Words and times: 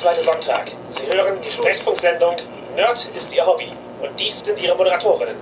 zweite 0.00 0.24
Sonntag. 0.24 0.70
Sie 0.96 1.14
hören 1.14 1.38
die 1.44 1.50
Sprechfunksendung 1.50 2.34
Nerd 2.74 3.06
ist 3.14 3.30
Ihr 3.34 3.44
Hobby. 3.44 3.68
Und 4.00 4.18
dies 4.18 4.40
sind 4.40 4.58
Ihre 4.58 4.74
Moderatorinnen. 4.74 5.36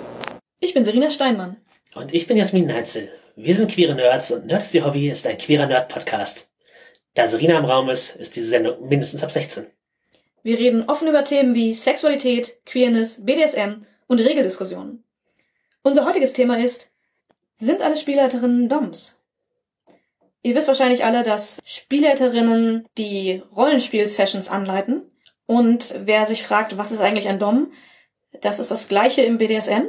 Ich 0.59 0.75
bin 0.75 0.85
Serena 0.85 1.11
Steinmann. 1.11 1.59
Und 1.95 2.13
ich 2.13 2.27
bin 2.27 2.37
Jasmin 2.37 2.67
Neitzel. 2.67 3.09
Wir 3.37 3.55
sind 3.55 3.71
queere 3.71 3.95
Nerds 3.95 4.33
und 4.33 4.47
Nerd 4.47 4.63
ist 4.63 4.75
Ihr 4.75 4.85
Hobby 4.85 5.11
ist 5.11 5.29
ein 5.29 5.39
queerer 5.39 5.67
Nerd-Podcast. 5.67 6.49
Da 7.15 7.29
Serena 7.29 7.59
im 7.59 7.67
Raum 7.67 7.89
ist, 7.89 8.17
ist 8.17 8.35
diese 8.35 8.49
Sendung 8.49 8.89
mindestens 8.89 9.23
ab 9.23 9.31
16. 9.31 9.69
Wir 10.43 10.59
reden 10.59 10.89
offen 10.89 11.07
über 11.07 11.25
Themen 11.25 11.55
wie 11.55 11.75
Sexualität, 11.75 12.59
Queerness, 12.67 13.25
BDSM 13.25 13.85
und 14.09 14.19
Regeldiskussionen. 14.19 15.05
Unser 15.83 16.05
heutiges 16.05 16.33
Thema 16.33 16.59
ist, 16.59 16.91
sind 17.59 17.81
alle 17.81 17.97
Spielleiterinnen 17.97 18.69
Doms? 18.69 19.18
Ihr 20.49 20.55
wisst 20.55 20.67
wahrscheinlich 20.67 21.05
alle, 21.05 21.25
dass 21.25 21.61
Spielleiterinnen 21.67 22.87
die 22.97 23.43
Rollenspiel-Sessions 23.55 24.49
anleiten. 24.49 25.03
Und 25.45 25.95
wer 25.95 26.25
sich 26.25 26.43
fragt, 26.43 26.79
was 26.79 26.91
ist 26.91 27.03
eigentlich 27.03 27.29
ein 27.29 27.39
Dom? 27.39 27.71
Das 28.41 28.59
ist 28.59 28.71
das 28.71 28.89
gleiche 28.89 29.21
im 29.21 29.37
BDSM. 29.37 29.83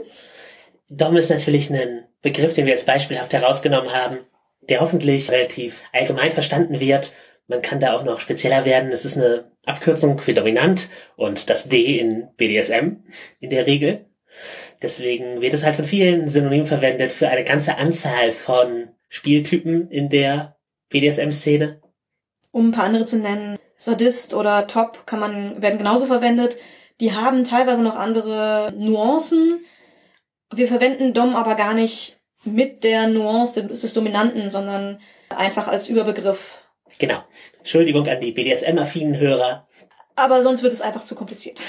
Dom 0.89 1.15
ist 1.15 1.29
natürlich 1.29 1.69
ein 1.69 2.03
Begriff, 2.21 2.55
den 2.55 2.65
wir 2.65 2.73
jetzt 2.73 2.85
beispielhaft 2.85 3.31
herausgenommen 3.31 3.93
haben, 3.93 4.17
der 4.59 4.81
hoffentlich 4.81 5.31
relativ 5.31 5.81
allgemein 5.93 6.33
verstanden 6.33 6.81
wird. 6.81 7.13
Man 7.47 7.61
kann 7.61 7.79
da 7.79 7.95
auch 7.95 8.03
noch 8.03 8.19
spezieller 8.19 8.65
werden. 8.65 8.91
Es 8.91 9.05
ist 9.05 9.15
eine 9.15 9.53
Abkürzung 9.65 10.19
für 10.19 10.33
dominant 10.33 10.89
und 11.15 11.49
das 11.49 11.69
D 11.69 11.99
in 11.99 12.27
BDSM 12.35 12.97
in 13.39 13.49
der 13.49 13.65
Regel. 13.65 14.07
Deswegen 14.81 15.39
wird 15.39 15.53
es 15.53 15.63
halt 15.63 15.77
von 15.77 15.85
vielen 15.85 16.27
Synonymen 16.27 16.65
verwendet 16.65 17.13
für 17.13 17.29
eine 17.29 17.45
ganze 17.45 17.77
Anzahl 17.77 18.33
von 18.33 18.89
Spieltypen 19.09 19.89
in 19.89 20.09
der 20.09 20.55
BDSM-Szene. 20.89 21.81
Um 22.51 22.69
ein 22.69 22.71
paar 22.71 22.85
andere 22.85 23.05
zu 23.05 23.17
nennen, 23.17 23.57
Sadist 23.75 24.33
oder 24.33 24.67
Top 24.67 25.05
kann 25.05 25.19
man, 25.19 25.61
werden 25.61 25.77
genauso 25.77 26.05
verwendet. 26.05 26.57
Die 26.99 27.13
haben 27.13 27.45
teilweise 27.45 27.81
noch 27.81 27.95
andere 27.95 28.73
Nuancen. 28.75 29.63
Wir 30.53 30.67
verwenden 30.67 31.13
Dom 31.13 31.35
aber 31.35 31.55
gar 31.55 31.73
nicht 31.73 32.19
mit 32.43 32.83
der 32.83 33.07
Nuance 33.07 33.63
des 33.63 33.93
Dominanten, 33.93 34.49
sondern 34.49 34.99
einfach 35.29 35.67
als 35.67 35.87
Überbegriff. 35.89 36.61
Genau. 36.97 37.23
Entschuldigung 37.59 38.07
an 38.07 38.19
die 38.19 38.31
BDSM-affinen 38.31 39.17
Hörer. 39.17 39.67
Aber 40.15 40.43
sonst 40.43 40.63
wird 40.63 40.73
es 40.73 40.81
einfach 40.81 41.03
zu 41.03 41.15
kompliziert. 41.15 41.61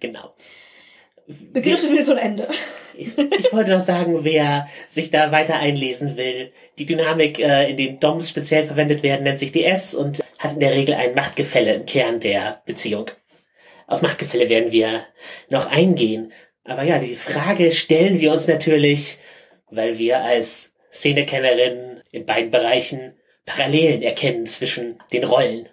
Genau. 0.00 0.34
Begriffe 1.26 1.90
will 1.90 2.02
so 2.02 2.12
ein 2.12 2.18
Ende. 2.18 2.48
Ich, 2.96 3.52
wollte 3.52 3.70
noch 3.70 3.80
sagen, 3.80 4.24
wer 4.24 4.68
sich 4.88 5.10
da 5.10 5.32
weiter 5.32 5.56
einlesen 5.56 6.16
will, 6.16 6.52
die 6.78 6.86
Dynamik, 6.86 7.38
äh, 7.38 7.70
in 7.70 7.76
den 7.76 8.00
DOMs 8.00 8.28
speziell 8.28 8.66
verwendet 8.66 9.02
werden, 9.02 9.24
nennt 9.24 9.38
sich 9.38 9.52
DS 9.52 9.94
und 9.94 10.22
hat 10.38 10.52
in 10.52 10.60
der 10.60 10.72
Regel 10.72 10.94
ein 10.94 11.14
Machtgefälle 11.14 11.74
im 11.74 11.86
Kern 11.86 12.20
der 12.20 12.62
Beziehung. 12.66 13.10
Auf 13.86 14.02
Machtgefälle 14.02 14.48
werden 14.48 14.72
wir 14.72 15.06
noch 15.50 15.66
eingehen. 15.70 16.32
Aber 16.64 16.82
ja, 16.82 16.98
die 16.98 17.16
Frage 17.16 17.72
stellen 17.72 18.20
wir 18.20 18.32
uns 18.32 18.46
natürlich, 18.46 19.18
weil 19.70 19.98
wir 19.98 20.22
als 20.22 20.72
Szenekennerinnen 20.92 22.02
in 22.10 22.24
beiden 22.24 22.50
Bereichen 22.50 23.14
Parallelen 23.44 24.02
erkennen 24.02 24.46
zwischen 24.46 24.98
den 25.12 25.24
Rollen. 25.24 25.68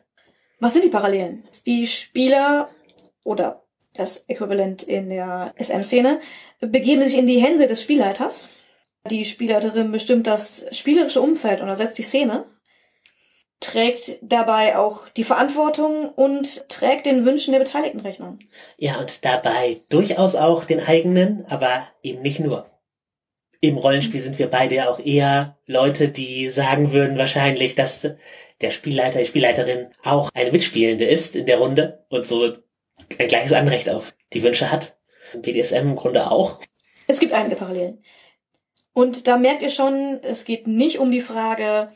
Was 0.59 0.73
sind 0.73 0.83
die 0.83 0.89
Parallelen? 0.89 1.43
Die 1.65 1.87
Spieler 1.87 2.69
oder 3.23 3.60
das 3.93 4.25
Äquivalent 4.27 4.83
in 4.83 5.09
der 5.09 5.53
SM-Szene, 5.57 6.19
begeben 6.59 7.03
sich 7.03 7.17
in 7.17 7.27
die 7.27 7.39
Hände 7.39 7.67
des 7.67 7.81
Spielleiters. 7.81 8.49
Die 9.09 9.25
Spielleiterin 9.25 9.91
bestimmt 9.91 10.27
das 10.27 10.65
spielerische 10.71 11.21
Umfeld 11.21 11.61
und 11.61 11.67
ersetzt 11.67 11.97
die 11.97 12.03
Szene, 12.03 12.45
trägt 13.59 14.17
dabei 14.21 14.77
auch 14.77 15.07
die 15.09 15.23
Verantwortung 15.23 16.09
und 16.09 16.67
trägt 16.69 17.05
den 17.05 17.25
Wünschen 17.25 17.51
der 17.51 17.59
Beteiligten 17.59 17.99
Rechnung. 17.99 18.39
Ja, 18.77 18.99
und 18.99 19.23
dabei 19.25 19.81
durchaus 19.89 20.35
auch 20.35 20.65
den 20.65 20.79
eigenen, 20.79 21.45
aber 21.47 21.87
eben 22.03 22.21
nicht 22.21 22.39
nur. 22.39 22.67
Im 23.59 23.77
Rollenspiel 23.77 24.21
sind 24.21 24.39
wir 24.39 24.47
beide 24.47 24.75
ja 24.75 24.89
auch 24.89 24.99
eher 24.99 25.59
Leute, 25.67 26.09
die 26.09 26.49
sagen 26.49 26.91
würden 26.91 27.17
wahrscheinlich, 27.17 27.75
dass 27.75 28.07
der 28.61 28.71
Spielleiter, 28.71 29.19
die 29.19 29.25
Spielleiterin 29.25 29.87
auch 30.03 30.29
eine 30.33 30.51
Mitspielende 30.51 31.05
ist 31.05 31.35
in 31.35 31.45
der 31.45 31.59
Runde 31.59 32.05
und 32.09 32.25
so 32.25 32.57
ein 33.17 33.27
gleiches 33.27 33.53
Anrecht 33.53 33.89
auf 33.89 34.13
die 34.33 34.43
Wünsche 34.43 34.71
hat. 34.71 34.97
BDSM 35.33 35.75
im 35.75 35.95
Grunde 35.95 36.29
auch. 36.29 36.59
Es 37.07 37.19
gibt 37.19 37.33
einige 37.33 37.55
Parallelen. 37.55 38.03
Und 38.93 39.27
da 39.27 39.37
merkt 39.37 39.61
ihr 39.61 39.69
schon, 39.69 40.19
es 40.23 40.43
geht 40.43 40.67
nicht 40.67 40.99
um 40.99 41.11
die 41.11 41.21
Frage, 41.21 41.91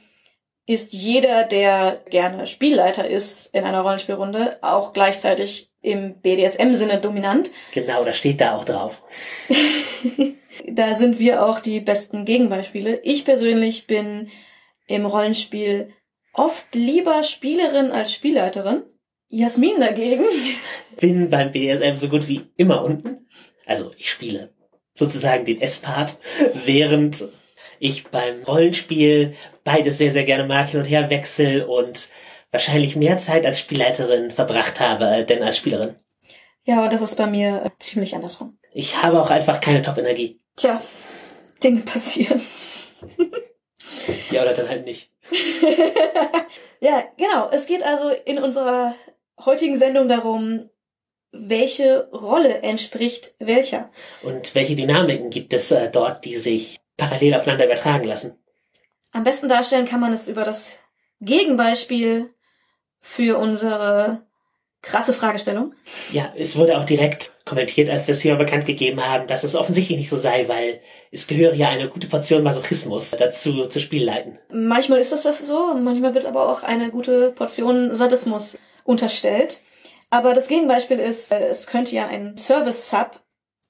ist 0.65 0.93
jeder, 0.93 1.43
der 1.43 2.01
gerne 2.09 2.47
Spielleiter 2.47 3.07
ist 3.07 3.53
in 3.53 3.65
einer 3.65 3.81
Rollenspielrunde, 3.81 4.59
auch 4.61 4.93
gleichzeitig 4.93 5.71
im 5.81 6.19
BDSM-Sinne 6.21 6.99
dominant. 6.99 7.51
Genau, 7.71 8.03
das 8.03 8.17
steht 8.17 8.41
da 8.41 8.55
auch 8.55 8.65
drauf. 8.65 9.01
da 10.67 10.95
sind 10.95 11.19
wir 11.19 11.45
auch 11.45 11.59
die 11.59 11.79
besten 11.79 12.25
Gegenbeispiele. 12.25 13.01
Ich 13.03 13.25
persönlich 13.25 13.85
bin 13.85 14.29
im 14.87 15.05
Rollenspiel 15.05 15.93
oft 16.33 16.65
lieber 16.73 17.23
Spielerin 17.23 17.91
als 17.91 18.11
Spielleiterin. 18.11 18.83
Jasmin 19.27 19.79
dagegen. 19.79 20.23
Bin 20.99 21.29
beim 21.29 21.51
BDSM 21.51 21.95
so 21.95 22.09
gut 22.09 22.27
wie 22.27 22.41
immer 22.57 22.83
unten. 22.83 23.27
Also 23.65 23.91
ich 23.97 24.09
spiele 24.09 24.53
sozusagen 24.93 25.45
den 25.45 25.61
S-Part, 25.61 26.17
während 26.65 27.27
ich 27.79 28.07
beim 28.07 28.43
Rollenspiel 28.43 29.35
beides 29.63 29.97
sehr, 29.97 30.11
sehr 30.11 30.23
gerne 30.23 30.45
mag, 30.47 30.69
hin 30.69 30.79
und 30.79 30.85
her 30.85 31.09
wechsel 31.09 31.63
und 31.63 32.09
wahrscheinlich 32.51 32.95
mehr 32.95 33.17
Zeit 33.17 33.45
als 33.45 33.59
Spielleiterin 33.59 34.31
verbracht 34.31 34.79
habe, 34.79 35.25
denn 35.25 35.43
als 35.43 35.57
Spielerin. 35.57 35.95
Ja, 36.63 36.87
das 36.87 37.01
ist 37.01 37.17
bei 37.17 37.27
mir 37.27 37.71
ziemlich 37.79 38.15
andersrum. 38.15 38.57
Ich 38.73 39.01
habe 39.03 39.21
auch 39.21 39.29
einfach 39.29 39.61
keine 39.61 39.81
Top-Energie. 39.81 40.39
Tja, 40.55 40.81
Dinge 41.63 41.81
passieren. 41.81 42.41
ja, 44.31 44.41
oder 44.41 44.53
dann 44.53 44.69
halt 44.69 44.85
nicht. 44.85 45.11
ja, 46.79 47.03
genau. 47.17 47.49
Es 47.51 47.67
geht 47.67 47.83
also 47.83 48.09
in 48.09 48.39
unserer 48.39 48.95
heutigen 49.43 49.77
Sendung 49.77 50.07
darum, 50.07 50.69
welche 51.31 52.09
Rolle 52.11 52.61
entspricht 52.61 53.35
welcher. 53.39 53.89
Und 54.23 54.55
welche 54.55 54.75
Dynamiken 54.75 55.29
gibt 55.29 55.53
es 55.53 55.71
äh, 55.71 55.89
dort, 55.91 56.23
die 56.25 56.35
sich 56.35 56.79
parallel 56.97 57.35
aufeinander 57.35 57.65
übertragen 57.65 58.05
lassen? 58.05 58.37
Am 59.11 59.23
besten 59.23 59.49
darstellen 59.49 59.85
kann 59.85 59.99
man 59.99 60.13
es 60.13 60.27
über 60.27 60.43
das 60.43 60.79
Gegenbeispiel 61.21 62.33
für 63.01 63.37
unsere 63.37 64.25
krasse 64.81 65.13
Fragestellung. 65.13 65.73
Ja, 66.11 66.31
es 66.37 66.55
wurde 66.55 66.77
auch 66.77 66.85
direkt 66.85 67.31
kommentiert, 67.45 67.89
als 67.89 68.07
wir 68.07 68.13
es 68.13 68.21
hier 68.21 68.35
bekannt 68.35 68.65
gegeben 68.65 69.05
haben, 69.05 69.27
dass 69.27 69.43
es 69.43 69.55
offensichtlich 69.55 69.97
nicht 69.97 70.09
so 70.09 70.17
sei, 70.17 70.47
weil 70.47 70.79
es 71.11 71.27
gehöre 71.27 71.55
ja 71.55 71.69
eine 71.69 71.89
gute 71.89 72.07
Portion 72.07 72.43
Masochismus 72.43 73.11
dazu 73.11 73.65
zu 73.65 73.79
Spielleiten. 73.79 74.37
Manchmal 74.51 74.99
ist 74.99 75.11
das 75.11 75.23
so, 75.23 75.73
manchmal 75.73 76.13
wird 76.13 76.25
aber 76.25 76.49
auch 76.49 76.63
eine 76.63 76.91
gute 76.91 77.31
Portion 77.31 77.93
Sadismus 77.93 78.59
unterstellt. 78.85 79.61
Aber 80.09 80.33
das 80.33 80.47
Gegenbeispiel 80.47 80.99
ist, 80.99 81.33
äh, 81.33 81.47
es 81.47 81.67
könnte 81.67 81.93
ja 81.93 82.07
ein 82.07 82.37
Service-Sub 82.37 83.19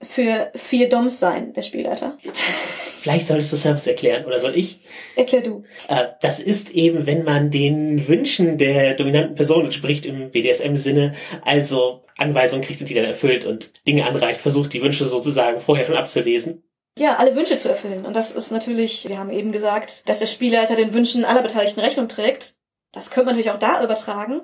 für 0.03 0.51
vier 0.53 0.89
DOMs 0.89 1.19
sein, 1.19 1.53
der 1.53 1.63
Spielleiter. 1.63 2.17
Vielleicht 2.99 3.27
solltest 3.27 3.53
du 3.53 3.57
Service 3.57 3.87
erklären, 3.87 4.25
oder 4.25 4.39
soll 4.39 4.57
ich? 4.57 4.81
Erklär 5.15 5.41
du. 5.41 5.63
Äh, 5.87 6.07
das 6.21 6.39
ist 6.39 6.71
eben, 6.71 7.05
wenn 7.05 7.23
man 7.23 7.51
den 7.51 8.07
Wünschen 8.07 8.57
der 8.57 8.95
dominanten 8.95 9.35
Person 9.35 9.65
entspricht 9.65 10.05
im 10.05 10.31
BDSM-Sinne, 10.31 11.15
also 11.43 12.03
Anweisungen 12.17 12.63
kriegt 12.63 12.81
und 12.81 12.89
die 12.89 12.93
dann 12.93 13.05
erfüllt 13.05 13.45
und 13.45 13.85
Dinge 13.87 14.05
anreicht, 14.05 14.41
versucht 14.41 14.73
die 14.73 14.81
Wünsche 14.81 15.05
sozusagen 15.05 15.61
vorher 15.61 15.85
schon 15.85 15.97
abzulesen. 15.97 16.63
Ja, 16.97 17.17
alle 17.17 17.35
Wünsche 17.35 17.59
zu 17.59 17.69
erfüllen. 17.69 18.05
Und 18.05 18.15
das 18.15 18.31
ist 18.31 18.51
natürlich, 18.51 19.07
wir 19.09 19.19
haben 19.19 19.31
eben 19.31 19.51
gesagt, 19.51 20.07
dass 20.07 20.19
der 20.19 20.27
Spielleiter 20.27 20.75
den 20.75 20.93
Wünschen 20.93 21.25
aller 21.25 21.41
Beteiligten 21.41 21.81
Rechnung 21.81 22.07
trägt. 22.07 22.55
Das 22.93 23.11
könnte 23.11 23.25
man 23.25 23.35
natürlich 23.35 23.51
auch 23.51 23.59
da 23.59 23.83
übertragen. 23.83 24.41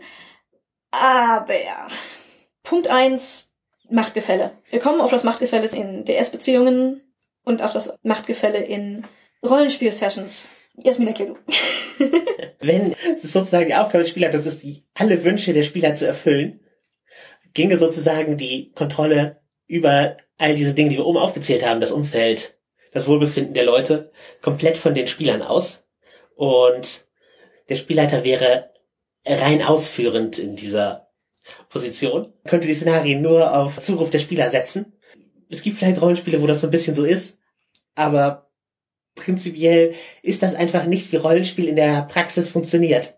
Aber 0.92 1.88
Punkt 2.64 2.88
eins 2.88 3.50
Machtgefälle. 3.90 4.52
Wir 4.70 4.80
kommen 4.80 5.02
auf 5.02 5.12
das 5.12 5.24
Machtgefälle 5.24 5.68
in 5.68 6.06
DS-Beziehungen 6.06 7.02
und 7.44 7.62
auch 7.62 7.74
das 7.74 7.94
Machtgefälle 8.04 8.60
in 8.60 9.06
Rollenspiel-Sessions. 9.44 10.50
Jasmin, 10.76 11.08
erklär 11.10 11.30
du. 11.30 11.38
Wenn 12.60 12.96
es 13.16 13.24
ist 13.24 13.34
sozusagen 13.34 13.68
die 13.68 13.76
Aufgabe 13.76 14.00
des 14.00 14.10
Spielers 14.10 14.32
das 14.32 14.46
ist, 14.46 14.64
die, 14.64 14.86
alle 14.94 15.24
Wünsche 15.24 15.54
der 15.54 15.64
Spieler 15.64 15.96
zu 15.96 16.08
erfüllen, 16.08 16.62
ginge 17.54 17.78
sozusagen 17.78 18.38
die 18.38 18.72
Kontrolle 18.72 19.42
über 19.68 20.18
all 20.38 20.56
diese 20.56 20.74
Dinge, 20.74 20.90
die 20.90 20.98
wir 20.98 21.06
oben 21.06 21.18
aufgezählt 21.18 21.66
haben, 21.66 21.82
das 21.82 21.92
Umfeld, 21.92 22.58
das 22.94 23.08
Wohlbefinden 23.08 23.54
der 23.54 23.66
Leute, 23.66 24.12
komplett 24.42 24.78
von 24.78 24.96
den 24.96 25.08
Spielern 25.08 25.42
aus. 25.42 25.86
Und 26.36 27.06
der 27.70 27.76
Spielleiter 27.76 28.24
wäre 28.24 28.71
rein 29.26 29.62
ausführend 29.62 30.40
in 30.40 30.56
dieser 30.56 31.10
Position, 31.70 32.34
könnte 32.46 32.68
die 32.68 32.74
Szenarien 32.74 33.22
nur 33.22 33.56
auf 33.56 33.80
Zuruf 33.80 34.10
der 34.10 34.20
Spieler 34.20 34.50
setzen. 34.50 34.94
Es 35.50 35.62
gibt 35.62 35.78
vielleicht 35.78 36.02
Rollenspiele, 36.02 36.42
wo 36.42 36.48
das 36.48 36.62
so 36.62 36.68
ein 36.68 36.72
bisschen 36.72 36.96
so 36.96 37.04
ist, 37.04 37.38
aber 37.96 38.52
prinzipiell 39.16 39.94
ist 40.22 40.44
das 40.44 40.56
einfach 40.56 40.86
nicht, 40.86 41.12
wie 41.12 41.18
Rollenspiel 41.18 41.68
in 41.68 41.76
der 41.76 42.04
Praxis 42.04 42.50
funktioniert. 42.50 43.16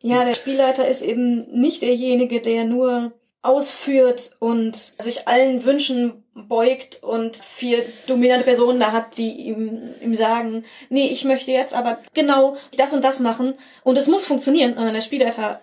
Ja, 0.00 0.24
der 0.24 0.34
Spielleiter 0.34 0.86
ist 0.88 1.02
eben 1.02 1.60
nicht 1.60 1.82
derjenige, 1.82 2.40
der 2.40 2.64
nur 2.64 3.17
ausführt 3.42 4.32
und 4.40 4.94
sich 4.98 5.28
allen 5.28 5.64
Wünschen 5.64 6.24
beugt 6.34 7.02
und 7.02 7.36
vier 7.36 7.84
dominante 8.06 8.44
Personen 8.44 8.80
da 8.80 8.92
hat, 8.92 9.16
die 9.16 9.30
ihm, 9.30 9.94
ihm 10.00 10.14
sagen, 10.14 10.64
nee, 10.88 11.08
ich 11.08 11.24
möchte 11.24 11.50
jetzt 11.50 11.74
aber 11.74 11.98
genau 12.14 12.56
das 12.76 12.92
und 12.92 13.02
das 13.02 13.20
machen 13.20 13.54
und 13.84 13.96
es 13.96 14.06
muss 14.06 14.26
funktionieren. 14.26 14.72
Und 14.72 14.84
dann 14.84 14.94
der 14.94 15.02
Spielleiter 15.02 15.60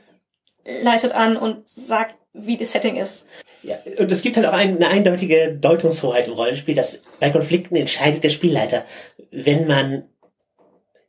leitet 0.81 1.13
an 1.13 1.37
und 1.37 1.67
sagt, 1.67 2.15
wie 2.33 2.57
das 2.57 2.71
Setting 2.71 2.97
ist. 2.97 3.25
Ja, 3.61 3.77
und 3.99 4.11
es 4.11 4.21
gibt 4.21 4.37
halt 4.37 4.45
auch 4.45 4.53
eine 4.53 4.87
eindeutige 4.87 5.53
Deutungshoheit 5.53 6.27
im 6.27 6.33
Rollenspiel, 6.33 6.75
dass 6.75 7.01
bei 7.19 7.29
Konflikten 7.29 7.75
entscheidet 7.75 8.23
der 8.23 8.29
Spielleiter. 8.29 8.85
Wenn 9.31 9.67
man 9.67 10.09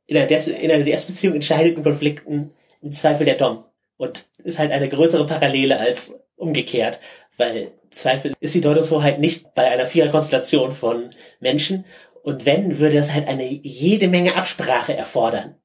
in 0.07 0.17
einer, 0.17 0.27
Des 0.27 0.49
in 0.49 0.71
einer 0.71 0.85
DS-Beziehung 0.85 1.35
entscheidet 1.35 1.77
in 1.77 1.83
Konflikten 1.83 2.53
im 2.81 2.93
Zweifel 2.93 3.27
der 3.27 3.35
Dom. 3.35 3.65
Und 3.99 4.27
ist 4.45 4.59
halt 4.59 4.73
eine 4.73 4.89
größere 4.89 5.27
Parallele 5.27 5.81
als 5.81 6.15
umgekehrt, 6.37 7.01
weil 7.37 7.73
Zweifel 7.91 8.35
ist 8.41 8.55
die 8.55 8.61
Deutungshoheit 8.61 9.19
nicht 9.21 9.55
bei 9.55 9.71
einer 9.71 9.87
Viererkonstellation 9.87 10.73
von 10.73 11.11
Menschen. 11.41 11.85
Und 12.23 12.45
wenn, 12.45 12.79
würde 12.79 12.97
das 12.97 13.15
halt 13.15 13.29
eine 13.29 13.45
jede 13.45 14.09
Menge 14.09 14.35
Absprache 14.35 14.95
erfordern. 14.95 15.57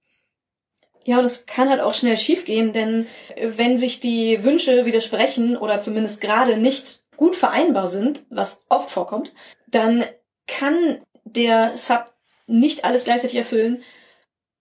Ja, 1.04 1.18
und 1.18 1.26
es 1.26 1.46
kann 1.48 1.70
halt 1.70 1.82
auch 1.82 1.96
schnell 1.96 2.18
schiefgehen, 2.18 2.74
denn 2.74 3.08
wenn 3.42 3.78
sich 3.78 4.00
die 4.00 4.44
Wünsche 4.44 4.86
widersprechen 4.86 5.58
oder 5.58 5.82
zumindest 5.82 6.22
gerade 6.22 6.58
nicht 6.58 7.04
gut 7.18 7.36
vereinbar 7.36 7.88
sind, 7.88 8.24
was 8.30 8.64
oft 8.70 8.92
vorkommt, 8.92 9.34
dann 9.68 10.06
kann 10.48 11.02
der 11.24 11.76
Sub 11.76 12.14
nicht 12.46 12.86
alles 12.86 13.06
gleichzeitig 13.06 13.38
erfüllen 13.38 13.84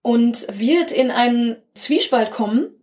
und 0.02 0.46
wird 0.50 0.92
in 0.92 1.10
einen 1.10 1.56
Zwiespalt 1.74 2.30
kommen. 2.30 2.79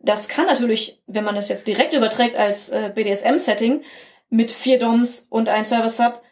Das 0.00 0.28
kann 0.28 0.46
natürlich, 0.46 1.00
wenn 1.06 1.24
man 1.24 1.36
es 1.36 1.48
jetzt 1.48 1.66
direkt 1.66 1.92
überträgt 1.92 2.36
als 2.36 2.70
äh, 2.70 2.90
BDSM-Setting 2.94 3.82
mit 4.30 4.50
vier 4.50 4.78
DOMs 4.78 5.26
und 5.28 5.48
ein 5.48 5.64
Server-Sub, 5.64 6.22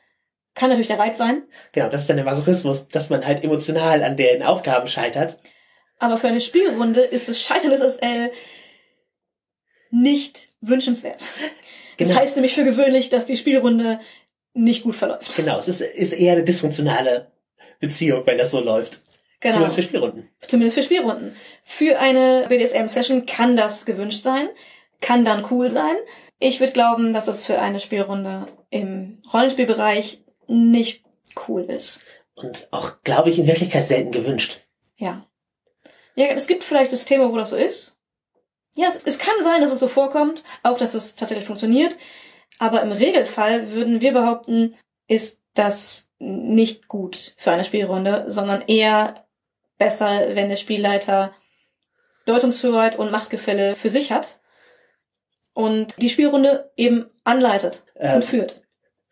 kann 0.54 0.70
natürlich 0.70 0.88
der 0.88 0.98
Reiz 0.98 1.18
sein. 1.18 1.42
Genau, 1.72 1.88
das 1.88 2.02
ist 2.02 2.10
dann 2.10 2.16
der 2.16 2.24
Masochismus, 2.24 2.88
dass 2.88 3.10
man 3.10 3.24
halt 3.24 3.44
emotional 3.44 4.02
an 4.02 4.16
den 4.16 4.42
Aufgaben 4.42 4.88
scheitert. 4.88 5.38
Aber 5.98 6.16
für 6.16 6.28
eine 6.28 6.40
Spielrunde 6.40 7.02
ist 7.02 7.28
das 7.28 7.40
Scheitern 7.40 7.70
des 7.70 7.96
SL 7.96 8.30
nicht 9.90 10.48
wünschenswert. 10.60 11.22
Genau. 11.96 12.10
Das 12.10 12.18
heißt 12.20 12.36
nämlich 12.36 12.54
für 12.54 12.64
gewöhnlich, 12.64 13.08
dass 13.08 13.26
die 13.26 13.36
Spielrunde 13.36 14.00
nicht 14.54 14.82
gut 14.84 14.96
verläuft. 14.96 15.34
Genau, 15.36 15.58
es 15.58 15.68
ist, 15.68 15.80
ist 15.80 16.12
eher 16.12 16.32
eine 16.32 16.44
dysfunktionale 16.44 17.30
Beziehung, 17.80 18.24
wenn 18.26 18.38
das 18.38 18.50
so 18.50 18.60
läuft. 18.60 19.00
Genau. 19.40 19.54
Zumindest 19.54 19.76
für 19.76 19.82
Spielrunden. 19.82 20.28
Zumindest 20.40 20.76
für 20.76 20.82
Spielrunden. 20.82 21.36
Für 21.62 21.98
eine 22.00 22.46
BDSM-Session 22.48 23.26
kann 23.26 23.56
das 23.56 23.84
gewünscht 23.84 24.22
sein, 24.22 24.48
kann 25.00 25.24
dann 25.24 25.46
cool 25.50 25.70
sein. 25.70 25.96
Ich 26.40 26.60
würde 26.60 26.72
glauben, 26.72 27.12
dass 27.12 27.28
es 27.28 27.44
für 27.44 27.60
eine 27.60 27.80
Spielrunde 27.80 28.48
im 28.70 29.22
Rollenspielbereich 29.32 30.22
nicht 30.48 31.04
cool 31.48 31.62
ist. 31.64 32.00
Und 32.34 32.68
auch, 32.70 33.02
glaube 33.02 33.30
ich, 33.30 33.38
in 33.38 33.46
Wirklichkeit 33.46 33.84
selten 33.84 34.12
gewünscht. 34.12 34.60
Ja. 34.96 35.26
Ja, 36.14 36.26
es 36.26 36.46
gibt 36.46 36.64
vielleicht 36.64 36.90
Systeme, 36.90 37.30
wo 37.30 37.36
das 37.36 37.50
so 37.50 37.56
ist. 37.56 37.96
Ja, 38.74 38.88
es, 38.88 39.04
es 39.04 39.18
kann 39.18 39.42
sein, 39.42 39.60
dass 39.60 39.72
es 39.72 39.78
so 39.78 39.88
vorkommt, 39.88 40.42
auch 40.62 40.78
dass 40.78 40.94
es 40.94 41.16
tatsächlich 41.16 41.46
funktioniert. 41.46 41.96
Aber 42.58 42.82
im 42.82 42.92
Regelfall 42.92 43.70
würden 43.72 44.00
wir 44.00 44.12
behaupten, 44.12 44.76
ist 45.06 45.38
das 45.54 46.08
nicht 46.18 46.88
gut 46.88 47.34
für 47.36 47.52
eine 47.52 47.64
Spielrunde, 47.64 48.24
sondern 48.28 48.62
eher 48.62 49.27
besser, 49.78 50.34
wenn 50.34 50.48
der 50.48 50.56
Spielleiter 50.56 51.32
Deutungshoheit 52.26 52.98
und 52.98 53.10
Machtgefälle 53.10 53.74
für 53.74 53.88
sich 53.88 54.12
hat 54.12 54.38
und 55.54 56.00
die 56.00 56.10
Spielrunde 56.10 56.70
eben 56.76 57.06
anleitet 57.24 57.84
äh, 57.94 58.14
und 58.14 58.24
führt. 58.24 58.62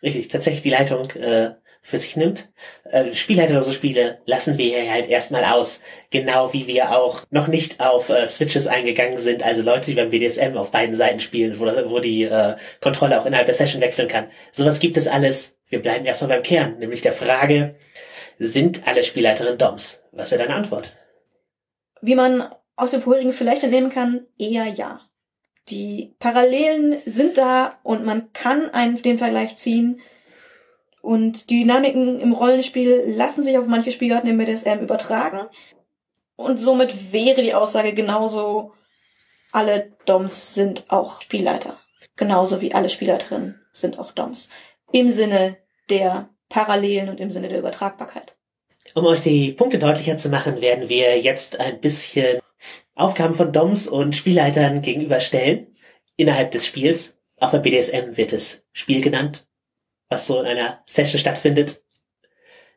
Richtig, 0.02 0.28
tatsächlich 0.28 0.62
die 0.62 0.70
Leitung 0.70 1.10
äh, 1.12 1.54
für 1.86 1.98
sich 1.98 2.16
nimmt. 2.16 2.48
Äh, 2.90 3.14
spielleiterlose 3.14 3.72
Spiele 3.72 4.18
lassen 4.26 4.58
wir 4.58 4.66
hier 4.66 4.92
halt 4.92 5.08
erstmal 5.08 5.44
aus. 5.44 5.80
Genau 6.10 6.52
wie 6.52 6.66
wir 6.66 6.96
auch 6.96 7.22
noch 7.30 7.46
nicht 7.46 7.80
auf 7.80 8.08
äh, 8.08 8.26
Switches 8.26 8.66
eingegangen 8.66 9.16
sind, 9.16 9.42
also 9.44 9.62
Leute, 9.62 9.86
die 9.86 9.94
beim 9.94 10.10
BDSM 10.10 10.56
auf 10.56 10.72
beiden 10.72 10.94
Seiten 10.94 11.20
spielen, 11.20 11.58
wo, 11.58 11.64
wo 11.64 12.00
die 12.00 12.24
äh, 12.24 12.56
Kontrolle 12.80 13.20
auch 13.20 13.26
innerhalb 13.26 13.46
der 13.46 13.54
Session 13.54 13.80
wechseln 13.80 14.08
kann. 14.08 14.30
Sowas 14.52 14.80
gibt 14.80 14.96
es 14.96 15.08
alles. 15.08 15.56
Wir 15.68 15.80
bleiben 15.80 16.04
erstmal 16.04 16.30
beim 16.30 16.42
Kern, 16.42 16.78
nämlich 16.78 17.02
der 17.02 17.12
Frage, 17.12 17.76
sind 18.38 18.86
alle 18.86 19.02
Spielleiterinnen 19.02 19.58
DOMs? 19.58 20.02
Was 20.12 20.30
wäre 20.30 20.42
deine 20.42 20.54
Antwort? 20.54 20.92
Wie 22.00 22.14
man 22.14 22.48
aus 22.76 22.90
dem 22.90 23.02
vorherigen 23.02 23.32
vielleicht 23.32 23.64
entnehmen 23.64 23.90
kann, 23.90 24.26
eher 24.38 24.66
ja. 24.66 25.00
Die 25.68 26.14
Parallelen 26.18 27.00
sind 27.06 27.38
da 27.38 27.78
und 27.82 28.04
man 28.04 28.32
kann 28.32 28.70
einen 28.70 29.02
den 29.02 29.18
Vergleich 29.18 29.56
ziehen 29.56 30.00
und 31.06 31.50
die 31.50 31.60
Dynamiken 31.60 32.18
im 32.18 32.32
Rollenspiel 32.32 33.04
lassen 33.06 33.44
sich 33.44 33.56
auf 33.56 33.68
manche 33.68 33.92
Spielarten 33.92 34.28
im 34.28 34.38
BDSM 34.38 34.80
übertragen. 34.80 35.46
Und 36.34 36.58
somit 36.58 37.12
wäre 37.12 37.42
die 37.42 37.54
Aussage 37.54 37.94
genauso, 37.94 38.72
alle 39.52 39.92
Doms 40.04 40.54
sind 40.54 40.86
auch 40.88 41.20
Spielleiter. 41.20 41.78
Genauso 42.16 42.60
wie 42.60 42.74
alle 42.74 42.88
Spielleiterinnen 42.88 43.60
sind 43.70 44.00
auch 44.00 44.10
Doms. 44.10 44.48
Im 44.90 45.12
Sinne 45.12 45.58
der 45.90 46.28
Parallelen 46.48 47.08
und 47.08 47.20
im 47.20 47.30
Sinne 47.30 47.48
der 47.48 47.58
Übertragbarkeit. 47.58 48.36
Um 48.94 49.04
euch 49.04 49.20
die 49.20 49.52
Punkte 49.52 49.78
deutlicher 49.78 50.16
zu 50.16 50.28
machen, 50.28 50.60
werden 50.60 50.88
wir 50.88 51.20
jetzt 51.20 51.60
ein 51.60 51.80
bisschen 51.80 52.38
Aufgaben 52.94 53.34
von 53.34 53.52
Doms 53.52 53.88
und 53.88 54.16
Spielleitern 54.16 54.80
gegenüberstellen 54.80 55.66
innerhalb 56.16 56.52
des 56.52 56.66
Spiels. 56.66 57.18
Auch 57.38 57.52
bei 57.52 57.58
BDSM 57.58 58.16
wird 58.16 58.32
es 58.32 58.64
Spiel 58.72 59.02
genannt 59.02 59.46
was 60.08 60.26
so 60.26 60.40
in 60.40 60.46
einer 60.46 60.82
Session 60.86 61.18
stattfindet. 61.18 61.82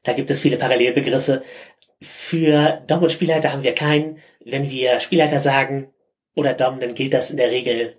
Da 0.03 0.13
gibt 0.13 0.29
es 0.29 0.39
viele 0.39 0.57
Parallelbegriffe. 0.57 1.43
Für 2.01 2.81
Dom 2.87 3.03
und 3.03 3.11
Spielleiter 3.11 3.51
haben 3.51 3.63
wir 3.63 3.75
keinen. 3.75 4.19
Wenn 4.43 4.69
wir 4.69 4.99
Spielleiter 4.99 5.39
sagen 5.39 5.93
oder 6.35 6.53
Dom, 6.53 6.79
dann 6.79 6.95
gilt 6.95 7.13
das 7.13 7.31
in 7.31 7.37
der 7.37 7.51
Regel 7.51 7.97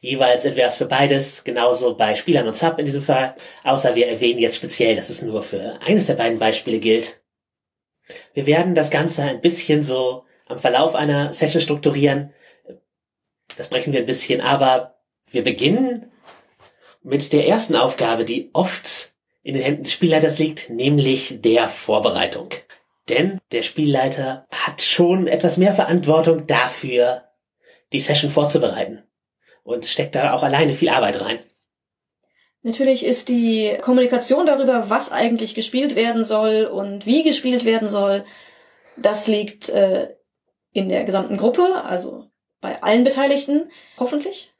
jeweils 0.00 0.44
entweder 0.44 0.70
für 0.70 0.86
beides, 0.86 1.44
genauso 1.44 1.96
bei 1.96 2.14
Spielern 2.14 2.46
und 2.46 2.56
Sub 2.56 2.78
in 2.78 2.86
diesem 2.86 3.02
Fall, 3.02 3.34
außer 3.62 3.94
wir 3.94 4.08
erwähnen 4.08 4.38
jetzt 4.38 4.56
speziell, 4.56 4.96
dass 4.96 5.10
es 5.10 5.22
nur 5.22 5.42
für 5.42 5.78
eines 5.82 6.06
der 6.06 6.14
beiden 6.14 6.38
Beispiele 6.38 6.78
gilt. 6.78 7.20
Wir 8.34 8.46
werden 8.46 8.74
das 8.74 8.90
Ganze 8.90 9.22
ein 9.22 9.40
bisschen 9.40 9.82
so 9.82 10.24
am 10.46 10.58
Verlauf 10.58 10.94
einer 10.94 11.32
Session 11.32 11.62
strukturieren. 11.62 12.32
Das 13.56 13.68
brechen 13.68 13.92
wir 13.92 14.00
ein 14.00 14.06
bisschen, 14.06 14.40
aber 14.40 14.98
wir 15.30 15.42
beginnen 15.42 16.10
mit 17.02 17.32
der 17.32 17.46
ersten 17.46 17.76
Aufgabe, 17.76 18.24
die 18.24 18.50
oft 18.52 19.12
in 19.42 19.54
den 19.54 19.62
Händen 19.62 19.84
des 19.84 19.92
Spielleiters 19.92 20.38
liegt, 20.38 20.70
nämlich 20.70 21.40
der 21.40 21.68
Vorbereitung. 21.68 22.50
Denn 23.08 23.38
der 23.52 23.62
Spielleiter 23.62 24.46
hat 24.50 24.80
schon 24.80 25.26
etwas 25.26 25.58
mehr 25.58 25.74
Verantwortung 25.74 26.46
dafür, 26.46 27.24
die 27.92 28.00
Session 28.00 28.30
vorzubereiten. 28.30 29.02
Und 29.64 29.86
steckt 29.86 30.14
da 30.14 30.32
auch 30.34 30.44
alleine 30.44 30.74
viel 30.74 30.90
Arbeit 30.90 31.20
rein. 31.20 31.40
Natürlich 32.62 33.04
ist 33.04 33.28
die 33.28 33.76
Kommunikation 33.82 34.46
darüber, 34.46 34.88
was 34.88 35.10
eigentlich 35.10 35.54
gespielt 35.54 35.96
werden 35.96 36.24
soll 36.24 36.64
und 36.64 37.04
wie 37.06 37.22
gespielt 37.22 37.64
werden 37.64 37.88
soll, 37.88 38.24
das 38.96 39.26
liegt 39.26 39.68
äh, 39.70 40.14
in 40.72 40.88
der 40.88 41.04
gesamten 41.04 41.36
Gruppe, 41.36 41.82
also 41.84 42.30
bei 42.60 42.80
allen 42.82 43.04
Beteiligten, 43.04 43.70
hoffentlich 43.98 44.54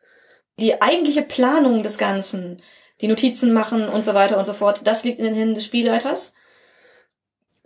die 0.59 0.81
eigentliche 0.81 1.23
Planung 1.23 1.83
des 1.83 1.99
Ganzen, 1.99 2.63
die 3.01 3.09
Notizen 3.09 3.53
machen 3.53 3.89
und 3.89 4.05
so 4.05 4.15
weiter 4.15 4.39
und 4.39 4.45
so 4.45 4.53
fort, 4.53 4.83
das 4.85 5.05
liegt 5.05 5.19
in 5.19 5.25
den 5.25 5.35
Händen 5.35 5.55
des 5.55 5.65
Spielleiters. 5.65 6.35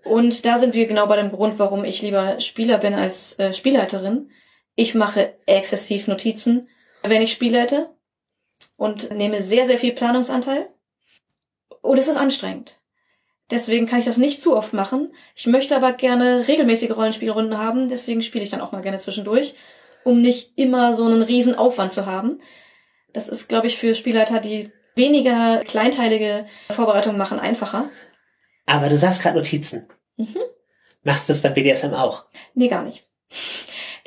Und 0.05 0.47
da 0.47 0.57
sind 0.57 0.75
wir 0.75 0.87
genau 0.87 1.07
bei 1.07 1.17
dem 1.17 1.31
Grund, 1.31 1.59
warum 1.59 1.85
ich 1.85 2.01
lieber 2.01 2.41
Spieler 2.41 2.79
bin 2.79 2.95
als 2.95 3.39
äh, 3.39 3.53
Spielleiterin. 3.53 4.31
Ich 4.75 4.95
mache 4.95 5.35
exzessiv 5.45 6.07
Notizen, 6.07 6.69
wenn 7.09 7.23
ich 7.23 7.33
spielleite 7.33 7.91
und 8.77 9.11
nehme 9.11 9.41
sehr, 9.41 9.67
sehr 9.67 9.79
viel 9.79 9.93
Planungsanteil. 9.93 10.69
Und 11.81 11.99
es 11.99 12.09
ist 12.09 12.17
anstrengend. 12.17 12.77
Deswegen 13.51 13.87
kann 13.87 14.01
ich 14.01 14.05
das 14.05 14.19
nicht 14.19 14.43
zu 14.43 14.57
oft 14.57 14.73
machen. 14.73 15.13
Ich 15.35 15.47
möchte 15.47 15.75
aber 15.75 15.93
gerne 15.93 16.47
regelmäßige 16.49 16.91
Rollenspielrunden 16.91 17.57
haben, 17.57 17.89
deswegen 17.89 18.23
spiele 18.23 18.45
ich 18.45 18.51
dann 18.51 18.61
auch 18.61 18.73
mal 18.73 18.83
gerne 18.83 18.99
zwischendurch, 18.99 19.55
um 20.05 20.21
nicht 20.21 20.53
immer 20.57 20.93
so 20.93 21.07
einen 21.07 21.23
riesen 21.23 21.55
Aufwand 21.55 21.93
zu 21.93 22.05
haben. 22.05 22.41
Das 23.13 23.29
ist, 23.29 23.49
glaube 23.49 23.67
ich, 23.67 23.79
für 23.79 23.95
Spielleiter, 23.95 24.41
die 24.41 24.71
weniger 24.95 25.65
kleinteilige 25.65 26.47
Vorbereitungen 26.71 27.17
machen, 27.17 27.39
einfacher. 27.39 27.89
Aber 28.67 28.91
du 28.91 28.97
sagst 28.99 29.23
gerade 29.23 29.39
Notizen. 29.39 29.89
Mhm. 30.17 30.37
Machst 31.05 31.29
du 31.29 31.33
das 31.33 31.41
beim 31.41 31.55
BDSM 31.55 31.95
auch? 31.95 32.27
Nee, 32.55 32.69
gar 32.69 32.83
nicht. 32.83 33.07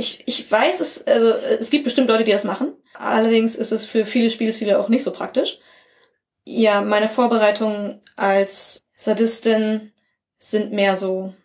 Ich, 0.02 0.24
ich 0.26 0.52
weiß, 0.52 0.80
es, 0.80 1.06
also, 1.06 1.30
es 1.30 1.70
gibt 1.70 1.84
bestimmt 1.84 2.08
Leute, 2.08 2.24
die 2.24 2.32
das 2.32 2.44
machen. 2.44 2.74
Allerdings 2.96 3.56
ist 3.56 3.72
es 3.72 3.86
für 3.86 4.08
viele 4.08 4.32
Spielstile 4.32 4.80
auch 4.80 4.90
nicht 4.90 5.04
so 5.04 5.12
praktisch. 5.12 5.60
Ja, 6.44 6.82
meine 6.82 7.08
Vorbereitungen 7.08 8.02
als 8.16 8.84
Sadistin 8.96 9.92
sind 10.40 10.72
mehr 10.72 10.96
so 10.96 11.36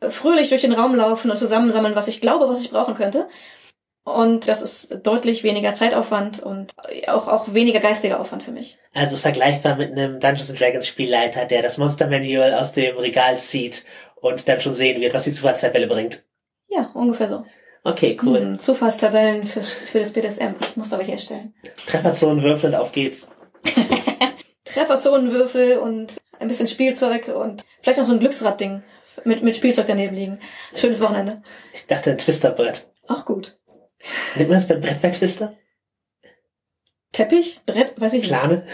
fröhlich 0.00 0.48
durch 0.48 0.62
den 0.62 0.72
Raum 0.72 0.96
laufen 0.96 1.30
und 1.30 1.36
zusammensammeln, 1.36 1.94
was 1.94 2.08
ich 2.08 2.20
glaube, 2.20 2.48
was 2.48 2.60
ich 2.60 2.70
brauchen 2.70 2.96
könnte. 2.96 3.28
Und 4.02 4.48
das 4.48 4.62
ist 4.62 5.06
deutlich 5.06 5.44
weniger 5.44 5.72
Zeitaufwand 5.74 6.42
und 6.42 6.72
auch, 7.06 7.28
auch 7.28 7.54
weniger 7.54 7.78
geistiger 7.78 8.18
Aufwand 8.18 8.42
für 8.42 8.50
mich. 8.50 8.78
Also 8.94 9.16
vergleichbar 9.16 9.76
mit 9.76 9.92
einem 9.92 10.18
Dungeons 10.18 10.52
Dragons 10.54 10.88
Spielleiter, 10.88 11.44
der 11.44 11.62
das 11.62 11.78
Monster 11.78 12.08
Manual 12.08 12.54
aus 12.54 12.72
dem 12.72 12.96
Regal 12.96 13.38
zieht 13.38 13.84
und 14.16 14.48
dann 14.48 14.60
schon 14.60 14.74
sehen 14.74 15.00
wird, 15.00 15.14
was 15.14 15.22
die 15.22 15.32
Zufallstabelle 15.32 15.86
bringt. 15.86 16.24
Ja, 16.66 16.90
ungefähr 16.94 17.28
so. 17.28 17.44
Okay, 17.82 18.18
cool. 18.22 18.40
Hm, 18.40 18.58
Zufallstabellen 18.58 19.44
für, 19.44 19.62
für 19.62 20.00
das 20.00 20.12
BDSM. 20.12 20.54
Ich 20.60 20.76
muss 20.76 20.90
da 20.90 20.98
welche 20.98 21.12
erstellen. 21.12 21.54
Trefferzonen 21.86 22.42
würfeln, 22.42 22.74
auf 22.74 22.92
geht's. 22.92 23.28
Trefferzonenwürfel 24.64 25.78
und 25.78 26.14
ein 26.38 26.48
bisschen 26.48 26.68
Spielzeug 26.68 27.28
und 27.28 27.64
vielleicht 27.82 27.98
noch 27.98 28.06
so 28.06 28.12
ein 28.12 28.20
Glücksradding 28.20 28.82
mit, 29.24 29.42
mit 29.42 29.56
Spielzeug 29.56 29.86
daneben 29.86 30.14
liegen. 30.14 30.40
Schönes 30.74 31.00
Wochenende. 31.00 31.42
Ich 31.72 31.86
dachte 31.86 32.10
ein 32.10 32.18
Twisterbrett. 32.18 32.88
Auch 33.08 33.24
gut. 33.24 33.58
Nennt 34.36 34.48
man 34.48 34.58
das 34.58 34.68
bei 34.68 34.76
Brett 34.76 35.02
bei 35.02 35.10
Twister? 35.10 35.56
Teppich? 37.12 37.60
Brett? 37.66 38.00
Weiß 38.00 38.12
ich 38.12 38.22
Plane? 38.22 38.64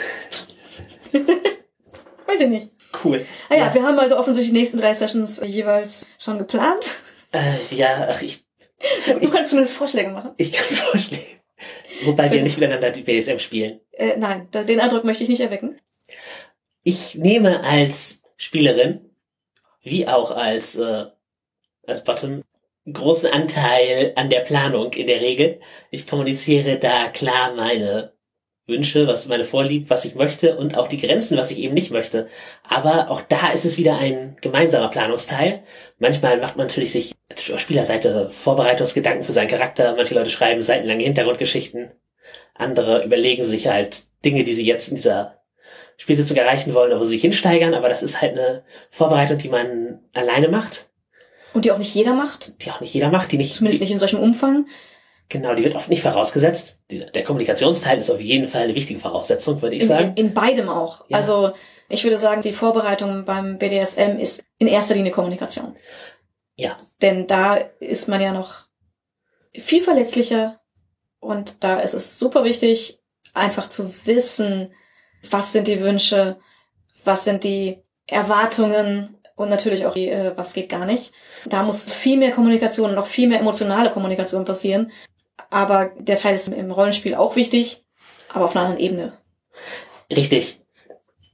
nicht. 1.12 1.26
Weiß 2.26 2.40
ich 2.40 2.48
nicht. 2.48 2.70
Cool. 3.04 3.24
Ah 3.48 3.54
ja, 3.54 3.74
wir 3.74 3.82
haben 3.82 3.98
also 3.98 4.18
offensichtlich 4.18 4.52
die 4.52 4.58
nächsten 4.58 4.78
drei 4.78 4.94
Sessions 4.94 5.40
jeweils 5.44 6.06
schon 6.18 6.38
geplant. 6.38 6.98
Äh, 7.32 7.74
ja, 7.74 8.08
ach, 8.10 8.22
ich, 8.22 8.45
Du 9.06 9.30
kannst 9.30 9.50
zumindest 9.50 9.76
Vorschläge 9.76 10.10
machen. 10.10 10.32
ich 10.36 10.52
kann 10.52 10.66
vorschlagen. 10.76 11.24
Wobei 12.04 12.30
wir 12.30 12.42
nicht 12.42 12.58
miteinander 12.58 12.90
die 12.90 13.02
BSM 13.02 13.38
spielen. 13.38 13.80
Äh, 13.92 14.16
nein, 14.16 14.48
den 14.52 14.80
Eindruck 14.80 15.04
möchte 15.04 15.22
ich 15.22 15.30
nicht 15.30 15.40
erwecken. 15.40 15.80
Ich 16.82 17.14
nehme 17.14 17.64
als 17.64 18.20
Spielerin, 18.36 19.10
wie 19.82 20.06
auch 20.06 20.30
als, 20.30 20.76
äh, 20.76 21.06
als 21.86 22.04
Bottom, 22.04 22.42
großen 22.92 23.30
Anteil 23.32 24.12
an 24.14 24.30
der 24.30 24.40
Planung 24.40 24.92
in 24.92 25.06
der 25.06 25.20
Regel. 25.20 25.60
Ich 25.90 26.06
kommuniziere 26.06 26.78
da 26.78 27.08
klar 27.08 27.54
meine 27.54 28.12
Wünsche, 28.66 29.06
was 29.06 29.28
meine 29.28 29.44
Vorlieb, 29.44 29.90
was 29.90 30.04
ich 30.04 30.16
möchte 30.16 30.56
und 30.56 30.76
auch 30.76 30.88
die 30.88 31.00
Grenzen, 31.00 31.36
was 31.36 31.50
ich 31.52 31.58
eben 31.58 31.74
nicht 31.74 31.92
möchte. 31.92 32.28
Aber 32.64 33.10
auch 33.10 33.22
da 33.22 33.50
ist 33.52 33.64
es 33.64 33.78
wieder 33.78 33.98
ein 33.98 34.36
gemeinsamer 34.40 34.88
Planungsteil. 34.88 35.62
Manchmal 35.98 36.38
macht 36.38 36.56
man 36.56 36.66
natürlich 36.66 36.90
sich 36.90 37.14
auf 37.52 37.60
Spielerseite 37.60 38.30
Vorbereitungsgedanken 38.30 39.24
für 39.24 39.32
seinen 39.32 39.48
Charakter. 39.48 39.94
Manche 39.96 40.14
Leute 40.14 40.30
schreiben 40.30 40.62
seitenlange 40.62 41.04
Hintergrundgeschichten. 41.04 41.92
Andere 42.54 43.04
überlegen 43.04 43.44
sich 43.44 43.68
halt 43.68 44.04
Dinge, 44.24 44.42
die 44.42 44.54
sie 44.54 44.66
jetzt 44.66 44.88
in 44.88 44.96
dieser 44.96 45.40
Spielsitzung 45.96 46.36
erreichen 46.36 46.74
wollen, 46.74 46.90
oder 46.90 47.00
wo 47.00 47.04
sie 47.04 47.10
sich 47.10 47.22
hinsteigern. 47.22 47.74
Aber 47.74 47.88
das 47.88 48.02
ist 48.02 48.20
halt 48.20 48.32
eine 48.32 48.64
Vorbereitung, 48.90 49.38
die 49.38 49.48
man 49.48 50.00
alleine 50.12 50.48
macht, 50.48 50.88
Und 51.54 51.64
die 51.64 51.70
auch 51.70 51.78
nicht 51.78 51.94
jeder 51.94 52.14
macht. 52.14 52.62
die 52.64 52.70
auch 52.70 52.80
nicht 52.80 52.92
jeder 52.92 53.10
macht, 53.10 53.30
die 53.30 53.38
nicht, 53.38 53.54
Zumindest 53.54 53.80
nicht 53.80 53.92
in 53.92 53.98
solchem 54.00 54.18
Umfang. 54.18 54.66
Genau, 55.28 55.54
die 55.54 55.64
wird 55.64 55.74
oft 55.74 55.88
nicht 55.88 56.02
vorausgesetzt. 56.02 56.78
Der 56.90 57.24
Kommunikationsteil 57.24 57.98
ist 57.98 58.10
auf 58.10 58.20
jeden 58.20 58.46
Fall 58.46 58.62
eine 58.62 58.74
wichtige 58.74 59.00
Voraussetzung, 59.00 59.60
würde 59.62 59.76
ich 59.76 59.82
In, 59.82 59.88
sagen. 59.88 60.12
in, 60.16 60.28
in 60.28 60.34
beidem 60.34 60.68
auch. 60.68 61.04
Ja. 61.08 61.18
Also 61.18 61.52
ich 61.88 62.04
würde 62.04 62.18
sagen, 62.18 62.42
die 62.42 62.52
Vorbereitung 62.52 63.24
beim 63.24 63.58
BDSM 63.58 64.18
ist 64.18 64.42
in 64.58 64.66
erster 64.66 64.94
Linie 64.94 65.12
Kommunikation. 65.12 65.76
Ja. 66.56 66.76
Denn 67.02 67.26
da 67.26 67.54
ist 67.54 68.08
man 68.08 68.20
ja 68.20 68.32
noch 68.32 68.66
viel 69.54 69.82
verletzlicher 69.82 70.60
und 71.20 71.62
da 71.62 71.80
ist 71.80 71.94
es 71.94 72.18
super 72.18 72.44
wichtig, 72.44 73.00
einfach 73.34 73.68
zu 73.68 73.92
wissen, 74.06 74.72
was 75.30 75.52
sind 75.52 75.68
die 75.68 75.80
Wünsche, 75.80 76.38
was 77.04 77.24
sind 77.24 77.44
die 77.44 77.82
Erwartungen 78.06 79.16
und 79.34 79.50
natürlich 79.50 79.86
auch 79.86 79.94
die, 79.94 80.08
äh, 80.08 80.32
was 80.36 80.54
geht 80.54 80.68
gar 80.68 80.86
nicht. 80.86 81.12
Da 81.44 81.62
muss 81.62 81.92
viel 81.92 82.16
mehr 82.16 82.32
Kommunikation 82.32 82.90
und 82.90 82.98
auch 82.98 83.06
viel 83.06 83.28
mehr 83.28 83.40
emotionale 83.40 83.90
Kommunikation 83.90 84.44
passieren. 84.44 84.90
Aber 85.50 85.92
der 85.98 86.16
Teil 86.16 86.34
ist 86.34 86.48
im 86.48 86.70
Rollenspiel 86.70 87.14
auch 87.14 87.36
wichtig, 87.36 87.84
aber 88.32 88.44
auf 88.46 88.56
einer 88.56 88.66
anderen 88.66 88.82
Ebene. 88.82 89.18
Richtig. 90.10 90.60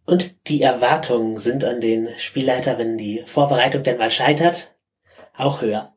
Und 0.04 0.48
die 0.48 0.62
Erwartungen 0.62 1.36
sind 1.36 1.64
an 1.64 1.80
den 1.80 2.08
Spielleiter, 2.18 2.78
wenn 2.78 2.98
die 2.98 3.22
Vorbereitung 3.26 3.82
denn 3.82 3.98
mal 3.98 4.10
scheitert, 4.10 4.74
auch 5.34 5.62
höher. 5.62 5.94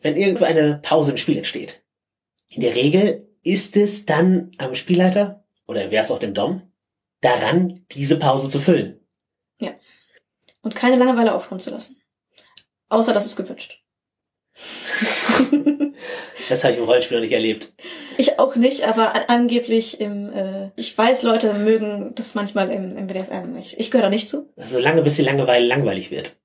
Wenn 0.00 0.16
irgendwo 0.16 0.44
eine 0.44 0.80
Pause 0.82 1.12
im 1.12 1.16
Spiel 1.16 1.38
entsteht. 1.38 1.82
In 2.48 2.60
der 2.60 2.74
Regel 2.74 3.28
ist 3.42 3.76
es 3.76 4.04
dann 4.04 4.50
am 4.58 4.74
Spielleiter, 4.74 5.44
oder 5.66 5.90
wäre 5.90 6.04
es 6.04 6.10
auch 6.10 6.18
dem 6.18 6.34
Dom, 6.34 6.62
daran, 7.20 7.86
diese 7.92 8.18
Pause 8.18 8.48
zu 8.48 8.60
füllen. 8.60 9.00
Und 10.66 10.74
keine 10.74 10.96
Langeweile 10.96 11.32
aufkommen 11.32 11.60
zu 11.60 11.70
lassen. 11.70 12.02
Außer 12.88 13.14
das 13.14 13.24
ist 13.24 13.36
gewünscht. 13.36 13.84
Das 16.48 16.62
habe 16.62 16.74
ich 16.74 16.78
im 16.78 16.84
Rollenspiel 16.84 17.16
noch 17.16 17.22
nicht 17.22 17.32
erlebt. 17.32 17.72
Ich 18.18 18.38
auch 18.38 18.56
nicht, 18.56 18.84
aber 18.84 19.14
an, 19.14 19.22
angeblich 19.28 20.00
im, 20.00 20.32
äh, 20.32 20.70
ich 20.76 20.96
weiß, 20.96 21.22
Leute 21.22 21.54
mögen 21.54 22.12
das 22.14 22.34
manchmal 22.34 22.70
im, 22.70 22.96
im 22.96 23.06
BDSM. 23.06 23.56
Ich, 23.58 23.78
ich 23.78 23.90
gehöre 23.90 24.04
da 24.04 24.10
nicht 24.10 24.28
zu. 24.28 24.48
Solange 24.56 25.02
bis 25.02 25.16
die 25.16 25.22
Langeweile 25.22 25.66
langweilig 25.66 26.10
wird. 26.10 26.36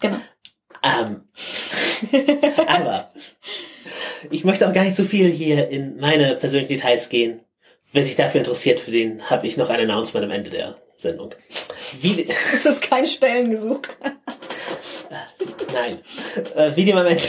Genau. 0.00 0.16
Ähm, 0.82 1.22
aber 2.66 3.10
ich 4.30 4.44
möchte 4.44 4.68
auch 4.68 4.72
gar 4.72 4.84
nicht 4.84 4.96
so 4.96 5.04
viel 5.04 5.28
hier 5.28 5.68
in 5.68 5.96
meine 5.98 6.36
persönlichen 6.36 6.68
Details 6.72 7.08
gehen. 7.08 7.40
Wer 7.92 8.04
sich 8.04 8.16
dafür 8.16 8.40
interessiert, 8.40 8.80
für 8.80 8.90
den 8.90 9.30
habe 9.30 9.46
ich 9.46 9.56
noch 9.56 9.70
ein 9.70 9.80
Announcement 9.80 10.24
am 10.24 10.32
Ende 10.32 10.50
der 10.50 10.76
Sendung. 10.96 11.34
Wie, 12.00 12.26
Es 12.52 12.66
ist 12.66 12.82
kein 12.82 13.06
Stellengesuch. 13.06 13.80
Nein, 15.76 16.00
äh, 16.54 16.76
wie 16.76 16.84
dem 16.84 16.96
am 16.96 17.06
Ende. 17.06 17.22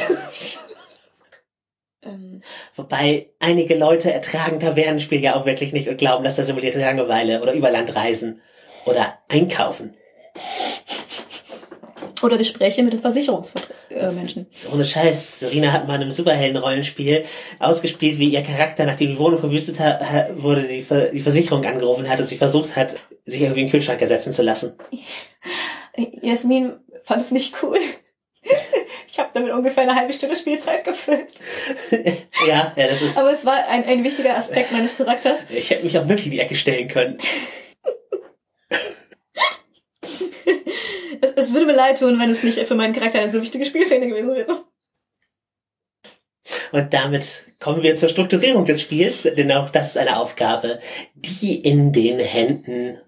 Ähm, 2.03 2.41
Wobei 2.75 3.31
einige 3.39 3.75
Leute 3.77 4.13
ertragen 4.13 4.59
Tavernenspiel 4.59 5.21
ja 5.21 5.35
auch 5.35 5.45
wirklich 5.45 5.73
nicht 5.73 5.89
und 5.89 5.97
glauben, 5.97 6.23
dass 6.23 6.35
das 6.35 6.47
simulierte 6.47 6.79
Langeweile 6.79 7.41
oder 7.41 7.53
Überlandreisen 7.53 8.41
oder 8.85 9.17
Einkaufen. 9.27 9.95
oder 12.23 12.37
Gespräche 12.37 12.83
mit 12.83 12.93
den 12.93 13.01
Versicherungsmenschen. 13.01 14.47
Äh, 14.47 14.73
ohne 14.73 14.85
Scheiß. 14.85 15.39
Serena 15.39 15.71
hat 15.71 15.87
mal 15.87 15.95
in 15.95 16.03
einem 16.03 16.11
Superhelden-Rollenspiel 16.11 17.25
ausgespielt, 17.59 18.19
wie 18.19 18.29
ihr 18.29 18.43
Charakter, 18.43 18.85
nachdem 18.85 19.09
die 19.09 19.19
Wohnung 19.19 19.39
verwüstet 19.39 19.79
wurde, 20.35 20.63
die, 20.63 20.83
Ver 20.83 21.07
die 21.07 21.21
Versicherung 21.21 21.65
angerufen 21.65 22.09
hat 22.09 22.19
und 22.19 22.27
sie 22.27 22.37
versucht 22.37 22.75
hat, 22.75 22.95
sich 23.25 23.41
irgendwie 23.41 23.61
in 23.61 23.67
den 23.67 23.71
Kühlschrank 23.71 24.01
ersetzen 24.01 24.33
zu 24.33 24.41
lassen. 24.41 24.73
Jasmin 26.21 26.73
fand 27.03 27.21
es 27.21 27.31
nicht 27.31 27.55
cool. 27.61 27.79
Ich 29.17 29.23
habe 29.23 29.31
damit 29.33 29.51
ungefähr 29.51 29.81
eine 29.81 29.95
halbe 29.95 30.13
Stunde 30.13 30.35
Spielzeit 30.35 30.83
gefüllt. 30.83 31.29
ja, 32.47 32.71
ja, 32.75 32.87
das 32.87 33.01
ist. 33.01 33.17
Aber 33.17 33.33
es 33.33 33.43
war 33.47 33.67
ein, 33.67 33.83
ein 33.83 34.03
wichtiger 34.03 34.37
Aspekt 34.37 34.71
meines 34.71 34.95
Charakters. 34.95 35.39
Ich 35.49 35.71
hätte 35.71 35.85
mich 35.85 35.97
auch 35.97 36.07
wirklich 36.07 36.27
in 36.27 36.33
die 36.33 36.39
Ecke 36.39 36.55
stellen 36.55 36.87
können. 36.87 37.17
Es, 41.19 41.31
es 41.31 41.53
würde 41.53 41.65
mir 41.65 41.75
leid 41.75 41.97
tun, 41.97 42.19
wenn 42.19 42.29
es 42.29 42.43
nicht 42.43 42.59
für 42.59 42.75
meinen 42.75 42.93
Charakter 42.93 43.19
eine 43.19 43.31
so 43.31 43.41
wichtige 43.41 43.65
Spielszene 43.65 44.07
gewesen 44.07 44.35
wäre. 44.35 44.65
Und 46.71 46.93
damit 46.93 47.45
kommen 47.59 47.81
wir 47.81 47.95
zur 47.95 48.09
Strukturierung 48.09 48.65
des 48.65 48.81
Spiels, 48.81 49.23
denn 49.23 49.51
auch 49.51 49.71
das 49.71 49.87
ist 49.87 49.97
eine 49.97 50.19
Aufgabe, 50.19 50.79
die 51.15 51.59
in 51.59 51.91
den 51.91 52.19
Händen 52.19 53.01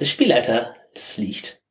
des 0.00 0.10
Spielleiters 0.10 1.18
liegt. 1.18 1.62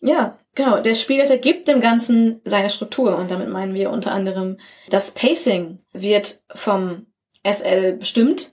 Ja, 0.00 0.38
genau. 0.54 0.80
Der 0.80 0.94
Spielleiter 0.94 1.38
gibt 1.38 1.68
dem 1.68 1.80
Ganzen 1.80 2.40
seine 2.44 2.70
Struktur 2.70 3.16
und 3.16 3.30
damit 3.30 3.48
meinen 3.48 3.74
wir 3.74 3.90
unter 3.90 4.12
anderem, 4.12 4.58
das 4.88 5.10
Pacing 5.10 5.78
wird 5.92 6.42
vom 6.54 7.06
SL 7.44 7.94
bestimmt. 7.94 8.52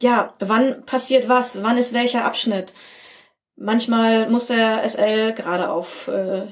Ja, 0.00 0.32
wann 0.40 0.84
passiert 0.84 1.28
was? 1.28 1.62
Wann 1.62 1.78
ist 1.78 1.92
welcher 1.92 2.24
Abschnitt? 2.24 2.74
Manchmal 3.56 4.28
muss 4.28 4.48
der 4.48 4.82
SL 4.88 5.32
gerade 5.32 5.70
auf 5.70 6.08
äh, 6.08 6.46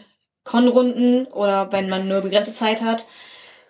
Con-Runden 0.45 1.27
oder 1.27 1.73
wenn 1.73 1.89
man 1.89 2.09
nur 2.09 2.21
begrenzte 2.21 2.55
Zeit 2.55 2.83
hat, 2.83 3.07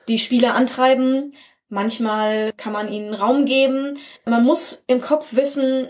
die 0.08 0.18
Spieler 0.18 0.54
antreiben. 0.54 1.34
Manchmal 1.68 2.52
kann 2.56 2.72
man 2.72 2.92
ihnen 2.92 3.14
Raum 3.14 3.46
geben. 3.46 3.98
Man 4.24 4.44
muss 4.44 4.84
im 4.86 5.00
Kopf 5.00 5.28
wissen, 5.30 5.88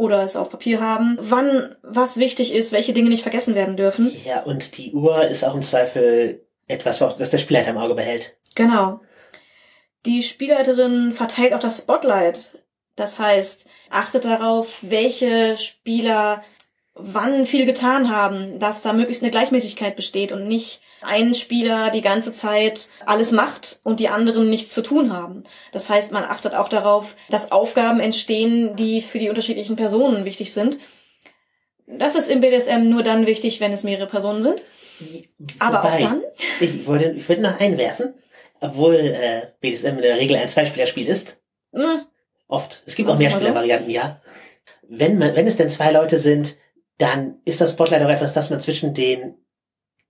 oder 0.00 0.22
es 0.22 0.34
auf 0.34 0.48
Papier 0.48 0.80
haben, 0.80 1.18
wann 1.20 1.76
was 1.82 2.16
wichtig 2.16 2.54
ist, 2.54 2.72
welche 2.72 2.94
Dinge 2.94 3.10
nicht 3.10 3.20
vergessen 3.22 3.54
werden 3.54 3.76
dürfen. 3.76 4.10
Ja, 4.24 4.42
und 4.42 4.78
die 4.78 4.92
Uhr 4.92 5.26
ist 5.26 5.44
auch 5.44 5.54
im 5.54 5.60
Zweifel 5.60 6.46
etwas, 6.68 7.02
was 7.02 7.28
der 7.28 7.36
Spielleiter 7.36 7.70
im 7.70 7.76
Auge 7.76 7.94
behält. 7.94 8.38
Genau. 8.54 9.02
Die 10.06 10.22
Spielleiterin 10.22 11.12
verteilt 11.12 11.52
auch 11.52 11.60
das 11.60 11.78
Spotlight. 11.78 12.62
Das 12.96 13.18
heißt, 13.18 13.66
achtet 13.90 14.24
darauf, 14.24 14.78
welche 14.80 15.58
Spieler 15.58 16.42
wann 16.94 17.46
viel 17.46 17.66
getan 17.66 18.10
haben, 18.14 18.58
dass 18.58 18.82
da 18.82 18.92
möglichst 18.92 19.22
eine 19.22 19.30
Gleichmäßigkeit 19.30 19.96
besteht 19.96 20.32
und 20.32 20.48
nicht 20.48 20.82
ein 21.02 21.34
Spieler 21.34 21.90
die 21.90 22.02
ganze 22.02 22.32
Zeit 22.32 22.88
alles 23.06 23.32
macht 23.32 23.80
und 23.84 24.00
die 24.00 24.08
anderen 24.08 24.50
nichts 24.50 24.72
zu 24.72 24.82
tun 24.82 25.12
haben. 25.12 25.44
Das 25.72 25.88
heißt, 25.88 26.12
man 26.12 26.24
achtet 26.24 26.54
auch 26.54 26.68
darauf, 26.68 27.16
dass 27.30 27.52
Aufgaben 27.52 28.00
entstehen, 28.00 28.76
die 28.76 29.00
für 29.00 29.18
die 29.18 29.30
unterschiedlichen 29.30 29.76
Personen 29.76 30.24
wichtig 30.24 30.52
sind. 30.52 30.78
Das 31.86 32.14
ist 32.14 32.28
im 32.30 32.40
BDSM 32.40 32.88
nur 32.88 33.02
dann 33.02 33.26
wichtig, 33.26 33.60
wenn 33.60 33.72
es 33.72 33.82
mehrere 33.82 34.06
Personen 34.06 34.42
sind. 34.42 34.62
Aber 35.58 35.80
auch 35.84 35.92
Wobei, 35.92 36.00
dann, 36.00 36.22
Ich 36.60 36.86
wollte, 36.86 37.12
ich 37.12 37.28
würde 37.28 37.42
noch 37.42 37.58
einwerfen. 37.58 38.14
obwohl 38.60 38.94
äh, 38.96 39.46
BDSM 39.60 39.96
in 39.96 40.02
der 40.02 40.18
Regel 40.18 40.36
ein 40.36 40.48
Zweispielerspiel 40.50 41.08
ist. 41.08 41.38
Ne? 41.72 42.06
Oft. 42.46 42.82
Es 42.84 42.94
gibt 42.94 43.08
auch 43.08 43.16
Mehrspielervarianten, 43.18 43.90
ja. 43.90 44.20
Wenn 44.86 45.18
man, 45.18 45.34
wenn 45.34 45.46
es 45.46 45.56
denn 45.56 45.70
zwei 45.70 45.92
Leute 45.92 46.18
sind, 46.18 46.58
dann 47.00 47.40
ist 47.44 47.60
das 47.60 47.72
Spotlight 47.72 48.02
auch 48.02 48.10
etwas, 48.10 48.32
das 48.32 48.50
man 48.50 48.60
zwischen 48.60 48.94
den 48.94 49.34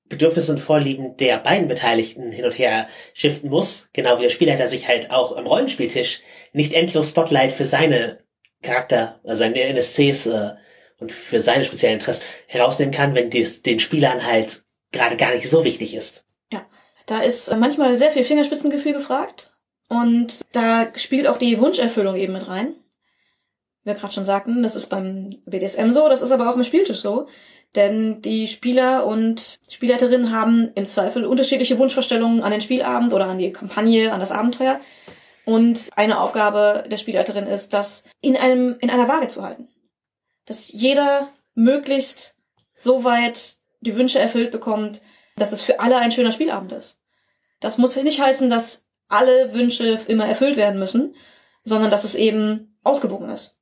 Bedürfnissen 0.08 0.56
und 0.56 0.60
Vorlieben 0.60 1.16
der 1.16 1.38
beiden 1.38 1.68
Beteiligten 1.68 2.32
hin 2.32 2.44
und 2.44 2.58
her 2.58 2.88
shiften 3.14 3.48
muss. 3.48 3.88
Genau 3.92 4.18
wie 4.18 4.24
der 4.24 4.30
Spielleiter 4.30 4.66
sich 4.66 4.88
halt 4.88 5.10
auch 5.10 5.36
am 5.36 5.46
Rollenspieltisch 5.46 6.20
nicht 6.52 6.72
endlos 6.72 7.10
Spotlight 7.10 7.52
für 7.52 7.64
seine 7.64 8.24
Charakter, 8.62 9.20
also 9.24 9.38
seine 9.38 9.60
NSCs 9.60 10.26
äh, 10.26 10.50
und 10.98 11.12
für 11.12 11.40
seine 11.40 11.64
speziellen 11.64 11.98
Interessen 11.98 12.24
herausnehmen 12.46 12.92
kann, 12.92 13.14
wenn 13.14 13.30
dies 13.30 13.62
den 13.62 13.78
Spielern 13.78 14.26
halt 14.26 14.62
gerade 14.92 15.16
gar 15.16 15.32
nicht 15.32 15.48
so 15.48 15.64
wichtig 15.64 15.94
ist. 15.94 16.24
Da 17.10 17.22
ist 17.22 17.48
äh, 17.48 17.56
manchmal 17.56 17.98
sehr 17.98 18.12
viel 18.12 18.22
Fingerspitzengefühl 18.22 18.92
gefragt. 18.92 19.50
Und 19.88 20.40
da 20.52 20.92
spielt 20.94 21.26
auch 21.26 21.38
die 21.38 21.58
Wunscherfüllung 21.58 22.14
eben 22.14 22.32
mit 22.32 22.46
rein. 22.46 22.76
Wir 23.84 23.94
gerade 23.94 24.12
schon 24.12 24.24
sagten, 24.24 24.62
das 24.62 24.76
ist 24.76 24.88
beim 24.88 25.38
BDSM 25.46 25.92
so, 25.92 26.08
das 26.08 26.22
ist 26.22 26.32
aber 26.32 26.50
auch 26.50 26.56
im 26.56 26.64
Spieltisch 26.64 27.00
so. 27.00 27.26
Denn 27.74 28.20
die 28.20 28.48
Spieler 28.48 29.06
und 29.06 29.58
Spielleiterinnen 29.68 30.32
haben 30.32 30.70
im 30.74 30.88
Zweifel 30.88 31.24
unterschiedliche 31.24 31.78
Wunschvorstellungen 31.78 32.42
an 32.42 32.50
den 32.50 32.60
Spielabend 32.60 33.12
oder 33.12 33.26
an 33.26 33.38
die 33.38 33.52
Kampagne, 33.52 34.12
an 34.12 34.20
das 34.20 34.32
Abenteuer. 34.32 34.80
Und 35.44 35.88
eine 35.96 36.20
Aufgabe 36.20 36.84
der 36.90 36.96
Spielleiterin 36.96 37.46
ist, 37.46 37.72
das 37.72 38.04
in 38.20 38.36
einem, 38.36 38.76
in 38.80 38.90
einer 38.90 39.08
Waage 39.08 39.28
zu 39.28 39.42
halten. 39.42 39.68
Dass 40.46 40.70
jeder 40.70 41.28
möglichst 41.54 42.34
so 42.74 43.04
weit 43.04 43.56
die 43.80 43.96
Wünsche 43.96 44.18
erfüllt 44.18 44.50
bekommt, 44.50 45.00
dass 45.36 45.52
es 45.52 45.62
für 45.62 45.80
alle 45.80 45.96
ein 45.96 46.12
schöner 46.12 46.32
Spielabend 46.32 46.72
ist. 46.72 47.00
Das 47.60 47.78
muss 47.78 47.96
nicht 47.96 48.20
heißen, 48.20 48.50
dass 48.50 48.86
alle 49.08 49.54
Wünsche 49.54 50.00
immer 50.08 50.26
erfüllt 50.26 50.56
werden 50.56 50.78
müssen, 50.78 51.14
sondern 51.64 51.90
dass 51.90 52.04
es 52.04 52.14
eben 52.14 52.78
ausgewogen 52.82 53.30
ist. 53.30 53.59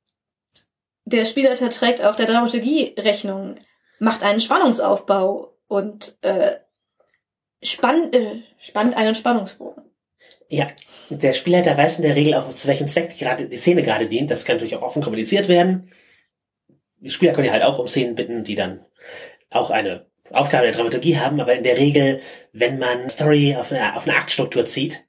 Der 1.11 1.25
Spielleiter 1.25 1.71
trägt 1.71 2.03
auch 2.03 2.15
der 2.15 2.27
Dramaturgie 2.27 2.93
Rechnung, 2.97 3.55
macht 3.97 4.21
einen 4.21 4.39
Spannungsaufbau 4.39 5.55
und 5.67 6.17
äh, 6.21 6.57
spannt, 7.63 8.15
äh, 8.15 8.43
spannt 8.59 8.95
einen 8.95 9.15
Spannungsbogen. 9.15 9.85
Ja, 10.49 10.67
der 11.09 11.33
Spielleiter 11.33 11.75
weiß 11.75 11.97
in 11.97 12.03
der 12.03 12.15
Regel 12.15 12.35
auch, 12.35 12.53
zu 12.53 12.67
welchem 12.67 12.87
Zweck 12.87 13.17
gerade, 13.17 13.47
die 13.47 13.57
Szene 13.57 13.81
gerade 13.81 14.07
dient. 14.07 14.29
Das 14.29 14.45
kann 14.45 14.57
natürlich 14.57 14.75
auch 14.75 14.83
offen 14.83 15.01
kommuniziert 15.01 15.47
werden. 15.47 15.91
Die 16.99 17.09
Spieler 17.09 17.33
können 17.33 17.47
ja 17.47 17.53
halt 17.53 17.63
auch 17.63 17.79
um 17.79 17.87
Szenen 17.87 18.13
bitten, 18.13 18.43
die 18.43 18.55
dann 18.55 18.85
auch 19.49 19.71
eine 19.71 20.05
Aufgabe 20.29 20.65
der 20.65 20.73
Dramaturgie 20.73 21.17
haben, 21.17 21.39
aber 21.39 21.55
in 21.55 21.63
der 21.63 21.77
Regel, 21.77 22.21
wenn 22.53 22.77
man 22.77 23.09
Story 23.09 23.55
auf 23.55 23.71
eine, 23.71 23.95
auf 23.95 24.07
eine 24.07 24.15
Aktstruktur 24.15 24.65
zieht, 24.65 25.03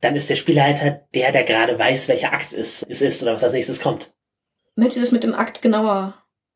dann 0.00 0.16
ist 0.16 0.30
der 0.30 0.36
Spielleiter 0.36 1.06
der, 1.14 1.30
der 1.30 1.44
gerade 1.44 1.78
weiß, 1.78 2.08
welcher 2.08 2.32
Akt 2.32 2.52
es 2.52 2.82
ist 2.82 3.22
oder 3.22 3.34
was 3.34 3.44
als 3.44 3.52
nächstes 3.52 3.80
kommt. 3.80 4.12
Möchtest 4.76 4.98
du 4.98 5.00
das 5.02 5.12
mit 5.12 5.22
dem 5.24 5.34
Akt 5.34 5.62
genauer 5.62 6.14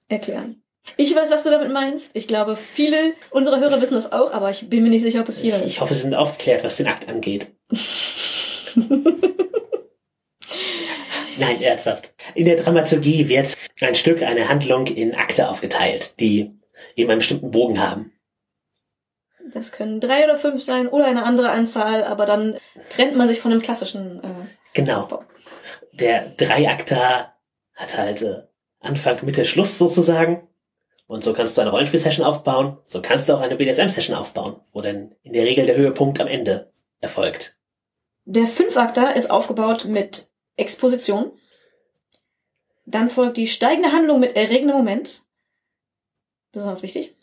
erklären? 0.09 0.63
Ich 0.97 1.15
weiß, 1.15 1.31
was 1.31 1.43
du 1.43 1.51
damit 1.51 1.71
meinst. 1.71 2.11
Ich 2.15 2.27
glaube, 2.27 2.57
viele 2.57 3.13
unserer 3.31 3.61
Hörer 3.61 3.81
wissen 3.81 3.95
das 3.95 4.11
auch, 4.11 4.33
aber 4.33 4.51
ich 4.51 4.69
bin 4.71 4.83
mir 4.83 4.89
nicht 4.91 5.03
sicher, 5.03 5.21
ob 5.21 5.29
es 5.29 5.43
jeder 5.43 5.59
Ich, 5.61 5.67
ich 5.67 5.81
hoffe, 5.81 5.95
sie 5.95 6.01
sind 6.01 6.15
aufgeklärt, 6.15 6.65
was 6.65 6.77
den 6.77 6.87
Akt 6.89 7.09
angeht. 7.09 7.49
Nein, 11.39 11.63
ernsthaft. 11.63 12.15
In 12.35 12.47
der 12.47 12.57
Dramaturgie 12.57 13.29
wird 13.29 13.55
ein 13.81 13.95
Stück, 13.95 14.23
eine 14.23 14.49
Handlung 14.49 14.87
in 14.87 15.15
Akte 15.15 15.49
aufgeteilt, 15.49 16.19
die 16.19 16.59
eben 16.97 17.11
einen 17.11 17.21
bestimmten 17.21 17.51
Bogen 17.53 17.81
haben. 17.81 18.13
Das 19.53 19.73
können 19.73 20.01
drei 20.01 20.25
oder 20.25 20.37
fünf 20.37 20.63
sein 20.65 20.89
oder 20.89 21.07
eine 21.07 21.23
andere 21.23 21.51
Anzahl, 21.51 22.03
aber 22.05 22.27
dann 22.27 22.59
trennt 22.91 23.17
man 23.17 23.29
sich 23.29 23.41
von 23.41 23.51
dem 23.51 23.63
klassischen 23.63 24.23
äh, 24.23 24.49
Genau. 24.75 25.03
Aufbau. 25.03 25.25
Der 25.93 26.29
Dreiakter 26.37 27.35
hat 27.78 27.97
halt 27.97 28.23
äh, 28.23 28.43
Anfang, 28.80 29.25
Mitte, 29.25 29.45
Schluss 29.45 29.78
sozusagen. 29.78 30.47
Und 31.06 31.25
so 31.25 31.32
kannst 31.32 31.56
du 31.56 31.62
eine 31.62 31.71
Rollenspiel-Session 31.71 32.26
aufbauen, 32.26 32.76
so 32.84 33.00
kannst 33.00 33.28
du 33.28 33.34
auch 33.34 33.41
eine 33.41 33.56
BDSM-Session 33.56 34.14
aufbauen, 34.14 34.60
wo 34.73 34.82
dann 34.82 35.14
in 35.23 35.32
der 35.32 35.45
Regel 35.45 35.64
der 35.64 35.76
Höhepunkt 35.76 36.21
am 36.21 36.26
Ende 36.26 36.71
erfolgt. 37.00 37.56
Der 38.26 38.47
Fünfakter 38.47 39.17
ist 39.17 39.30
aufgebaut 39.30 39.86
mit 39.86 40.28
Exposition. 40.56 41.32
Dann 42.84 43.08
folgt 43.08 43.38
die 43.38 43.47
steigende 43.47 43.93
Handlung 43.93 44.21
mit 44.21 44.36
erregendem 44.36 44.76
Moment. 44.76 45.23
Besonders 46.52 46.82
wichtig. 46.82 47.17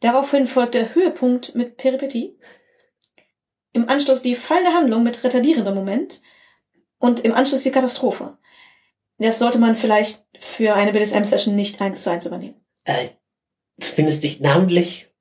Daraufhin 0.00 0.46
folgt 0.46 0.74
der 0.74 0.94
Höhepunkt 0.94 1.54
mit 1.54 1.78
Peripetie. 1.78 2.36
Im 3.72 3.88
Anschluss 3.88 4.20
die 4.20 4.34
fallende 4.34 4.74
Handlung 4.74 5.02
mit 5.02 5.24
retardierendem 5.24 5.74
Moment. 5.74 6.20
Und 6.98 7.20
im 7.20 7.32
Anschluss 7.32 7.62
die 7.62 7.70
Katastrophe. 7.70 8.36
Das 9.22 9.38
sollte 9.38 9.58
man 9.58 9.76
vielleicht 9.76 10.24
für 10.38 10.74
eine 10.74 10.92
BDSM-Session 10.92 11.54
nicht 11.54 11.80
eins 11.80 12.02
zu 12.02 12.10
eins 12.10 12.26
übernehmen. 12.26 12.60
Äh, 12.84 13.10
zumindest 13.80 14.24
nicht 14.24 14.40
namentlich. 14.40 15.12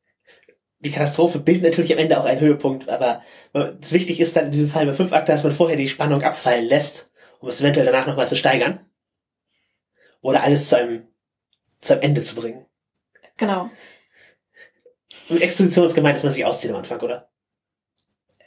Die 0.80 0.90
Katastrophe 0.90 1.40
bildet 1.40 1.64
natürlich 1.64 1.94
am 1.94 2.00
Ende 2.00 2.20
auch 2.20 2.26
einen 2.26 2.40
Höhepunkt, 2.40 2.90
aber 2.90 3.22
das 3.54 3.92
wichtig 3.92 4.20
ist 4.20 4.36
dann 4.36 4.46
in 4.46 4.52
diesem 4.52 4.70
Fall 4.70 4.88
bei 4.88 4.94
fünf 4.94 5.14
Akte, 5.14 5.32
dass 5.32 5.44
man 5.44 5.52
vorher 5.52 5.78
die 5.78 5.88
Spannung 5.88 6.24
abfallen 6.24 6.66
lässt, 6.66 7.12
um 7.40 7.50
es 7.50 7.62
eventuell 7.62 7.86
danach 7.86 8.08
nochmal 8.08 8.28
zu 8.28 8.36
steigern. 8.36 8.80
Oder 10.22 10.42
alles 10.42 10.70
zu 10.70 10.78
einem, 10.78 11.08
zu 11.80 11.94
einem 11.94 12.02
Ende 12.02 12.24
zu 12.24 12.36
bringen. 12.36 12.66
Genau. 13.38 13.70
Mit 15.30 15.44
Exposition 15.44 15.86
ist 15.86 15.94
gemeint, 15.94 16.16
dass 16.16 16.24
man 16.24 16.34
sich 16.34 16.46
auszieht 16.46 16.72
am 16.72 16.78
Anfang, 16.78 17.00
oder? 17.02 17.31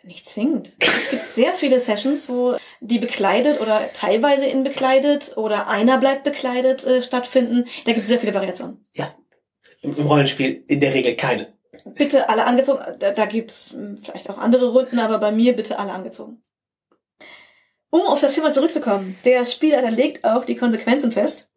Nicht 0.05 0.29
zwingend. 0.29 0.73
Es 0.81 1.11
gibt 1.11 1.31
sehr 1.31 1.53
viele 1.55 1.81
Sessions, 1.81 2.29
wo 2.29 2.57
die 2.81 2.99
bekleidet 2.99 3.61
oder 3.61 3.91
teilweise 3.95 4.45
in 4.45 4.63
bekleidet 4.63 5.37
oder 5.37 5.69
einer 5.69 5.99
bleibt 5.99 6.25
bekleidet 6.25 6.85
äh, 6.85 7.03
stattfinden. 7.03 7.65
Da 7.87 7.93
gibt 7.93 8.05
es 8.05 8.11
sehr 8.11 8.21
viele 8.21 8.35
Variationen. 8.35 8.87
Ja. 8.93 9.15
Im, 9.81 9.97
Im 9.97 10.07
Rollenspiel 10.07 10.65
in 10.67 10.81
der 10.81 10.93
Regel 10.93 11.17
keine. 11.17 11.55
Bitte 11.85 12.29
alle 12.29 12.45
angezogen. 12.45 12.83
Da, 12.99 13.13
da 13.13 13.27
gibt's 13.27 13.73
hm, 13.73 13.97
vielleicht 13.97 14.29
auch 14.29 14.39
andere 14.39 14.73
Runden, 14.73 14.99
aber 14.99 15.19
bei 15.19 15.33
mir 15.33 15.55
bitte 15.55 15.79
alle 15.79 15.93
angezogen. 15.93 16.43
Um 17.91 18.03
auf 18.03 18.21
das 18.21 18.35
Thema 18.35 18.53
zurückzukommen, 18.53 19.17
der 19.25 19.47
Spieler 19.47 19.89
legt 19.91 20.25
auch 20.25 20.45
die 20.45 20.57
Konsequenzen 20.57 21.13
fest. 21.13 21.49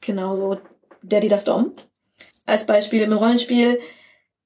Genauso 0.00 0.58
der, 1.02 1.20
die 1.20 1.28
das 1.28 1.44
Dom. 1.44 1.74
Als 2.46 2.64
Beispiel 2.64 3.02
im 3.02 3.12
Rollenspiel, 3.12 3.80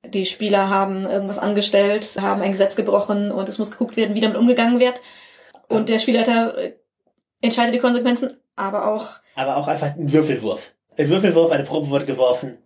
die 0.07 0.27
Spieler 0.27 0.69
haben 0.69 1.07
irgendwas 1.07 1.39
angestellt, 1.39 2.17
haben 2.21 2.43
ein 2.43 2.53
Gesetz 2.53 2.77
gebrochen 2.77 3.31
und 3.31 3.49
es 3.49 3.59
muss 3.59 3.71
geguckt 3.71 3.97
werden, 3.97 4.15
wie 4.15 4.21
damit 4.21 4.37
umgegangen 4.37 4.81
wird. 4.81 5.01
Und 5.69 5.89
der 5.89 5.99
Spielleiter 5.99 6.57
äh, 6.59 6.73
entscheidet 7.41 7.75
die 7.75 7.79
Konsequenzen, 7.79 8.37
aber 8.57 8.89
auch 8.89 9.19
Aber 9.35 9.57
auch 9.57 9.69
einfach 9.69 9.97
ein 9.97 10.13
Würfelwurf. 10.13 10.73
Ein 10.97 11.09
Würfelwurf, 11.09 11.51
eine 11.51 11.65
Probe 11.65 11.91
wurde 11.91 12.07
geworfen. 12.07 12.59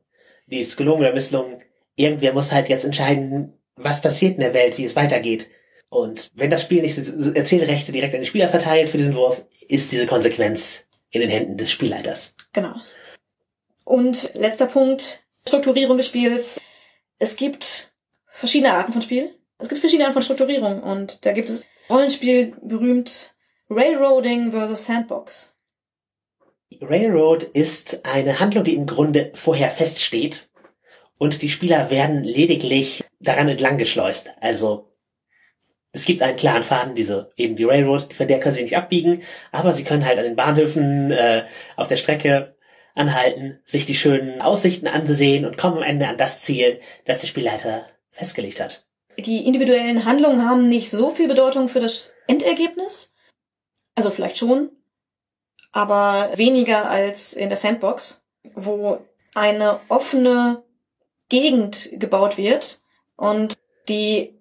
Die 0.46 0.60
ist 0.60 0.76
gelungen 0.76 1.00
oder 1.00 1.12
misslungen. 1.12 1.62
Irgendwer 1.96 2.32
muss 2.32 2.52
halt 2.52 2.68
jetzt 2.68 2.84
entscheiden, 2.84 3.54
was 3.76 4.02
passiert 4.02 4.34
in 4.34 4.40
der 4.40 4.54
Welt, 4.54 4.78
wie 4.78 4.84
es 4.84 4.96
weitergeht. 4.96 5.48
Und 5.88 6.30
wenn 6.34 6.50
das 6.50 6.62
Spiel 6.62 6.82
nicht 6.82 6.98
Erzählrechte 6.98 7.92
direkt 7.92 8.14
an 8.14 8.20
den 8.20 8.26
Spieler 8.26 8.48
verteilt 8.48 8.90
für 8.90 8.98
diesen 8.98 9.14
Wurf, 9.14 9.44
ist 9.68 9.90
diese 9.90 10.06
Konsequenz 10.06 10.84
in 11.10 11.20
den 11.20 11.30
Händen 11.30 11.56
des 11.56 11.70
Spielleiters. 11.70 12.34
Genau. 12.52 12.74
Und 13.84 14.30
letzter 14.34 14.66
Punkt, 14.66 15.24
Strukturierung 15.46 15.96
des 15.96 16.06
Spiels. 16.06 16.60
Es 17.18 17.36
gibt 17.36 17.92
verschiedene 18.26 18.72
Arten 18.72 18.92
von 18.92 19.02
Spiel. 19.02 19.34
Es 19.58 19.68
gibt 19.68 19.80
verschiedene 19.80 20.06
Arten 20.06 20.14
von 20.14 20.22
Strukturierung 20.22 20.82
und 20.82 21.24
da 21.26 21.32
gibt 21.32 21.48
es 21.48 21.66
Rollenspiel 21.90 22.56
berühmt 22.62 23.34
Railroading 23.70 24.52
versus 24.52 24.86
Sandbox. 24.86 25.54
Railroad 26.80 27.42
ist 27.42 28.04
eine 28.06 28.38
Handlung, 28.38 28.62
die 28.64 28.74
im 28.74 28.86
Grunde 28.86 29.32
vorher 29.34 29.70
feststeht 29.70 30.48
und 31.18 31.42
die 31.42 31.48
Spieler 31.48 31.90
werden 31.90 32.22
lediglich 32.22 33.04
daran 33.18 33.48
entlang 33.48 33.78
geschleust. 33.78 34.30
Also 34.40 34.92
es 35.90 36.04
gibt 36.04 36.22
einen 36.22 36.36
klaren 36.36 36.62
Faden, 36.62 36.94
diese 36.94 37.32
eben 37.36 37.56
die 37.56 37.64
Railroad, 37.64 38.12
von 38.12 38.28
der 38.28 38.38
können 38.38 38.54
sie 38.54 38.62
nicht 38.62 38.76
abbiegen, 38.76 39.22
aber 39.50 39.72
sie 39.72 39.84
können 39.84 40.04
halt 40.04 40.18
an 40.18 40.24
den 40.24 40.36
Bahnhöfen 40.36 41.10
äh, 41.10 41.46
auf 41.76 41.88
der 41.88 41.96
Strecke 41.96 42.57
anhalten, 42.94 43.60
sich 43.64 43.86
die 43.86 43.94
schönen 43.94 44.40
Aussichten 44.40 44.88
ansehen 44.88 45.44
und 45.44 45.58
kommen 45.58 45.78
am 45.78 45.82
Ende 45.82 46.08
an 46.08 46.16
das 46.16 46.40
Ziel, 46.40 46.80
das 47.04 47.20
der 47.20 47.26
Spielleiter 47.28 47.86
festgelegt 48.10 48.60
hat. 48.60 48.84
Die 49.18 49.46
individuellen 49.46 50.04
Handlungen 50.04 50.48
haben 50.48 50.68
nicht 50.68 50.90
so 50.90 51.10
viel 51.10 51.28
Bedeutung 51.28 51.68
für 51.68 51.80
das 51.80 52.12
Endergebnis. 52.26 53.12
Also 53.94 54.10
vielleicht 54.10 54.38
schon, 54.38 54.70
aber 55.72 56.30
weniger 56.36 56.88
als 56.88 57.32
in 57.32 57.48
der 57.48 57.58
Sandbox, 57.58 58.22
wo 58.54 59.00
eine 59.34 59.80
offene 59.88 60.62
Gegend 61.28 61.90
gebaut 61.92 62.38
wird 62.38 62.80
und 63.16 63.58
die 63.88 64.34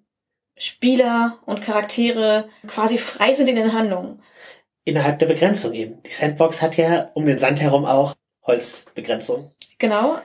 Spieler 0.56 1.38
und 1.46 1.60
Charaktere 1.60 2.48
quasi 2.66 2.98
frei 2.98 3.34
sind 3.34 3.48
in 3.48 3.56
den 3.56 3.72
Handlungen. 3.72 4.22
Innerhalb 4.84 5.18
der 5.18 5.26
Begrenzung 5.26 5.72
eben. 5.74 6.02
Die 6.02 6.10
Sandbox 6.10 6.62
hat 6.62 6.76
ja 6.76 7.10
um 7.14 7.26
den 7.26 7.38
Sand 7.38 7.60
herum 7.60 7.84
auch 7.84 8.14
Holzbegrenzung. 8.48 9.52
Genau. 9.78 10.18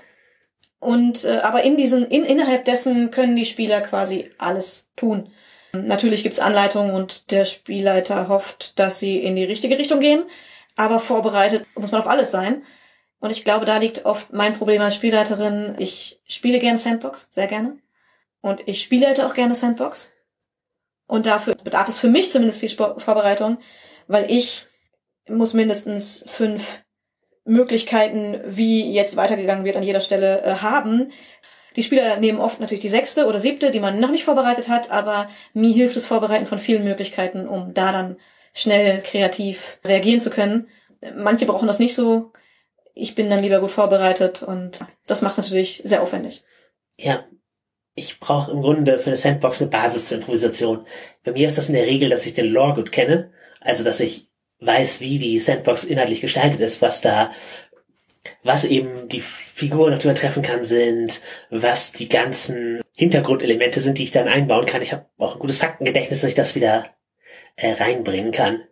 Und 0.80 1.24
äh, 1.24 1.38
aber 1.38 1.64
in 1.64 1.78
diesen 1.78 2.08
in, 2.08 2.26
innerhalb 2.26 2.66
dessen 2.66 3.12
können 3.12 3.36
die 3.36 3.46
Spieler 3.46 3.82
quasi 3.82 4.32
alles 4.38 4.90
tun. 4.96 5.30
Natürlich 5.74 6.24
gibt's 6.24 6.40
Anleitungen 6.40 6.94
und 6.94 7.32
der 7.32 7.46
Spielleiter 7.46 8.28
hofft, 8.28 8.78
dass 8.80 9.00
sie 9.00 9.18
in 9.18 9.36
die 9.36 9.44
richtige 9.44 9.78
Richtung 9.78 10.00
gehen, 10.00 10.24
aber 10.76 11.00
vorbereitet 11.00 11.66
muss 11.76 11.92
man 11.92 12.02
auf 12.02 12.08
alles 12.08 12.32
sein. 12.32 12.64
Und 13.20 13.32
ich 13.32 13.44
glaube, 13.44 13.66
da 13.66 13.78
liegt 13.78 14.06
oft 14.06 14.34
mein 14.34 14.54
Problem 14.58 14.82
als 14.82 14.96
Spielleiterin. 14.96 15.76
Ich 15.80 16.20
spiele 16.28 16.60
gerne 16.60 16.78
Sandbox, 16.78 17.30
sehr 17.32 17.48
gerne. 17.48 17.78
Und 18.42 18.68
ich 18.68 18.84
spielleite 18.84 19.26
auch 19.26 19.34
gerne 19.34 19.56
Sandbox. 19.56 20.12
Und 21.08 21.26
dafür 21.26 21.56
bedarf 21.56 21.88
es 21.88 22.00
für 22.00 22.10
mich 22.10 22.30
zumindest 22.30 22.60
viel 22.60 22.70
Vorbereitung, 22.70 23.60
weil 24.08 24.30
ich 24.30 24.68
muss 25.28 25.54
mindestens 25.54 26.26
fünf 26.28 26.83
Möglichkeiten, 27.46 28.40
wie 28.46 28.92
jetzt 28.92 29.16
weitergegangen 29.16 29.66
wird 29.66 29.76
an 29.76 29.84
jeder 29.84 30.02
Stelle 30.02 30.42
äh, 30.44 30.56
haben. 30.56 31.12
Die 31.76 31.84
Spieler 31.84 32.18
nehmen 32.18 32.40
oft 32.40 32.60
natürlich 32.60 32.82
die 32.82 32.90
sechste 32.90 33.26
oder 33.26 33.40
siebte, 33.40 33.72
die 33.72 33.80
man 33.80 34.00
noch 34.00 34.12
nicht 34.12 34.24
vorbereitet 34.24 34.70
hat, 34.70 34.92
aber 34.92 35.30
mir 35.54 35.74
hilft 35.74 35.96
das 35.96 36.06
Vorbereiten 36.06 36.46
von 36.46 36.60
vielen 36.60 36.84
Möglichkeiten, 36.84 37.48
um 37.48 37.74
da 37.74 37.92
dann 37.92 38.18
schnell 38.54 39.02
kreativ 39.02 39.80
reagieren 39.84 40.22
zu 40.22 40.30
können. 40.30 40.68
Manche 41.16 41.46
brauchen 41.46 41.68
das 41.68 41.80
nicht 41.80 41.96
so. 41.96 42.32
Ich 42.94 43.16
bin 43.16 43.30
dann 43.30 43.42
lieber 43.42 43.60
gut 43.60 43.72
vorbereitet 43.72 44.44
und 44.44 44.80
das 45.08 45.24
macht 45.24 45.38
natürlich 45.38 45.82
sehr 45.84 46.04
aufwendig. 46.04 46.44
Ja, 46.98 47.26
ich 47.96 48.20
brauche 48.20 48.52
im 48.52 48.62
Grunde 48.62 49.00
für 49.00 49.08
eine 49.08 49.18
Sandbox 49.18 49.62
eine 49.62 49.72
Basis 49.72 50.06
zur 50.06 50.20
Improvisation. 50.20 50.86
Bei 51.24 51.32
mir 51.32 51.48
ist 51.48 51.58
das 51.58 51.70
in 51.70 51.76
der 51.76 51.88
Regel, 51.88 52.10
dass 52.10 52.26
ich 52.26 52.36
den 52.36 52.52
Lore 52.52 52.76
gut 52.76 52.92
kenne, 52.92 53.32
also 53.62 53.84
dass 53.84 54.00
ich 54.00 54.30
weiß, 54.65 55.02
wie 55.02 55.19
die 55.19 55.39
Sandbox 55.39 55.84
inhaltlich 55.84 56.21
gestaltet 56.21 56.60
ist, 56.60 56.82
was 56.82 57.02
da, 57.02 57.32
was 58.43 58.65
eben 58.65 59.10
die 59.10 59.21
Figuren 59.21 59.93
auf 59.93 59.99
die 59.99 60.08
man 60.08 60.15
treffen 60.15 60.43
kann 60.43 60.63
sind, 60.63 61.21
was 61.49 61.91
die 61.91 62.10
ganzen 62.10 62.82
Hintergrundelemente 62.95 63.82
sind, 63.82 63.97
die 63.97 64.04
ich 64.04 64.12
dann 64.12 64.28
einbauen 64.28 64.65
kann. 64.65 64.82
Ich 64.82 64.93
habe 64.93 65.06
auch 65.17 65.36
ein 65.36 65.39
gutes 65.39 65.58
Faktengedächtnis, 65.58 66.21
dass 66.21 66.30
ich 66.30 66.36
das 66.36 66.56
wieder 66.56 66.89
äh, 67.56 67.73
reinbringen 67.73 68.32
kann. 68.32 68.63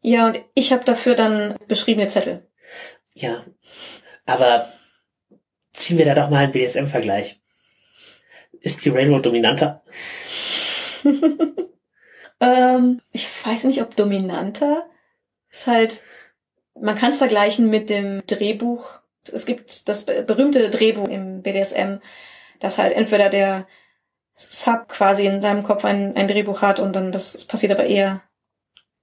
Ja, 0.00 0.26
und 0.26 0.40
ich 0.54 0.72
habe 0.72 0.84
dafür 0.84 1.14
dann 1.14 1.56
beschriebene 1.66 2.08
Zettel. 2.08 2.46
Ja, 3.14 3.44
aber 4.26 4.72
ziehen 5.72 5.98
wir 5.98 6.04
da 6.04 6.14
doch 6.14 6.30
mal 6.30 6.44
einen 6.44 6.52
BDSM-Vergleich. 6.52 7.40
Ist 8.60 8.84
die 8.84 8.90
Railroad 8.90 9.26
dominanter? 9.26 9.82
ähm, 12.40 13.00
ich 13.12 13.28
weiß 13.44 13.64
nicht, 13.64 13.82
ob 13.82 13.96
dominanter. 13.96 14.88
Ist 15.54 15.68
halt, 15.68 16.02
man 16.74 16.96
kann 16.96 17.12
es 17.12 17.18
vergleichen 17.18 17.70
mit 17.70 17.88
dem 17.88 18.26
Drehbuch. 18.26 18.88
Es 19.32 19.46
gibt 19.46 19.88
das 19.88 20.04
berühmte 20.04 20.68
Drehbuch 20.68 21.06
im 21.06 21.42
BDSM, 21.42 21.98
dass 22.58 22.78
halt 22.78 22.92
entweder 22.92 23.28
der 23.28 23.68
Sub 24.34 24.88
quasi 24.88 25.26
in 25.26 25.40
seinem 25.40 25.62
Kopf 25.62 25.84
ein, 25.84 26.16
ein 26.16 26.26
Drehbuch 26.26 26.60
hat 26.60 26.80
und 26.80 26.92
dann 26.94 27.12
das 27.12 27.44
passiert 27.44 27.70
aber 27.70 27.84
eher, 27.84 28.22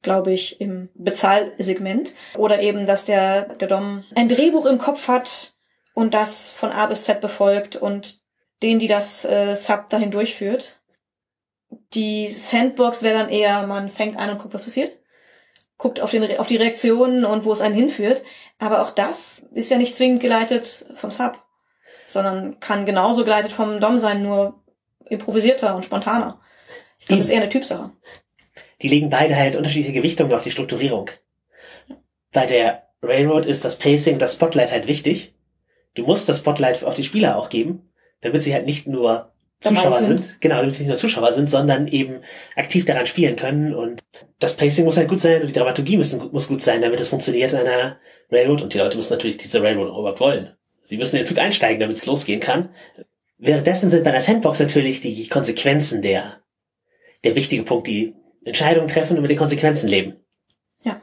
glaube 0.02 0.34
ich, 0.34 0.60
im 0.60 0.90
Bezahlsegment. 0.94 2.14
Oder 2.36 2.62
eben, 2.62 2.86
dass 2.86 3.06
der, 3.06 3.56
der 3.56 3.70
Dom 3.70 4.04
ein 4.14 4.28
Drehbuch 4.28 4.66
im 4.66 4.78
Kopf 4.78 5.08
hat 5.08 5.54
und 5.94 6.14
das 6.14 6.52
von 6.52 6.74
A 6.74 6.86
bis 6.88 7.06
Z 7.06 7.22
befolgt 7.22 7.78
und 7.78 8.20
den, 8.62 8.80
die 8.80 8.88
das 8.88 9.24
äh, 9.24 9.56
Sub 9.56 9.90
dahin 9.90 10.12
durchführt. 10.12 10.82
Die 11.94 12.28
Sandbox 12.28 13.04
wäre 13.04 13.20
dann 13.20 13.30
eher, 13.30 13.66
man 13.68 13.90
fängt 13.90 14.18
an 14.18 14.32
und 14.32 14.40
guckt, 14.40 14.54
was 14.54 14.64
passiert 14.64 15.01
guckt 15.82 16.00
auf, 16.00 16.12
den, 16.12 16.38
auf 16.38 16.46
die 16.46 16.58
Reaktionen 16.58 17.26
und 17.26 17.44
wo 17.44 17.52
es 17.52 17.60
einen 17.60 17.74
hinführt. 17.74 18.22
Aber 18.60 18.84
auch 18.84 18.92
das 18.92 19.44
ist 19.52 19.72
ja 19.72 19.78
nicht 19.78 19.96
zwingend 19.96 20.22
geleitet 20.22 20.86
vom 20.94 21.10
Sub, 21.10 21.40
sondern 22.06 22.60
kann 22.60 22.86
genauso 22.86 23.24
geleitet 23.24 23.52
vom 23.52 23.82
Dom 23.82 23.98
sein, 23.98 24.22
nur 24.22 24.62
improvisierter 25.10 25.76
und 25.76 25.84
spontaner. 25.84 26.40
Ich 27.00 27.08
glaube, 27.08 27.18
das 27.20 27.28
ist 27.28 27.34
eher 27.34 27.42
eine 27.42 27.50
Typsache. 27.50 27.90
Die 28.84 28.90
legen 28.90 29.10
beide 29.10 29.36
halt 29.36 29.56
unterschiedliche 29.56 29.94
Gewichtungen 29.94 30.32
auf 30.34 30.44
die 30.44 30.52
Strukturierung. 30.52 31.10
Bei 32.32 32.46
der 32.46 32.88
Railroad 33.02 33.48
ist 33.48 33.66
das 33.66 33.80
Pacing, 33.80 34.20
das 34.20 34.36
Spotlight 34.36 34.72
halt 34.72 34.86
wichtig. 34.86 35.34
Du 35.96 36.04
musst 36.04 36.30
das 36.30 36.38
Spotlight 36.38 36.84
auf 36.84 36.94
die 36.94 37.04
Spieler 37.04 37.38
auch 37.38 37.50
geben, 37.50 37.92
damit 38.22 38.44
sie 38.44 38.54
halt 38.54 38.68
nicht 38.68 38.86
nur 38.86 39.34
Zuschauer 39.62 39.94
sind. 39.94 40.20
sind. 40.20 40.42
Genau, 40.42 40.58
damit 40.58 40.74
sie 40.74 40.84
nicht 40.84 40.90
nur 40.90 40.98
Zuschauer 40.98 41.34
sind, 41.34 41.50
sondern 41.50 41.88
eben 41.88 42.22
aktiv 42.56 42.86
daran 42.86 43.08
spielen 43.08 43.36
können. 43.36 43.74
Und 43.74 44.04
das 44.40 44.58
Pacing 44.58 44.86
muss 44.86 44.98
halt 44.98 45.08
gut 45.08 45.22
sein 45.22 45.42
und 45.42 45.48
die 45.48 45.54
Dramaturgie 45.54 45.98
müssen, 45.98 46.32
muss 46.32 46.48
gut 46.48 46.62
sein, 46.62 46.82
damit 46.82 47.00
es 47.00 47.10
funktioniert 47.10 47.54
in 47.54 47.60
einer 47.60 48.00
Railroad. 48.32 48.64
Und 48.64 48.74
die 48.74 48.80
Leute 48.80 48.98
müssen 48.98 49.14
natürlich 49.14 49.38
diese 49.38 49.62
Railroad 49.62 49.92
auch 49.92 50.00
überhaupt 50.00 50.20
wollen. 50.20 50.56
Sie 50.84 50.98
müssen 50.98 51.16
in 51.16 51.22
den 51.22 51.28
Zug 51.28 51.38
einsteigen, 51.38 51.80
damit 51.80 51.98
es 51.98 52.06
losgehen 52.06 52.40
kann. 52.40 52.70
Währenddessen 53.38 53.90
sind 53.90 54.04
bei 54.04 54.10
einer 54.10 54.22
Sandbox 54.22 54.60
natürlich 54.60 55.02
die 55.02 55.28
Konsequenzen 55.28 56.02
der, 56.02 56.42
der 57.24 57.36
wichtige 57.36 57.64
Punkt, 57.64 57.88
die 57.88 58.16
Entscheidungen 58.44 58.88
treffen 58.88 59.16
und 59.16 59.22
mit 59.22 59.32
den 59.32 59.38
Konsequenzen 59.38 59.88
leben. 59.88 60.16
Ja. 60.84 61.02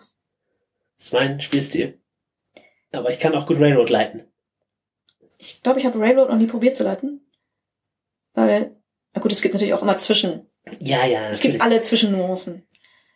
Das 0.97 1.07
ist 1.07 1.13
mein 1.13 1.41
Spielstil. 1.41 1.99
Aber 2.91 3.11
ich 3.11 3.21
kann 3.21 3.35
auch 3.35 3.47
gut 3.47 3.61
Railroad 3.61 3.91
leiten. 3.91 4.25
Ich 5.39 5.63
glaube, 5.63 5.79
ich 5.79 5.87
habe 5.87 6.01
Railroad 6.01 6.29
noch 6.29 6.37
nie 6.37 6.49
probiert 6.49 6.77
zu 6.77 6.83
leiten. 6.83 7.21
Weil, 8.39 8.77
na 9.15 9.21
gut, 9.21 9.33
es 9.33 9.43
gibt 9.43 9.55
natürlich 9.55 9.75
auch 9.75 9.83
immer 9.83 9.99
Zwischen. 9.99 10.47
Ja, 10.81 11.05
ja. 11.07 11.21
Natürlich. 11.21 11.31
Es 11.31 11.41
gibt 11.41 11.63
alle 11.63 11.83
Zwischennuancen. 11.83 12.67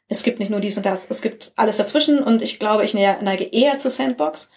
Es 0.08 0.22
gibt 0.22 0.40
nicht 0.40 0.50
nur 0.50 0.61
dies 0.61 0.76
und 0.76 0.85
das. 0.85 1.08
Es 1.08 1.22
gibt 1.22 1.52
alles 1.56 1.76
dazwischen 1.76 2.22
und 2.22 2.42
ich 2.42 2.58
glaube, 2.58 2.85
ich 2.85 2.92
neige 2.92 3.44
eher 3.44 3.78
zu 3.78 3.88
Sandbox. 3.88 4.50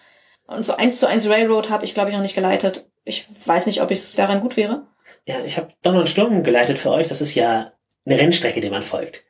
Und 0.48 0.66
so 0.66 0.76
eins 0.76 1.00
zu 1.00 1.08
eins 1.08 1.30
Railroad 1.30 1.70
habe 1.70 1.86
ich, 1.86 1.94
glaube 1.94 2.10
ich, 2.10 2.16
noch 2.16 2.22
nicht 2.22 2.36
geleitet. 2.36 2.90
Ich 3.04 3.28
weiß 3.46 3.66
nicht, 3.68 3.82
ob 3.82 3.92
ich 3.92 4.16
daran 4.16 4.42
gut 4.42 4.58
wäre. 4.58 4.88
Ja, 5.26 5.44
ich 5.44 5.58
habe 5.58 5.74
Donner 5.82 6.00
und 6.00 6.10
Sturm 6.10 6.44
geleitet 6.44 6.78
für 6.78 6.92
euch. 6.92 7.08
Das 7.08 7.22
ist 7.22 7.36
ja 7.36 7.74
eine 8.06 8.18
Rennstrecke, 8.18 8.62
die 8.62 8.70
man 8.70 8.82
folgt. 8.84 9.24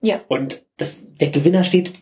Ja. 0.00 0.20
Und 0.28 0.64
das, 0.76 0.98
der 1.02 1.28
Gewinner 1.28 1.64
steht 1.64 1.92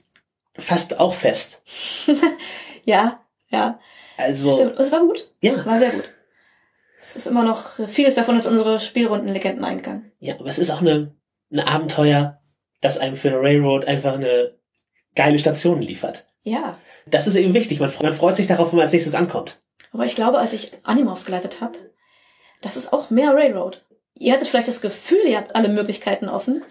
fast 0.56 1.00
auch 1.00 1.14
fest. 1.14 1.62
ja, 2.84 3.24
ja. 3.48 3.80
Also. 4.16 4.56
Stimmt. 4.56 4.78
Es 4.78 4.92
war 4.92 5.00
gut. 5.00 5.30
Ja. 5.40 5.64
War 5.64 5.78
sehr 5.78 5.90
gut. 5.90 6.13
Es 7.10 7.16
ist 7.16 7.26
immer 7.26 7.44
noch, 7.44 7.88
vieles 7.88 8.14
davon 8.14 8.36
ist 8.36 8.46
unsere 8.46 8.80
Spielrundenlegenden 8.80 9.64
eingegangen. 9.64 10.12
Ja, 10.18 10.34
aber 10.34 10.46
es 10.46 10.58
ist 10.58 10.70
auch 10.70 10.80
eine, 10.80 11.14
ein 11.52 11.60
Abenteuer, 11.60 12.40
das 12.80 12.98
einem 12.98 13.16
für 13.16 13.28
eine 13.28 13.40
Railroad 13.40 13.86
einfach 13.86 14.14
eine 14.14 14.56
geile 15.14 15.38
Station 15.38 15.80
liefert. 15.80 16.26
Ja. 16.42 16.78
Das 17.06 17.26
ist 17.26 17.36
eben 17.36 17.54
wichtig. 17.54 17.80
Man, 17.80 17.92
man 18.02 18.14
freut 18.14 18.36
sich 18.36 18.46
darauf, 18.46 18.72
wenn 18.72 18.76
man 18.76 18.84
als 18.84 18.92
nächstes 18.92 19.14
ankommt. 19.14 19.60
Aber 19.92 20.06
ich 20.06 20.14
glaube, 20.14 20.38
als 20.38 20.52
ich 20.52 20.72
Animorphs 20.82 21.24
geleitet 21.24 21.60
habe, 21.60 21.78
das 22.62 22.76
ist 22.76 22.92
auch 22.92 23.10
mehr 23.10 23.32
Railroad. 23.34 23.84
Ihr 24.14 24.32
hattet 24.32 24.48
vielleicht 24.48 24.68
das 24.68 24.80
Gefühl, 24.80 25.26
ihr 25.26 25.36
habt 25.36 25.54
alle 25.54 25.68
Möglichkeiten 25.68 26.28
offen, 26.28 26.62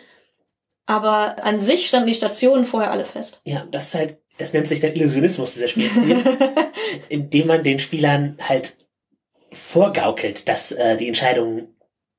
aber 0.85 1.43
an 1.43 1.59
sich 1.59 1.87
standen 1.87 2.07
die 2.07 2.15
Stationen 2.15 2.65
vorher 2.65 2.91
alle 2.91 3.05
fest. 3.05 3.41
Ja, 3.45 3.65
das 3.71 3.85
ist 3.85 3.95
halt, 3.95 4.17
das 4.37 4.53
nennt 4.53 4.67
sich 4.67 4.81
der 4.81 4.95
Illusionismus 4.95 5.53
dieser 5.53 5.67
Spielstil, 5.67 6.23
indem 7.09 7.47
man 7.47 7.63
den 7.63 7.79
Spielern 7.79 8.37
halt 8.41 8.75
vorgaukelt, 9.53 10.47
dass 10.47 10.71
äh, 10.71 10.97
die 10.97 11.07
Entscheidungen 11.07 11.75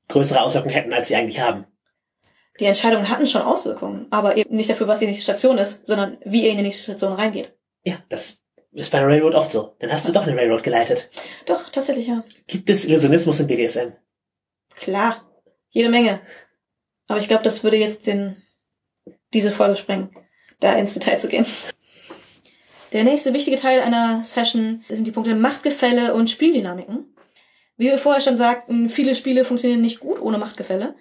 größere 0.08 0.40
Auswirkungen 0.40 0.74
hätten, 0.74 0.92
als 0.92 1.08
sie 1.08 1.16
eigentlich 1.16 1.40
haben. 1.40 1.66
Die 2.60 2.66
Entscheidungen 2.66 3.08
hatten 3.08 3.26
schon 3.26 3.42
Auswirkungen, 3.42 4.06
aber 4.10 4.36
eben 4.36 4.54
nicht 4.54 4.70
dafür, 4.70 4.86
was 4.86 5.00
die 5.00 5.06
nächste 5.06 5.24
Station 5.24 5.58
ist, 5.58 5.86
sondern 5.86 6.18
wie 6.24 6.44
ihr 6.44 6.50
in 6.50 6.58
die 6.58 6.62
nächste 6.62 6.84
Station 6.84 7.12
reingeht. 7.12 7.56
Ja, 7.82 7.98
das 8.08 8.38
ist 8.72 8.90
bei 8.90 8.98
einer 8.98 9.08
Railroad 9.08 9.34
oft 9.34 9.50
so. 9.50 9.74
Dann 9.80 9.92
hast 9.92 10.06
du 10.06 10.12
doch 10.12 10.26
eine 10.26 10.36
Railroad 10.36 10.62
geleitet. 10.62 11.10
Doch, 11.46 11.70
tatsächlich, 11.70 12.06
ja. 12.06 12.24
Gibt 12.46 12.70
es 12.70 12.84
Illusionismus 12.84 13.40
im 13.40 13.46
BDSM? 13.46 13.92
Klar. 14.76 15.28
Jede 15.70 15.88
Menge. 15.88 16.20
Aber 17.08 17.18
ich 17.18 17.28
glaube, 17.28 17.42
das 17.42 17.64
würde 17.64 17.76
jetzt 17.76 18.06
den, 18.06 18.42
diese 19.32 19.50
Folge 19.50 19.76
sprengen, 19.76 20.16
da 20.60 20.74
ins 20.74 20.94
Detail 20.94 21.18
zu 21.18 21.28
gehen. 21.28 21.46
Der 22.92 23.02
nächste 23.02 23.32
wichtige 23.32 23.56
Teil 23.56 23.80
einer 23.80 24.22
Session 24.22 24.84
sind 24.88 25.06
die 25.06 25.10
Punkte 25.10 25.34
Machtgefälle 25.34 26.14
und 26.14 26.30
Spieldynamiken. 26.30 27.13
Wie 27.76 27.86
wir 27.86 27.98
vorher 27.98 28.20
schon 28.20 28.36
sagten, 28.36 28.88
viele 28.88 29.14
Spiele 29.14 29.44
funktionieren 29.44 29.80
nicht 29.80 30.00
gut 30.00 30.20
ohne 30.20 30.38
Machtgefälle. 30.38 30.94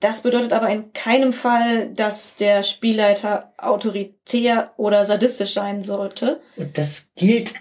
Das 0.00 0.22
bedeutet 0.22 0.52
aber 0.52 0.68
in 0.68 0.92
keinem 0.92 1.32
Fall, 1.32 1.88
dass 1.94 2.34
der 2.34 2.64
Spielleiter 2.64 3.52
autoritär 3.56 4.72
oder 4.76 5.04
sadistisch 5.04 5.54
sein 5.54 5.82
sollte. 5.82 6.40
Und 6.56 6.76
das 6.76 7.08
gilt 7.14 7.54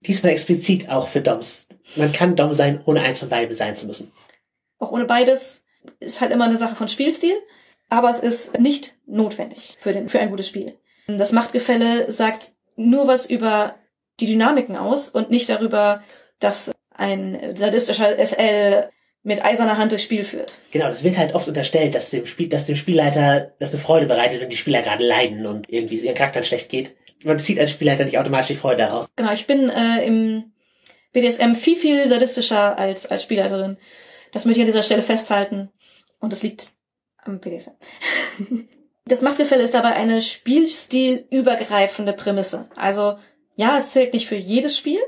diesmal 0.00 0.32
explizit 0.32 0.90
auch 0.90 1.08
für 1.08 1.22
Doms. 1.22 1.66
Man 1.96 2.12
kann 2.12 2.36
Dom 2.36 2.52
sein, 2.52 2.82
ohne 2.84 3.00
eins 3.00 3.20
von 3.20 3.30
beiden 3.30 3.54
sein 3.54 3.74
zu 3.74 3.86
müssen. 3.86 4.12
Auch 4.78 4.92
ohne 4.92 5.06
beides 5.06 5.62
ist 5.98 6.20
halt 6.20 6.30
immer 6.30 6.44
eine 6.44 6.58
Sache 6.58 6.76
von 6.76 6.88
Spielstil, 6.88 7.34
aber 7.88 8.10
es 8.10 8.20
ist 8.20 8.60
nicht 8.60 8.94
notwendig 9.06 9.78
für, 9.80 9.92
den, 9.92 10.08
für 10.08 10.20
ein 10.20 10.30
gutes 10.30 10.48
Spiel. 10.48 10.76
Das 11.06 11.32
Machtgefälle 11.32 12.12
sagt 12.12 12.52
nur 12.76 13.06
was 13.06 13.28
über 13.28 13.76
die 14.20 14.26
Dynamiken 14.26 14.76
aus 14.76 15.08
und 15.08 15.30
nicht 15.30 15.48
darüber, 15.48 16.02
dass 16.38 16.70
ein 16.98 17.56
sadistischer 17.56 18.18
SL 18.18 18.90
mit 19.22 19.44
eiserner 19.44 19.78
Hand 19.78 19.92
durchs 19.92 20.04
Spiel 20.04 20.24
führt. 20.24 20.54
Genau, 20.70 20.86
das 20.86 21.04
wird 21.04 21.16
halt 21.16 21.34
oft 21.34 21.48
unterstellt, 21.48 21.94
dass 21.94 22.10
dem, 22.10 22.26
Spiel, 22.26 22.48
dass 22.48 22.66
dem 22.66 22.76
Spielleiter 22.76 23.52
das 23.58 23.72
eine 23.72 23.82
Freude 23.82 24.06
bereitet, 24.06 24.40
wenn 24.40 24.50
die 24.50 24.56
Spieler 24.56 24.82
gerade 24.82 25.04
leiden 25.06 25.46
und 25.46 25.70
irgendwie 25.70 25.96
ihren 25.96 26.14
Charakteren 26.14 26.44
schlecht 26.44 26.68
geht. 26.68 26.94
Man 27.24 27.38
zieht 27.38 27.58
als 27.58 27.70
Spielleiter 27.70 28.04
nicht 28.04 28.18
automatisch 28.18 28.48
die 28.48 28.56
Freude 28.56 28.78
daraus. 28.78 29.08
Genau, 29.16 29.32
ich 29.32 29.46
bin 29.46 29.70
äh, 29.70 30.04
im 30.04 30.52
BDSM 31.12 31.54
viel, 31.54 31.76
viel 31.76 32.08
sadistischer 32.08 32.78
als, 32.78 33.06
als 33.06 33.22
Spielleiterin. 33.22 33.76
Das 34.32 34.44
möchte 34.44 34.60
ich 34.60 34.66
an 34.66 34.72
dieser 34.72 34.82
Stelle 34.82 35.02
festhalten. 35.02 35.70
Und 36.20 36.32
es 36.32 36.42
liegt 36.42 36.68
am 37.24 37.40
BDSM. 37.40 37.72
Das 39.08 39.22
Machtgefälle 39.22 39.62
ist 39.62 39.72
dabei 39.72 39.94
eine 39.94 40.20
spielstilübergreifende 40.20 42.12
Prämisse. 42.12 42.68
Also 42.76 43.16
ja, 43.56 43.78
es 43.78 43.92
zählt 43.92 44.12
nicht 44.12 44.28
für 44.28 44.36
jedes 44.36 44.76
Spiel, 44.76 45.00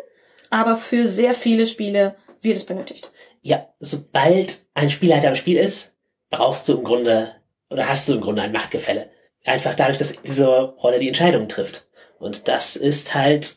aber 0.51 0.77
für 0.77 1.09
sehr 1.09 1.35
viele 1.35 1.67
Spiele 1.67 2.17
wird 2.43 2.57
es 2.57 2.65
benötigt. 2.65 3.11
Ja, 3.43 3.69
sobald 3.79 4.67
ein 4.75 4.91
Spielleiter 4.91 5.29
im 5.29 5.37
Spiel 5.37 5.57
ist, 5.57 5.95
brauchst 6.29 6.69
du 6.69 6.77
im 6.77 6.85
Grunde 6.85 7.35
oder 7.71 7.89
hast 7.89 8.09
du 8.09 8.15
im 8.15 8.21
Grunde 8.21 8.43
ein 8.43 8.53
Machtgefälle. 8.53 9.11
Einfach 9.45 9.75
dadurch, 9.75 9.99
dass 9.99 10.15
diese 10.23 10.47
Rolle 10.47 10.99
die 10.99 11.09
Entscheidungen 11.09 11.49
trifft. 11.49 11.89
Und 12.19 12.49
das 12.49 12.77
ist 12.77 13.15
halt 13.15 13.57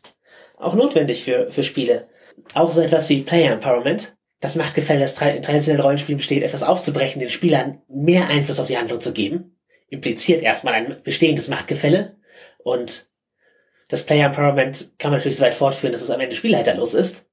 auch 0.58 0.76
notwendig 0.76 1.24
für, 1.24 1.52
für 1.52 1.64
Spiele. 1.64 2.08
Auch 2.54 2.72
so 2.72 2.82
etwas 2.82 3.10
wie 3.10 3.22
Player 3.22 3.52
Empowerment. 3.52 4.16
Das 4.40 4.56
Machtgefälle, 4.56 5.02
das 5.02 5.22
in 5.22 5.42
traditionellen 5.42 5.82
Rollenspielen 5.82 6.18
besteht, 6.18 6.44
etwas 6.44 6.64
aufzubrechen, 6.64 7.20
den 7.20 7.30
Spielern 7.30 7.82
mehr 7.88 8.28
Einfluss 8.28 8.60
auf 8.60 8.68
die 8.68 8.78
Handlung 8.78 9.00
zu 9.00 9.14
geben, 9.14 9.58
impliziert 9.90 10.42
erstmal 10.42 10.74
ein 10.74 11.02
bestehendes 11.04 11.48
Machtgefälle. 11.48 12.18
Und 12.64 13.08
das 13.94 14.04
Player 14.04 14.26
Empowerment 14.26 14.90
kann 14.98 15.12
man 15.12 15.20
natürlich 15.20 15.38
so 15.38 15.44
weit 15.44 15.54
fortführen, 15.54 15.94
dass 15.94 16.02
es 16.02 16.10
am 16.10 16.20
Ende 16.20 16.36
spielleiterlos 16.36 16.96
ist. 16.96 17.30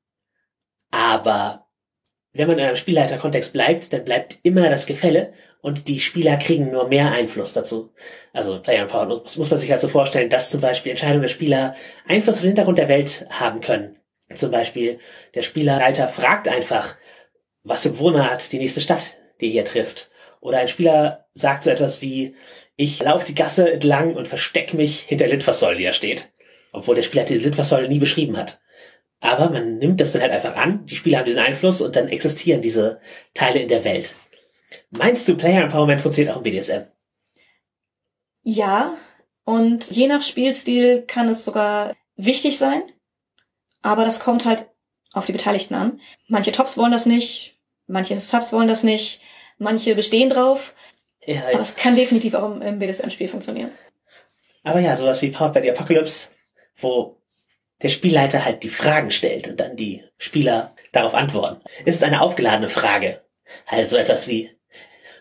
Aber 0.91 1.69
wenn 2.35 2.49
man 2.49 2.59
in 2.59 2.65
einem 2.67 2.77
Spielleiterkontext 2.77 3.55
bleibt, 3.55 3.95
dann 3.95 4.05
bleibt 4.05 4.39
immer 4.43 4.69
das 4.69 4.85
Gefälle 4.85 5.33
und 5.63 5.89
die 5.89 6.01
Spieler 6.01 6.37
kriegen 6.37 6.71
nur 6.71 6.87
mehr 6.89 7.13
Einfluss 7.13 7.55
dazu. 7.55 7.95
Also 8.35 8.61
Player 8.61 8.83
Empowerment 8.83 9.23
muss, 9.23 9.39
muss 9.39 9.51
man 9.51 9.59
sich 9.59 9.71
halt 9.71 9.81
so 9.81 9.89
vorstellen, 9.89 10.29
dass 10.29 10.51
zum 10.51 10.61
Beispiel 10.61 10.91
Entscheidungen 10.91 11.23
der 11.23 11.29
Spieler 11.29 11.77
Einfluss 12.07 12.35
auf 12.35 12.43
den 12.43 12.49
Hintergrund 12.49 12.77
der 12.77 12.89
Welt 12.89 13.27
haben 13.31 13.63
können. 13.63 13.97
Zum 14.35 14.51
Beispiel 14.51 14.99
der 15.35 15.43
Spielerleiter 15.43 16.09
fragt 16.09 16.47
einfach, 16.47 16.97
was 17.63 17.85
für 17.85 17.91
Bewohner 17.91 18.31
hat 18.31 18.53
die 18.53 18.59
nächste 18.59 18.83
Stadt, 18.83 19.17
die 19.41 19.49
hier 19.49 19.65
trifft. 19.65 20.11
Oder 20.43 20.59
ein 20.59 20.69
Spieler 20.69 21.27
sagt 21.33 21.63
so 21.63 21.71
etwas 21.71 22.03
wie, 22.03 22.37
ich 22.77 23.03
laufe 23.03 23.25
die 23.25 23.35
Gasse 23.35 23.73
entlang 23.73 24.15
und 24.15 24.29
versteck 24.29 24.75
mich 24.75 25.01
hinter 25.01 25.27
Litfaßsäule, 25.27 25.79
die 25.79 25.85
da 25.85 25.95
steht. 25.95 26.31
Obwohl 26.73 26.95
der 26.95 27.03
Spieler 27.03 27.25
die 27.25 27.39
Litfaßsäule 27.39 27.89
nie 27.89 27.99
beschrieben 27.99 28.37
hat. 28.37 28.61
Aber 29.21 29.51
man 29.51 29.79
nimmt 29.79 30.01
das 30.01 30.13
dann 30.13 30.23
halt 30.23 30.33
einfach 30.33 30.57
an, 30.57 30.87
die 30.87 30.97
Spieler 30.97 31.19
haben 31.19 31.27
diesen 31.27 31.41
Einfluss 31.41 31.81
und 31.81 31.95
dann 31.95 32.09
existieren 32.09 32.63
diese 32.63 33.01
Teile 33.35 33.61
in 33.61 33.69
der 33.69 33.85
Welt. 33.85 34.15
Meinst 34.91 35.29
du, 35.29 35.37
Player 35.37 35.63
Empowerment 35.63 36.01
funktioniert 36.01 36.35
auch 36.35 36.39
im 36.39 36.45
BDSM? 36.45 36.87
Ja, 38.43 38.97
und 39.45 39.91
je 39.91 40.07
nach 40.07 40.23
Spielstil 40.23 41.03
kann 41.03 41.29
es 41.29 41.45
sogar 41.45 41.95
wichtig 42.17 42.59
sein, 42.59 42.83
aber 43.83 44.05
das 44.05 44.21
kommt 44.21 44.47
halt 44.47 44.69
auf 45.13 45.27
die 45.27 45.33
Beteiligten 45.33 45.75
an. 45.75 46.01
Manche 46.29 46.53
Tops 46.53 46.79
wollen 46.79 46.93
das 46.93 47.05
nicht, 47.05 47.59
manche 47.87 48.19
Subs 48.19 48.53
wollen 48.53 48.69
das 48.69 48.83
nicht, 48.83 49.21
manche 49.59 49.95
bestehen 49.95 50.31
drauf. 50.31 50.75
Ja, 51.27 51.43
aber 51.53 51.61
es 51.61 51.77
kann 51.77 51.97
definitiv 51.97 52.35
auch 52.35 52.59
im 52.61 52.79
BDSM-Spiel 52.79 53.29
funktionieren. 53.29 53.71
Aber 54.63 54.81
ja, 54.81 54.97
sowas 54.97 55.21
wie 55.21 55.31
Powered 55.31 55.55
by 55.55 55.61
the 55.63 55.71
Apocalypse, 55.71 56.29
wo 56.81 57.21
der 57.83 57.89
Spielleiter 57.89 58.45
halt 58.45 58.63
die 58.63 58.69
Fragen 58.69 59.11
stellt 59.11 59.49
und 59.49 59.59
dann 59.59 59.77
die 59.77 60.05
Spieler 60.19 60.75
darauf 60.93 61.15
antworten. 61.15 61.63
Es 61.85 61.97
ist 61.97 62.05
eine 62.05 62.21
aufgeladene 62.21 62.69
Frage. 62.69 63.23
Also 63.67 63.97
etwas 63.97 64.29
wie, 64.29 64.51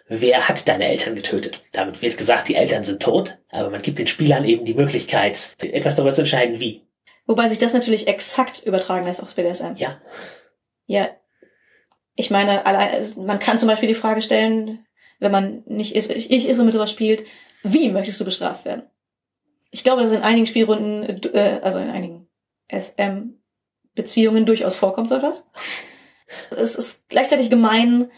wer 0.07 0.49
hat 0.49 0.67
deine 0.67 0.87
Eltern 0.87 1.15
getötet? 1.15 1.63
Damit 1.71 2.01
wird 2.01 2.17
gesagt, 2.17 2.49
die 2.49 2.55
Eltern 2.55 2.83
sind 2.83 3.01
tot, 3.01 3.37
aber 3.49 3.69
man 3.69 3.81
gibt 3.81 3.99
den 3.99 4.07
Spielern 4.07 4.45
eben 4.45 4.65
die 4.65 4.73
Möglichkeit, 4.73 5.55
etwas 5.61 5.95
darüber 5.95 6.13
zu 6.13 6.21
entscheiden, 6.21 6.59
wie. 6.59 6.85
Wobei 7.25 7.47
sich 7.47 7.59
das 7.59 7.73
natürlich 7.73 8.07
exakt 8.07 8.63
übertragen 8.65 9.05
lässt 9.05 9.21
aufs 9.21 9.35
BDSM. 9.35 9.75
Ja. 9.75 10.01
Ja. 10.85 11.09
Ich 12.15 12.31
meine, 12.31 12.63
man 13.15 13.39
kann 13.39 13.59
zum 13.59 13.69
Beispiel 13.69 13.87
die 13.87 13.95
Frage 13.95 14.21
stellen, 14.21 14.85
wenn 15.19 15.31
man 15.31 15.63
nicht 15.65 15.95
ist, 15.95 16.09
ich 16.09 16.47
ist 16.47 16.59
und 16.59 16.65
mit 16.65 16.73
sowas 16.73 16.91
spielt, 16.91 17.23
wie 17.63 17.89
möchtest 17.89 18.19
du 18.19 18.25
bestraft 18.25 18.65
werden? 18.65 18.83
Ich 19.71 19.83
glaube, 19.83 20.01
dass 20.01 20.11
in 20.11 20.23
einigen 20.23 20.47
Spielrunden, 20.47 21.21
äh, 21.33 21.59
also 21.61 21.79
in 21.79 21.89
einigen 21.89 22.27
SM-Beziehungen 22.71 24.45
durchaus 24.45 24.75
vorkommt, 24.75 25.09
so 25.09 25.15
etwas. 25.15 25.45
Es 26.55 26.75
ist 26.75 27.07
gleichzeitig 27.09 27.49
gemein, 27.49 28.11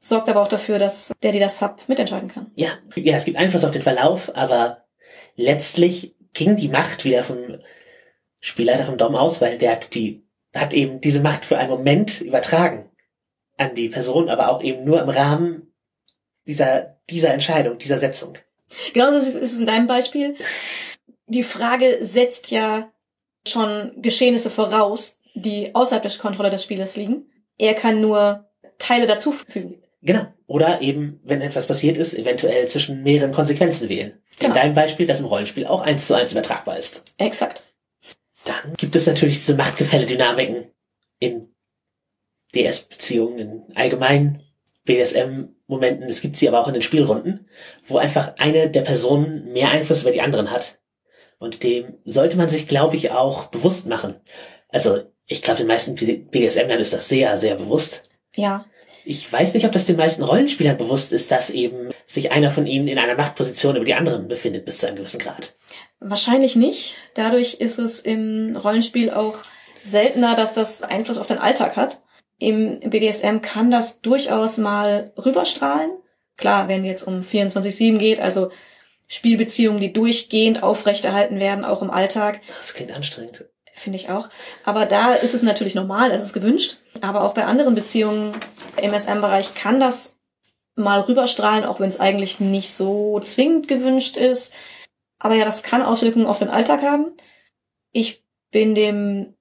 sorgt 0.00 0.28
aber 0.28 0.42
auch 0.42 0.48
dafür, 0.48 0.78
dass 0.78 1.12
der, 1.22 1.32
die 1.32 1.40
das 1.40 1.58
Sub 1.58 1.80
mitentscheiden 1.88 2.28
kann. 2.28 2.50
Ja, 2.54 2.70
ja, 2.96 3.16
es 3.16 3.24
gibt 3.24 3.38
Einfluss 3.38 3.64
auf 3.64 3.70
den 3.70 3.82
Verlauf, 3.82 4.34
aber 4.34 4.84
letztlich 5.36 6.16
ging 6.32 6.56
die 6.56 6.68
Macht 6.68 7.04
wieder 7.04 7.24
vom 7.24 7.38
Spielleiter 8.40 8.86
vom 8.86 8.98
Dom 8.98 9.16
aus, 9.16 9.40
weil 9.40 9.58
der 9.58 9.72
hat 9.72 9.94
die, 9.94 10.24
hat 10.54 10.72
eben 10.72 11.00
diese 11.00 11.20
Macht 11.20 11.44
für 11.44 11.58
einen 11.58 11.70
Moment 11.70 12.20
übertragen 12.20 12.90
an 13.56 13.74
die 13.74 13.88
Person, 13.88 14.28
aber 14.28 14.50
auch 14.50 14.62
eben 14.62 14.84
nur 14.84 15.02
im 15.02 15.08
Rahmen 15.08 15.74
dieser, 16.46 17.00
dieser 17.10 17.34
Entscheidung, 17.34 17.78
dieser 17.78 17.98
Setzung. 17.98 18.38
Genauso 18.92 19.18
ist 19.18 19.34
es 19.34 19.58
in 19.58 19.66
deinem 19.66 19.86
Beispiel. 19.86 20.36
Die 21.26 21.42
Frage 21.42 21.98
setzt 22.00 22.50
ja 22.50 22.90
schon 23.46 23.92
Geschehnisse 24.02 24.50
voraus, 24.50 25.18
die 25.34 25.74
außerhalb 25.74 26.02
der 26.02 26.12
Kontrolle 26.12 26.50
des 26.50 26.62
Spielers 26.62 26.96
liegen. 26.96 27.30
Er 27.56 27.74
kann 27.74 28.00
nur 28.00 28.48
Teile 28.78 29.06
dazufügen. 29.06 29.82
Genau. 30.02 30.26
Oder 30.46 30.80
eben, 30.80 31.20
wenn 31.24 31.42
etwas 31.42 31.66
passiert 31.66 31.98
ist, 31.98 32.14
eventuell 32.14 32.68
zwischen 32.68 33.02
mehreren 33.02 33.32
Konsequenzen 33.32 33.88
wählen. 33.88 34.20
Genau. 34.38 34.54
In 34.54 34.60
deinem 34.60 34.74
Beispiel, 34.74 35.06
das 35.06 35.20
im 35.20 35.26
Rollenspiel 35.26 35.66
auch 35.66 35.82
eins 35.82 36.06
zu 36.06 36.14
eins 36.14 36.32
übertragbar 36.32 36.78
ist. 36.78 37.04
Exakt. 37.18 37.64
Dann 38.44 38.74
gibt 38.76 38.96
es 38.96 39.06
natürlich 39.06 39.36
diese 39.36 39.56
Machtgefälle-Dynamiken 39.56 40.70
in 41.18 41.52
DS-Beziehungen, 42.54 43.38
in 43.38 43.76
BSM-Momenten. 44.88 46.08
Es 46.08 46.22
gibt 46.22 46.36
sie 46.36 46.48
aber 46.48 46.60
auch 46.60 46.68
in 46.68 46.74
den 46.74 46.82
Spielrunden, 46.82 47.46
wo 47.86 47.98
einfach 47.98 48.34
eine 48.38 48.70
der 48.70 48.80
Personen 48.80 49.52
mehr 49.52 49.70
Einfluss 49.70 50.02
über 50.02 50.10
die 50.10 50.22
anderen 50.22 50.50
hat. 50.50 50.80
Und 51.38 51.62
dem 51.62 51.98
sollte 52.04 52.36
man 52.36 52.48
sich, 52.48 52.66
glaube 52.66 52.96
ich, 52.96 53.12
auch 53.12 53.46
bewusst 53.46 53.86
machen. 53.86 54.16
Also, 54.70 55.02
ich 55.26 55.42
glaube, 55.42 55.58
den 55.58 55.66
meisten 55.66 55.94
BDSM-Lern 55.94 56.80
ist 56.80 56.94
das 56.94 57.08
sehr, 57.08 57.38
sehr 57.38 57.54
bewusst. 57.54 58.08
Ja. 58.34 58.64
Ich 59.04 59.30
weiß 59.30 59.54
nicht, 59.54 59.66
ob 59.66 59.72
das 59.72 59.86
den 59.86 59.96
meisten 59.96 60.22
Rollenspielern 60.22 60.76
bewusst 60.76 61.12
ist, 61.12 61.30
dass 61.30 61.50
eben 61.50 61.90
sich 62.06 62.32
einer 62.32 62.50
von 62.50 62.66
ihnen 62.66 62.88
in 62.88 62.98
einer 62.98 63.14
Machtposition 63.14 63.76
über 63.76 63.84
die 63.84 63.94
anderen 63.94 64.26
befindet 64.26 64.64
bis 64.64 64.78
zu 64.78 64.86
einem 64.86 64.96
gewissen 64.96 65.20
Grad. 65.20 65.54
Wahrscheinlich 66.00 66.56
nicht. 66.56 66.94
Dadurch 67.14 67.54
ist 67.54 67.78
es 67.78 68.00
im 68.00 68.56
Rollenspiel 68.56 69.10
auch 69.10 69.36
seltener, 69.84 70.34
dass 70.34 70.54
das 70.54 70.82
Einfluss 70.82 71.18
auf 71.18 71.26
den 71.26 71.38
Alltag 71.38 71.76
hat. 71.76 72.02
Im 72.38 72.80
BDSM 72.80 73.40
kann 73.42 73.70
das 73.70 74.00
durchaus 74.00 74.58
mal 74.58 75.12
rüberstrahlen. 75.16 75.90
Klar, 76.36 76.68
wenn 76.68 76.84
jetzt 76.84 77.02
um 77.02 77.22
24-7 77.22 77.98
geht, 77.98 78.20
also 78.20 78.50
Spielbeziehungen, 79.08 79.80
die 79.80 79.92
durchgehend 79.92 80.62
aufrechterhalten 80.62 81.40
werden, 81.40 81.64
auch 81.64 81.82
im 81.82 81.90
Alltag. 81.90 82.40
Das 82.58 82.74
klingt 82.74 82.94
anstrengend. 82.94 83.46
Finde 83.74 83.98
ich 83.98 84.10
auch. 84.10 84.28
Aber 84.64 84.86
da 84.86 85.14
ist 85.14 85.34
es 85.34 85.42
natürlich 85.42 85.74
normal, 85.74 86.10
es 86.10 86.22
ist 86.24 86.32
gewünscht. 86.32 86.78
Aber 87.00 87.24
auch 87.24 87.34
bei 87.34 87.44
anderen 87.44 87.74
Beziehungen 87.74 88.32
im 88.80 88.96
SM-Bereich 88.96 89.54
kann 89.54 89.80
das 89.80 90.16
mal 90.74 91.00
rüberstrahlen, 91.00 91.64
auch 91.64 91.80
wenn 91.80 91.88
es 91.88 92.00
eigentlich 92.00 92.40
nicht 92.40 92.70
so 92.70 93.18
zwingend 93.20 93.66
gewünscht 93.66 94.16
ist. 94.16 94.52
Aber 95.18 95.34
ja, 95.34 95.44
das 95.44 95.62
kann 95.62 95.82
Auswirkungen 95.82 96.26
auf 96.26 96.38
den 96.38 96.50
Alltag 96.50 96.82
haben. 96.82 97.12
Ich 97.92 98.24
bin 98.50 98.74
dem 98.74 99.34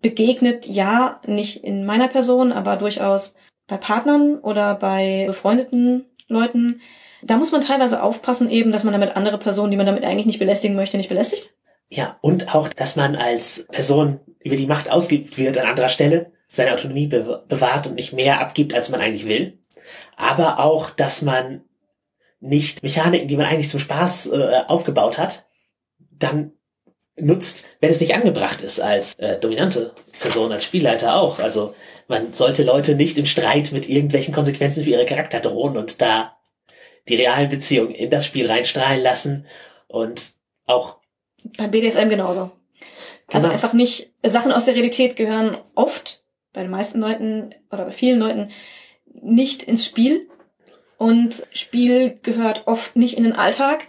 begegnet, 0.00 0.66
ja, 0.66 1.20
nicht 1.26 1.64
in 1.64 1.84
meiner 1.84 2.08
Person, 2.08 2.52
aber 2.52 2.76
durchaus 2.76 3.34
bei 3.66 3.76
Partnern 3.76 4.38
oder 4.38 4.74
bei 4.74 5.24
befreundeten 5.26 6.06
Leuten. 6.28 6.80
Da 7.22 7.36
muss 7.36 7.52
man 7.52 7.60
teilweise 7.60 8.02
aufpassen 8.02 8.50
eben, 8.50 8.72
dass 8.72 8.84
man 8.84 8.92
damit 8.92 9.16
andere 9.16 9.38
Personen, 9.38 9.70
die 9.70 9.76
man 9.76 9.86
damit 9.86 10.04
eigentlich 10.04 10.26
nicht 10.26 10.38
belästigen 10.38 10.76
möchte, 10.76 10.96
nicht 10.96 11.08
belästigt. 11.08 11.54
Ja, 11.88 12.18
und 12.20 12.54
auch, 12.54 12.68
dass 12.68 12.96
man 12.96 13.16
als 13.16 13.66
Person 13.70 14.20
über 14.40 14.56
die 14.56 14.66
Macht 14.66 14.90
ausgeübt 14.90 15.38
wird 15.38 15.58
an 15.58 15.66
anderer 15.66 15.88
Stelle, 15.88 16.32
seine 16.48 16.74
Autonomie 16.74 17.06
be 17.06 17.44
bewahrt 17.48 17.86
und 17.86 17.94
nicht 17.94 18.12
mehr 18.12 18.40
abgibt, 18.40 18.74
als 18.74 18.90
man 18.90 19.00
eigentlich 19.00 19.26
will. 19.26 19.58
Aber 20.16 20.60
auch, 20.60 20.90
dass 20.90 21.22
man 21.22 21.62
nicht 22.40 22.82
Mechaniken, 22.82 23.28
die 23.28 23.36
man 23.36 23.46
eigentlich 23.46 23.70
zum 23.70 23.80
Spaß 23.80 24.26
äh, 24.26 24.62
aufgebaut 24.66 25.18
hat, 25.18 25.46
dann 25.98 26.52
nutzt, 27.18 27.64
wenn 27.80 27.90
es 27.90 28.00
nicht 28.00 28.14
angebracht 28.14 28.60
ist 28.60 28.80
als 28.80 29.14
äh, 29.14 29.38
dominante 29.38 29.92
Person, 30.20 30.52
als 30.52 30.64
Spielleiter 30.64 31.16
auch. 31.16 31.38
Also 31.38 31.74
man 32.08 32.32
sollte 32.34 32.62
Leute 32.62 32.94
nicht 32.94 33.18
im 33.18 33.26
Streit 33.26 33.72
mit 33.72 33.88
irgendwelchen 33.88 34.34
Konsequenzen 34.34 34.84
für 34.84 34.90
ihre 34.90 35.06
Charakter 35.06 35.40
drohen 35.40 35.76
und 35.76 36.00
da 36.00 36.36
die 37.08 37.16
realen 37.16 37.48
Beziehungen 37.48 37.94
in 37.94 38.10
das 38.10 38.26
Spiel 38.26 38.50
reinstrahlen 38.50 39.02
lassen 39.02 39.46
und 39.88 40.34
auch 40.66 40.96
beim 41.56 41.70
BDSM 41.70 42.08
genauso. 42.08 42.50
Also 43.28 43.46
genau. 43.46 43.52
einfach 43.52 43.72
nicht 43.72 44.12
Sachen 44.22 44.52
aus 44.52 44.66
der 44.66 44.74
Realität 44.74 45.16
gehören 45.16 45.56
oft 45.74 46.22
bei 46.52 46.62
den 46.62 46.70
meisten 46.70 47.00
Leuten 47.00 47.54
oder 47.70 47.86
bei 47.86 47.92
vielen 47.92 48.18
Leuten 48.18 48.50
nicht 49.06 49.62
ins 49.62 49.84
Spiel 49.84 50.28
und 50.98 51.46
Spiel 51.52 52.18
gehört 52.22 52.66
oft 52.66 52.96
nicht 52.96 53.16
in 53.16 53.24
den 53.24 53.34
Alltag 53.34 53.86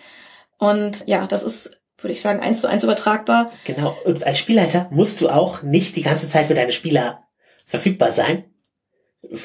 und 0.57 1.03
ja, 1.07 1.27
das 1.27 1.43
ist 1.43 1.76
würde 1.97 2.13
ich 2.13 2.21
sagen, 2.21 2.39
eins 2.39 2.61
zu 2.61 2.67
eins 2.67 2.83
übertragbar. 2.83 3.51
Genau. 3.65 3.97
Und 4.05 4.23
als 4.23 4.37
Spielleiter 4.37 4.87
musst 4.91 5.21
du 5.21 5.29
auch 5.29 5.63
nicht 5.63 5.95
die 5.95 6.03
ganze 6.03 6.27
Zeit 6.27 6.47
für 6.47 6.53
deine 6.53 6.71
Spieler 6.71 7.23
verfügbar 7.65 8.11
sein, 8.11 8.45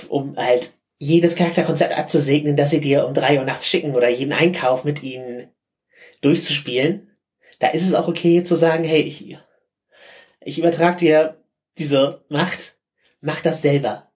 um 0.09 0.37
halt 0.37 0.73
jedes 0.99 1.35
Charakterkonzept 1.35 1.93
abzusegnen, 1.93 2.57
das 2.57 2.71
sie 2.71 2.81
dir 2.81 3.07
um 3.07 3.15
drei 3.15 3.39
Uhr 3.39 3.45
nachts 3.45 3.67
schicken 3.67 3.97
oder 3.97 4.09
jeden 4.09 4.33
Einkauf 4.33 4.85
mit 4.85 5.03
ihnen 5.03 5.49
durchzuspielen. 6.21 7.11
Da 7.59 7.69
ist 7.69 7.83
es 7.83 7.95
auch 7.95 8.07
okay 8.07 8.45
zu 8.45 8.55
sagen, 8.55 8.85
hey, 8.85 9.03
ich, 9.03 9.37
ich 10.41 10.59
übertrag 10.59 10.99
dir 10.99 11.43
diese 11.79 12.25
Macht, 12.29 12.77
mach 13.21 13.41
das 13.41 13.63
selber. 13.63 14.13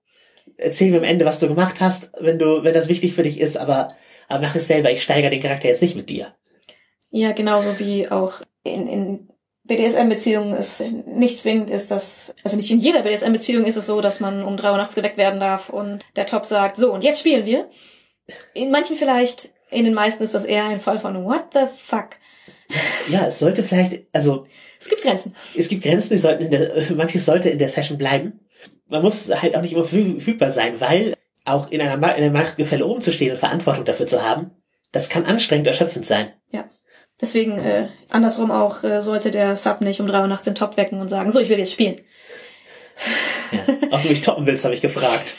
Erzähl 0.57 0.91
mir 0.91 0.99
am 0.99 1.05
Ende, 1.05 1.25
was 1.25 1.41
du 1.41 1.49
gemacht 1.49 1.81
hast, 1.81 2.11
wenn 2.21 2.39
du, 2.39 2.63
wenn 2.63 2.75
das 2.75 2.89
wichtig 2.89 3.15
für 3.15 3.25
dich 3.25 3.41
ist, 3.41 3.57
aber, 3.57 3.97
aber 4.29 4.47
mach 4.47 4.55
es 4.55 4.69
selber. 4.69 4.93
Ich 4.93 5.03
steigere 5.03 5.31
den 5.31 5.43
Charakter 5.43 5.69
jetzt 5.69 5.83
nicht 5.83 5.97
mit 5.97 6.09
dir. 6.09 6.36
Ja, 7.17 7.33
genauso 7.33 7.79
wie 7.79 8.11
auch 8.11 8.43
in, 8.63 8.87
in 8.87 9.29
BDSM-Beziehungen 9.65 10.53
es 10.53 10.83
nicht 11.07 11.41
zwingend 11.41 11.71
ist, 11.71 11.91
dass, 11.91 12.35
also 12.45 12.59
nicht 12.59 12.71
in 12.71 12.79
jeder 12.79 13.01
BDSM-Beziehung 13.05 13.65
ist 13.65 13.79
es 13.79 13.87
so, 13.87 14.03
dass 14.03 14.21
man 14.21 14.45
um 14.45 14.59
drei 14.59 14.71
Uhr 14.71 14.77
nachts 14.77 14.95
geweckt 14.95 15.17
werden 15.17 15.41
darf 15.41 15.71
und 15.71 16.05
der 16.15 16.27
Top 16.27 16.45
sagt, 16.45 16.77
so, 16.77 16.93
und 16.93 17.03
jetzt 17.03 17.21
spielen 17.21 17.47
wir. 17.47 17.71
In 18.53 18.71
manchen 18.71 18.99
vielleicht, 18.99 19.49
in 19.71 19.87
den 19.87 19.95
meisten 19.95 20.25
ist 20.25 20.35
das 20.35 20.45
eher 20.45 20.67
ein 20.67 20.79
Fall 20.79 20.99
von 20.99 21.25
what 21.25 21.47
the 21.55 21.61
fuck. 21.75 22.11
Ja, 23.09 23.27
es 23.27 23.39
sollte 23.39 23.63
vielleicht, 23.63 24.03
also. 24.13 24.47
Es 24.79 24.91
gibt 24.91 25.01
Grenzen. 25.01 25.35
Es 25.57 25.69
gibt 25.69 25.85
Grenzen, 25.85 26.13
die 26.13 26.19
sollten 26.19 26.45
in 26.45 26.51
der, 26.51 26.93
manches 26.97 27.25
sollte 27.25 27.49
in 27.49 27.59
der 27.59 27.71
Session 27.71 27.97
bleiben. 27.97 28.41
Man 28.89 29.01
muss 29.01 29.31
halt 29.31 29.57
auch 29.57 29.63
nicht 29.63 29.73
immer 29.73 29.85
verfügbar 29.85 30.51
sein, 30.51 30.83
weil 30.83 31.15
auch 31.47 31.71
in 31.71 31.81
einer, 31.81 31.95
in 31.95 32.25
einem 32.25 32.35
Machtgefälle 32.35 32.85
oben 32.85 33.01
zu 33.01 33.11
stehen 33.11 33.31
und 33.31 33.39
Verantwortung 33.39 33.87
dafür 33.87 34.07
zu 34.07 34.23
haben, 34.23 34.51
das 34.93 35.09
kann 35.09 35.25
anstrengend 35.25 35.67
erschöpfend 35.67 36.05
sein. 36.05 36.35
Ja. 36.51 36.69
Deswegen 37.21 37.59
äh, 37.59 37.89
andersrum 38.11 38.51
auch 38.51 38.85
äh, 38.85 39.01
sollte 39.01 39.31
der 39.31 39.57
Sub 39.57 39.81
nicht 39.81 40.01
um 40.01 40.07
drei 40.07 40.21
Uhr 40.21 40.27
nachts 40.27 40.45
den 40.45 40.55
Top 40.55 40.77
wecken 40.77 41.01
und 41.01 41.09
sagen, 41.09 41.31
so, 41.31 41.41
ich 41.41 41.49
will 41.49 41.59
jetzt 41.59 41.73
spielen. 41.73 42.01
Ja, 43.53 43.61
ob 43.91 44.03
du 44.03 44.09
mich 44.09 44.21
toppen 44.21 44.47
willst, 44.47 44.65
habe 44.65 44.75
ich 44.75 44.83
gefragt. 44.83 45.37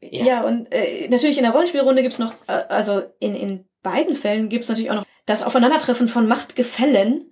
ja. 0.00 0.24
ja, 0.24 0.42
und 0.42 0.72
äh, 0.72 1.08
natürlich 1.08 1.38
in 1.38 1.44
der 1.44 1.52
Rollenspielrunde 1.52 2.02
gibt's 2.02 2.18
noch, 2.18 2.34
äh, 2.46 2.52
also 2.68 3.02
in, 3.20 3.34
in 3.34 3.64
beiden 3.82 4.16
Fällen 4.16 4.48
gibt's 4.48 4.68
natürlich 4.68 4.90
auch 4.90 4.96
noch 4.96 5.06
das 5.24 5.42
Aufeinandertreffen 5.42 6.08
von 6.08 6.26
Machtgefällen, 6.26 7.30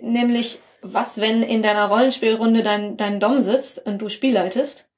nämlich 0.00 0.60
was, 0.82 1.20
wenn 1.20 1.42
in 1.42 1.62
deiner 1.62 1.86
Rollenspielrunde 1.86 2.62
dein, 2.62 2.96
dein 2.96 3.20
Dom 3.20 3.42
sitzt 3.42 3.84
und 3.84 3.98
du 3.98 4.08
spielleitest 4.08 4.88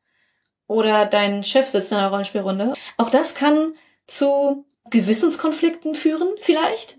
oder 0.67 1.07
dein 1.07 1.45
Chef 1.45 1.69
sitzt 1.69 1.93
in 1.93 1.99
einer 1.99 2.11
Rollenspielrunde. 2.11 2.75
Auch 2.97 3.11
das 3.11 3.35
kann 3.35 3.75
zu 4.07 4.67
Gewissenskonflikten 4.91 5.95
führen, 5.95 6.29
vielleicht. 6.41 6.99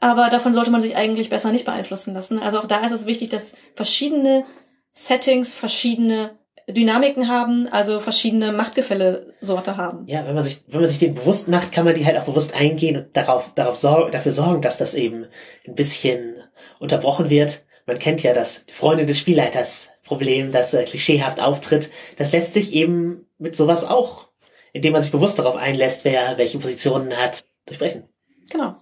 Aber 0.00 0.28
davon 0.28 0.52
sollte 0.52 0.70
man 0.70 0.80
sich 0.80 0.96
eigentlich 0.96 1.30
besser 1.30 1.50
nicht 1.50 1.64
beeinflussen 1.64 2.14
lassen. 2.14 2.38
Also 2.38 2.58
auch 2.58 2.66
da 2.66 2.84
ist 2.84 2.92
es 2.92 3.06
wichtig, 3.06 3.30
dass 3.30 3.54
verschiedene 3.74 4.44
Settings 4.92 5.54
verschiedene 5.54 6.38
Dynamiken 6.68 7.28
haben, 7.28 7.68
also 7.68 8.00
verschiedene 8.00 8.52
Machtgefälle 8.52 9.34
Sorte 9.40 9.76
haben. 9.76 10.06
Ja, 10.06 10.26
wenn 10.26 10.34
man 10.34 10.44
sich, 10.44 10.62
wenn 10.66 10.80
man 10.80 10.88
sich 10.88 10.98
den 10.98 11.14
bewusst 11.14 11.48
macht, 11.48 11.72
kann 11.72 11.84
man 11.84 11.94
die 11.94 12.06
halt 12.06 12.16
auch 12.18 12.24
bewusst 12.24 12.54
eingehen 12.54 12.96
und 12.96 13.16
darauf, 13.16 13.52
darauf 13.54 13.76
sorgen, 13.76 14.12
dafür 14.12 14.32
sorgen, 14.32 14.62
dass 14.62 14.78
das 14.78 14.94
eben 14.94 15.26
ein 15.66 15.74
bisschen 15.74 16.36
unterbrochen 16.78 17.28
wird. 17.28 17.62
Man 17.86 17.98
kennt 17.98 18.22
ja 18.22 18.32
das 18.32 18.64
Freunde 18.68 19.04
des 19.04 19.18
Spielleiters 19.18 19.90
Problem, 20.04 20.52
das 20.52 20.74
äh, 20.74 20.84
klischeehaft 20.84 21.40
auftritt. 21.40 21.90
Das 22.16 22.32
lässt 22.32 22.54
sich 22.54 22.72
eben 22.72 23.26
mit 23.38 23.56
sowas 23.56 23.84
auch 23.84 24.28
indem 24.74 24.92
man 24.92 25.02
sich 25.02 25.12
bewusst 25.12 25.38
darauf 25.38 25.56
einlässt, 25.56 26.04
wer 26.04 26.36
welche 26.36 26.58
Positionen 26.58 27.16
hat, 27.16 27.44
durchbrechen. 27.64 28.08
Genau. 28.50 28.76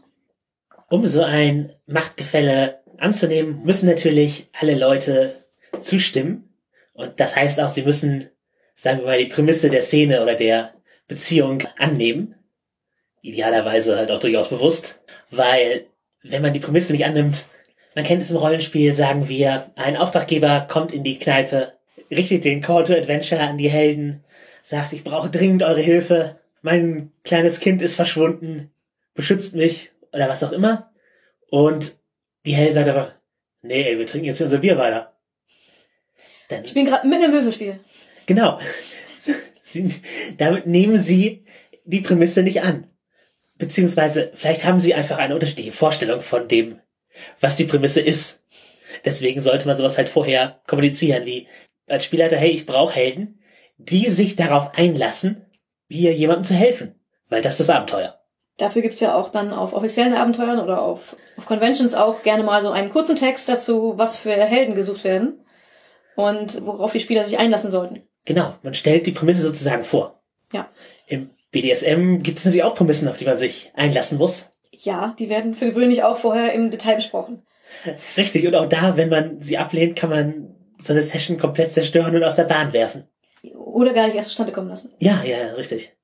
Um 0.89 1.07
so 1.07 1.23
ein 1.23 1.75
Machtgefälle 1.87 2.81
anzunehmen, 2.99 3.63
müssen 3.63 3.87
natürlich 3.87 4.49
alle 4.59 4.75
Leute 4.75 5.45
zustimmen. 5.81 6.57
Und 6.95 7.21
das 7.21 7.37
heißt 7.37 7.61
auch, 7.61 7.69
sie 7.69 7.83
müssen, 7.83 8.31
sagen 8.75 9.01
wir 9.01 9.07
mal, 9.07 9.19
die 9.19 9.27
Prämisse 9.27 9.71
der 9.71 9.83
Szene 9.83 10.23
oder 10.23 10.35
der 10.35 10.73
Beziehung 11.09 11.63
annehmen. 11.79 12.35
Idealerweise 13.21 13.97
halt 13.97 14.11
auch 14.11 14.21
durchaus 14.21 14.49
bewusst. 14.49 15.01
Weil, 15.31 15.87
wenn 16.23 16.43
man 16.43 16.55
die 16.55 16.61
Prämisse 16.61 16.93
nicht 16.93 17.05
annimmt, 17.05 17.45
man 17.95 18.05
kennt 18.05 18.23
es 18.23 18.31
im 18.31 18.39
Rollenspiel, 18.39 18.95
sagen 18.95 19.29
wir, 19.29 19.71
ein 19.77 19.99
Auftraggeber 19.99 20.67
kommt 20.71 20.93
in 20.93 21.05
die 21.05 21.19
Kneipe, 21.19 21.75
richtet 22.11 22.45
den 22.45 22.63
Call 22.63 22.85
to 22.85 22.95
Adventure 22.95 23.43
an 23.43 23.59
die 23.59 23.71
Helden 23.71 24.25
sagt, 24.63 24.93
ich 24.93 25.05
brauche 25.05 25.29
dringend 25.29 25.63
eure 25.63 25.81
Hilfe, 25.81 26.41
mein 26.63 27.13
kleines 27.25 27.61
Kind 27.61 27.83
ist 27.83 27.97
verschwunden, 27.97 28.71
beschützt 29.15 29.55
mich 29.55 29.91
oder 30.13 30.29
was 30.29 30.45
auch 30.45 30.53
immer. 30.53 30.93
Und 31.51 31.97
die 32.47 32.55
Hell 32.55 32.73
sagt 32.73 32.89
einfach, 32.89 33.13
nee, 33.61 33.83
ey, 33.83 33.99
wir 33.99 34.07
trinken 34.07 34.27
jetzt 34.27 34.39
hier 34.39 34.47
unser 34.47 34.59
Bier 34.59 34.79
weiter. 34.79 35.13
Dann, 36.49 36.65
ich 36.65 36.75
bin 36.75 36.87
gerade 36.87 37.07
mit 37.07 37.23
einem 37.23 37.33
Würfelspiel. 37.33 37.81
Genau. 38.27 38.59
Sie, 39.63 39.95
damit 40.37 40.67
nehmen 40.67 40.99
sie 40.99 41.45
die 41.85 42.01
Prämisse 42.01 42.43
nicht 42.43 42.63
an. 42.63 42.89
Beziehungsweise 43.57 44.33
vielleicht 44.35 44.65
haben 44.65 44.81
sie 44.81 44.95
einfach 44.95 45.19
eine 45.19 45.35
unterschiedliche 45.35 45.73
Vorstellung 45.73 46.21
von 46.21 46.47
dem, 46.47 46.81
was 47.41 47.57
die 47.57 47.65
Prämisse 47.65 48.01
ist. 48.01 48.43
Deswegen 49.05 49.41
sollte 49.41 49.67
man 49.67 49.77
sowas 49.77 49.97
halt 49.97 50.09
vorher 50.09 50.61
kommunizieren, 50.67 51.25
wie 51.25 51.49
als 51.87 52.05
Spielleiter, 52.05 52.37
hey, 52.37 52.51
ich 52.51 52.67
brauche 52.67 52.95
Helden 52.95 53.42
die 53.89 54.09
sich 54.09 54.37
darauf 54.37 54.73
einlassen, 54.77 55.47
hier 55.89 56.13
jemandem 56.13 56.45
zu 56.45 56.55
helfen. 56.55 56.95
Weil 57.29 57.43
das 57.43 57.55
ist 57.59 57.69
das 57.69 57.71
Abenteuer. 57.71 58.19
Dafür 58.59 58.83
gibt's 58.83 59.01
ja 59.01 59.15
auch 59.15 59.31
dann 59.31 59.53
auf 59.53 59.73
offiziellen 59.73 60.15
Abenteuern 60.15 60.61
oder 60.61 60.83
auf, 60.83 61.17
auf 61.37 61.47
Conventions 61.47 61.95
auch 61.95 62.23
gerne 62.23 62.43
mal 62.43 62.63
so 62.63 62.71
einen 62.71 62.91
kurzen 62.91 63.17
Text 63.17 63.49
dazu, 63.49 63.95
was 63.97 64.17
für 64.17 64.33
Helden 64.33 64.75
gesucht 64.75 65.05
werden 65.05 65.41
und 66.17 66.65
worauf 66.65 66.93
die 66.93 67.01
Spieler 67.01 67.25
sich 67.25 67.39
einlassen 67.39 67.71
sollten. 67.71 68.03
Genau, 68.25 68.55
man 68.63 68.75
stellt 68.75 69.07
die 69.07 69.13
Prämisse 69.13 69.43
sozusagen 69.43 69.85
vor. 69.85 70.23
Ja. 70.53 70.69
Im 71.07 71.31
BDSM 71.51 72.19
gibt 72.23 72.39
es 72.39 72.45
natürlich 72.45 72.65
auch 72.65 72.75
Prämissen, 72.75 73.09
auf 73.09 73.17
die 73.17 73.25
man 73.25 73.37
sich 73.37 73.73
einlassen 73.75 74.19
muss. 74.19 74.51
Ja, 74.71 75.15
die 75.19 75.29
werden 75.29 75.55
für 75.55 75.71
gewöhnlich 75.71 76.03
auch 76.03 76.19
vorher 76.19 76.53
im 76.53 76.71
Detail 76.71 76.97
besprochen. 76.97 77.43
Richtig, 78.17 78.47
und 78.47 78.55
auch 78.55 78.69
da, 78.69 78.97
wenn 78.97 79.09
man 79.09 79.41
sie 79.41 79.59
ablehnt, 79.59 79.97
kann 79.97 80.11
man 80.11 80.55
so 80.79 80.93
eine 80.93 81.03
Session 81.03 81.39
komplett 81.39 81.73
zerstören 81.73 82.15
und 82.15 82.25
aus 82.25 82.37
der 82.37 82.45
Bahn 82.45 82.73
werfen. 82.73 83.05
Oder 83.73 83.93
gar 83.93 84.07
nicht 84.07 84.17
erst 84.17 84.29
zustande 84.29 84.53
kommen 84.53 84.69
lassen. 84.69 84.95
Ja, 84.99 85.23
ja, 85.25 85.55
richtig. 85.55 85.97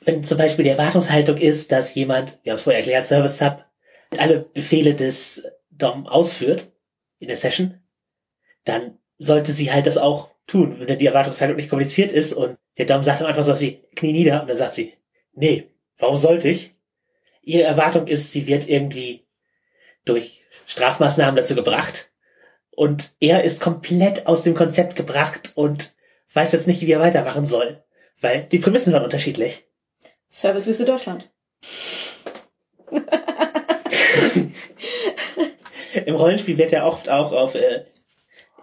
Wenn 0.00 0.24
zum 0.24 0.36
Beispiel 0.36 0.64
die 0.64 0.70
Erwartungshaltung 0.70 1.38
ist, 1.38 1.70
dass 1.70 1.94
jemand, 1.94 2.38
wir 2.42 2.52
haben 2.52 2.56
es 2.56 2.64
vorher 2.64 2.80
erklärt, 2.80 3.06
Service 3.06 3.38
Sub, 3.38 3.64
alle 4.18 4.40
Befehle 4.40 4.94
des 4.94 5.44
DOM 5.70 6.06
ausführt 6.06 6.72
in 7.18 7.28
der 7.28 7.36
Session, 7.36 7.80
dann 8.64 8.98
sollte 9.18 9.52
sie 9.52 9.72
halt 9.72 9.86
das 9.86 9.96
auch 9.96 10.30
tun. 10.46 10.76
Wenn 10.80 10.98
die 10.98 11.06
Erwartungshaltung 11.06 11.56
nicht 11.56 11.70
kommuniziert 11.70 12.10
ist 12.10 12.32
und 12.32 12.58
der 12.78 12.86
DOM 12.86 13.02
sagt 13.02 13.20
am 13.20 13.28
Anfang 13.28 13.44
so 13.44 13.52
was 13.52 13.60
wie, 13.60 13.82
knie 13.94 14.12
nieder, 14.12 14.42
und 14.42 14.50
dann 14.50 14.56
sagt 14.56 14.74
sie, 14.74 14.94
nee, 15.34 15.70
warum 15.98 16.16
sollte 16.16 16.48
ich? 16.48 16.74
Ihre 17.42 17.64
Erwartung 17.64 18.06
ist, 18.08 18.32
sie 18.32 18.46
wird 18.46 18.68
irgendwie 18.68 19.26
durch 20.04 20.44
Strafmaßnahmen 20.66 21.36
dazu 21.36 21.54
gebracht, 21.54 22.11
und 22.74 23.10
er 23.20 23.44
ist 23.44 23.60
komplett 23.60 24.26
aus 24.26 24.42
dem 24.42 24.54
Konzept 24.54 24.96
gebracht 24.96 25.52
und 25.54 25.94
weiß 26.32 26.52
jetzt 26.52 26.66
nicht, 26.66 26.80
wie 26.82 26.92
er 26.92 27.00
weitermachen 27.00 27.46
soll. 27.46 27.82
Weil 28.20 28.44
die 28.44 28.58
Prämissen 28.58 28.92
waren 28.92 29.04
unterschiedlich. 29.04 29.64
Servicewüste 30.28 30.84
Deutschland. 30.84 31.28
Im 36.06 36.14
Rollenspiel 36.14 36.56
wird 36.56 36.72
ja 36.72 36.86
oft 36.86 37.08
auch 37.10 37.32
auf 37.32 37.54
äh, 37.54 37.84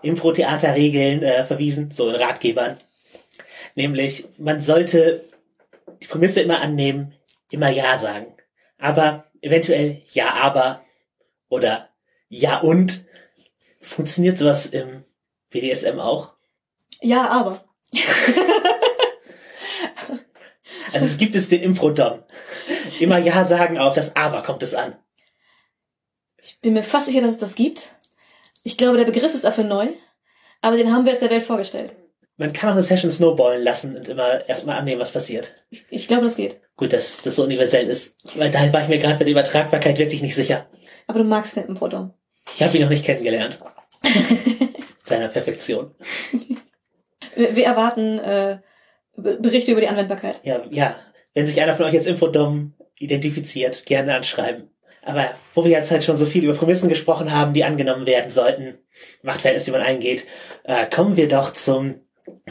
Impro-Theater-Regeln 0.02 1.24
äh, 1.24 1.43
verwiesen, 1.45 1.91
so 1.91 2.10
in 2.10 2.15
Ratgebern. 2.15 2.78
Nämlich, 3.76 4.28
man 4.38 4.62
sollte 4.62 5.26
die 6.02 6.08
Prämisse 6.08 6.41
immer 6.41 6.62
annehmen, 6.62 7.13
immer 7.52 7.69
Ja 7.69 7.98
sagen. 7.98 8.34
Aber 8.78 9.26
eventuell 9.41 10.02
Ja, 10.12 10.34
aber 10.34 10.84
oder 11.50 11.89
Ja 12.30 12.60
und 12.60 13.06
Funktioniert 13.89 14.38
sowas 14.38 14.67
im 14.67 15.04
BDSM 15.49 16.00
auch? 16.00 16.35
Ja, 17.02 17.27
aber. 17.29 17.63
also 20.94 21.06
es 21.08 21.17
gibt 21.17 21.35
es 21.35 21.50
den 21.50 21.63
Improdom. 21.63 22.23
Immer 23.00 23.17
Ja 23.17 23.44
sagen, 23.46 23.79
auf 23.79 23.96
das 23.96 24.15
Aber 24.15 24.44
kommt 24.44 24.62
es 24.62 24.75
an. 24.75 24.96
Ich 26.37 26.60
bin 26.62 26.73
mir 26.73 26.83
fast 26.83 27.08
sicher, 27.08 27.21
dass 27.21 27.31
es 27.31 27.37
das 27.40 27.56
gibt. 27.56 27.90
Ich 28.62 28.77
glaube, 28.77 28.98
der 28.98 29.06
Begriff 29.06 29.33
ist 29.33 29.44
dafür 29.44 29.63
neu, 29.63 29.87
aber 30.62 30.77
den 30.77 30.94
haben 30.94 31.06
wir 31.06 31.13
jetzt 31.13 31.23
der 31.23 31.31
Welt 31.31 31.44
vorgestellt. 31.44 31.96
Man 32.37 32.54
kann 32.54 32.69
auch 32.69 32.73
eine 32.73 32.83
Session 32.83 33.10
snowballen 33.10 33.63
lassen 33.63 33.98
und 33.98 34.08
immer 34.08 34.48
erstmal 34.48 34.77
annehmen, 34.77 35.02
was 35.02 35.12
passiert. 35.12 35.56
Ich, 35.71 35.83
ich 35.90 36.08
glaube, 36.08 36.25
das 36.25 36.35
geht. 36.35 36.62
Gut, 36.77 36.94
dass 36.94 37.23
das 37.23 37.35
so 37.35 37.44
universell 37.44 37.90
ist. 37.90 38.17
Weil 38.37 38.52
da 38.52 38.71
war 38.71 38.83
ich 38.83 38.87
mir 38.87 39.00
gerade 39.00 39.15
bei 39.15 39.23
der 39.23 39.31
Übertragbarkeit 39.31 39.98
wirklich 39.98 40.21
nicht 40.21 40.35
sicher. 40.35 40.67
Aber 41.08 41.19
du 41.19 41.25
magst 41.25 41.56
den 41.56 41.65
Improdom. 41.65 42.13
Ich 42.56 42.62
habe 42.62 42.77
ihn 42.77 42.83
noch 42.83 42.90
nicht 42.90 43.04
kennengelernt. 43.04 43.60
Seiner 45.04 45.27
Perfektion. 45.27 45.95
Wir, 47.35 47.56
wir 47.56 47.65
erwarten 47.65 48.19
äh, 48.19 48.60
Berichte 49.15 49.71
über 49.71 49.81
die 49.81 49.87
Anwendbarkeit. 49.87 50.41
Ja, 50.43 50.62
ja. 50.69 50.95
Wenn 51.33 51.47
sich 51.47 51.62
einer 51.62 51.75
von 51.75 51.85
euch 51.85 51.95
als 51.95 52.06
Infodom 52.06 52.73
identifiziert, 52.97 53.85
gerne 53.85 54.15
anschreiben. 54.15 54.69
Aber 55.04 55.29
wo 55.54 55.63
wir 55.63 55.71
jetzt 55.71 55.91
halt 55.91 56.04
schon 56.04 56.17
so 56.17 56.25
viel 56.25 56.43
über 56.43 56.54
Prämissen 56.54 56.89
gesprochen 56.89 57.31
haben, 57.31 57.54
die 57.54 57.63
angenommen 57.63 58.06
werden 58.06 58.31
sollten, 58.31 58.77
Machtverhältnisse, 59.23 59.65
die 59.65 59.71
man 59.71 59.81
eingeht, 59.81 60.25
äh, 60.63 60.85
kommen 60.87 61.17
wir 61.17 61.27
doch 61.27 61.54
zum 61.54 62.02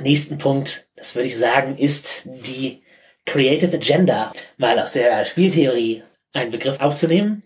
nächsten 0.01 0.39
Punkt, 0.39 0.89
das 0.97 1.15
würde 1.15 1.29
ich 1.29 1.37
sagen, 1.37 1.77
ist 1.77 2.23
die 2.25 2.83
Creative 3.27 3.77
Agenda, 3.77 4.33
mal 4.57 4.79
aus 4.79 4.93
der 4.93 5.25
Spieltheorie 5.25 6.03
einen 6.33 6.51
Begriff 6.51 6.81
aufzunehmen. 6.81 7.43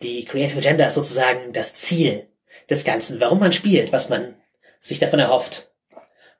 Die 0.00 0.24
Creative 0.24 0.58
Agenda 0.58 0.86
ist 0.86 0.94
sozusagen 0.94 1.52
das 1.52 1.74
Ziel 1.74 2.28
des 2.68 2.84
Ganzen, 2.84 3.20
warum 3.20 3.40
man 3.40 3.52
spielt, 3.52 3.92
was 3.92 4.08
man 4.08 4.36
sich 4.80 4.98
davon 4.98 5.18
erhofft. 5.18 5.70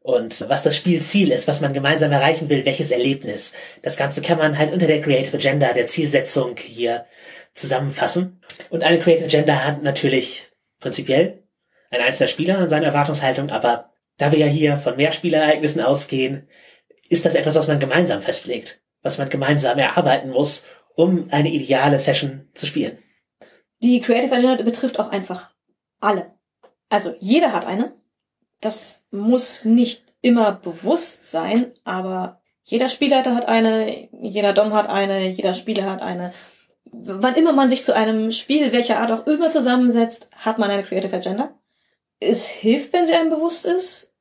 Und 0.01 0.49
was 0.49 0.63
das 0.63 0.77
Spielziel 0.77 1.33
ist, 1.33 1.49
was 1.49 1.61
man 1.61 1.75
gemeinsam 1.75 2.13
erreichen 2.13 2.49
will, 2.49 2.65
welches 2.65 2.91
Erlebnis. 2.91 3.53
Das 3.83 3.97
Ganze 3.97 4.23
kann 4.23 4.39
man 4.39 4.57
halt 4.57 4.73
unter 4.73 4.87
der 4.87 5.03
Creative 5.03 5.37
Agenda, 5.37 5.73
der 5.73 5.87
Zielsetzung 5.87 6.57
hier 6.57 7.05
zusammenfassen. 7.53 8.41
Und 8.71 8.85
eine 8.85 9.01
Creative 9.01 9.27
Agenda 9.27 9.65
hat 9.65 9.83
natürlich 9.83 10.51
prinzipiell 10.81 11.43
ein 11.91 12.01
einzelner 12.01 12.29
Spieler 12.29 12.59
und 12.59 12.69
seine 12.69 12.87
Erwartungshaltung, 12.87 13.51
aber 13.51 13.93
da 14.19 14.33
wir 14.33 14.39
ja 14.39 14.47
hier 14.47 14.79
von 14.79 14.97
Mehrspielereignissen 14.97 15.81
ausgehen, 15.81 16.49
ist 17.09 17.25
das 17.25 17.35
etwas, 17.35 17.55
was 17.55 17.69
man 17.69 17.81
gemeinsam 17.81 18.23
festlegt, 18.23 18.81
was 19.03 19.19
man 19.19 19.31
gemeinsam 19.31 19.79
erarbeiten 19.79 20.31
muss, 20.31 20.65
um 20.95 21.29
eine 21.31 21.51
ideale 21.51 21.99
Session 21.99 22.49
zu 22.55 22.67
spielen. 22.67 22.99
Die 23.81 24.01
Creative 24.01 24.35
Agenda 24.35 24.63
betrifft 24.63 24.99
auch 24.99 25.11
einfach 25.11 25.51
alle. 26.01 26.33
Also 26.89 27.15
jeder 27.19 27.53
hat 27.53 27.67
eine. 27.67 27.93
Das 28.61 29.05
muss 29.11 29.65
nicht 29.65 30.15
immer 30.21 30.53
bewusst 30.53 31.31
sein, 31.31 31.73
aber 31.85 32.41
jeder 32.65 32.89
Spielleiter 32.89 33.35
hat 33.35 33.49
eine, 33.49 34.09
jeder 34.13 34.53
Dom 34.53 34.73
hat 34.73 34.89
eine, 34.89 35.29
jeder 35.29 35.55
Spieler 35.55 35.91
hat 35.91 36.03
eine. 36.03 36.33
Wann 36.91 37.35
immer 37.35 37.53
man 37.53 37.71
sich 37.71 37.85
zu 37.85 37.95
einem 37.95 38.33
Spiel, 38.33 38.73
welcher 38.73 39.01
Art 39.01 39.13
auch 39.13 39.27
immer 39.27 39.51
zusammensetzt, 39.51 40.29
hat 40.33 40.59
man 40.59 40.71
eine 40.71 40.83
Creative 40.83 41.15
Agenda. 41.15 41.55
Es 42.19 42.47
hilft, 42.47 42.93
wenn 42.93 43.07
sie 43.07 43.15
einem 43.15 43.31
bewusst 43.31 43.65
ist, 43.65 44.13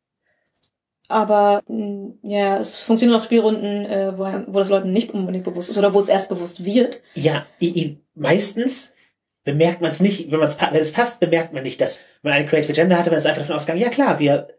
aber 1.07 1.63
mm, 1.67 2.19
ja, 2.23 2.59
es 2.59 2.79
funktionieren 2.79 3.19
auch 3.19 3.23
Spielrunden, 3.23 3.85
äh, 3.85 4.17
wo, 4.17 4.25
wo 4.47 4.59
das 4.59 4.69
Leuten 4.69 4.93
nicht 4.93 5.13
unbedingt 5.13 5.45
bewusst 5.45 5.69
ist 5.69 5.77
oder 5.77 5.93
wo 5.93 5.99
es 5.99 6.09
erst 6.09 6.29
bewusst 6.29 6.63
wird. 6.63 7.01
Ja, 7.15 7.45
meistens 8.13 8.91
bemerkt 9.47 9.79
man 9.79 9.89
es 9.89 10.01
nicht, 10.01 10.29
wenn 10.29 10.39
man 10.39 10.49
es 10.49 10.59
wenn 10.59 10.75
es 10.75 10.91
passt, 10.91 11.21
bemerkt 11.21 11.53
man 11.53 11.63
nicht, 11.63 11.79
dass 11.79 12.01
man 12.21 12.33
eine 12.33 12.45
Creative 12.45 12.73
Agenda 12.73 12.97
hatte, 12.97 13.11
wenn 13.11 13.17
es 13.17 13.25
einfach 13.25 13.43
davon 13.43 13.55
ausgegangen, 13.55 13.81
ja 13.81 13.89
klar, 13.89 14.19
wir 14.19 14.49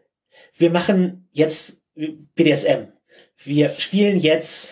wir 0.57 0.71
machen 0.71 1.29
jetzt 1.31 1.77
BDSM. 1.93 2.87
Wir 3.37 3.69
spielen 3.77 4.19
jetzt 4.19 4.71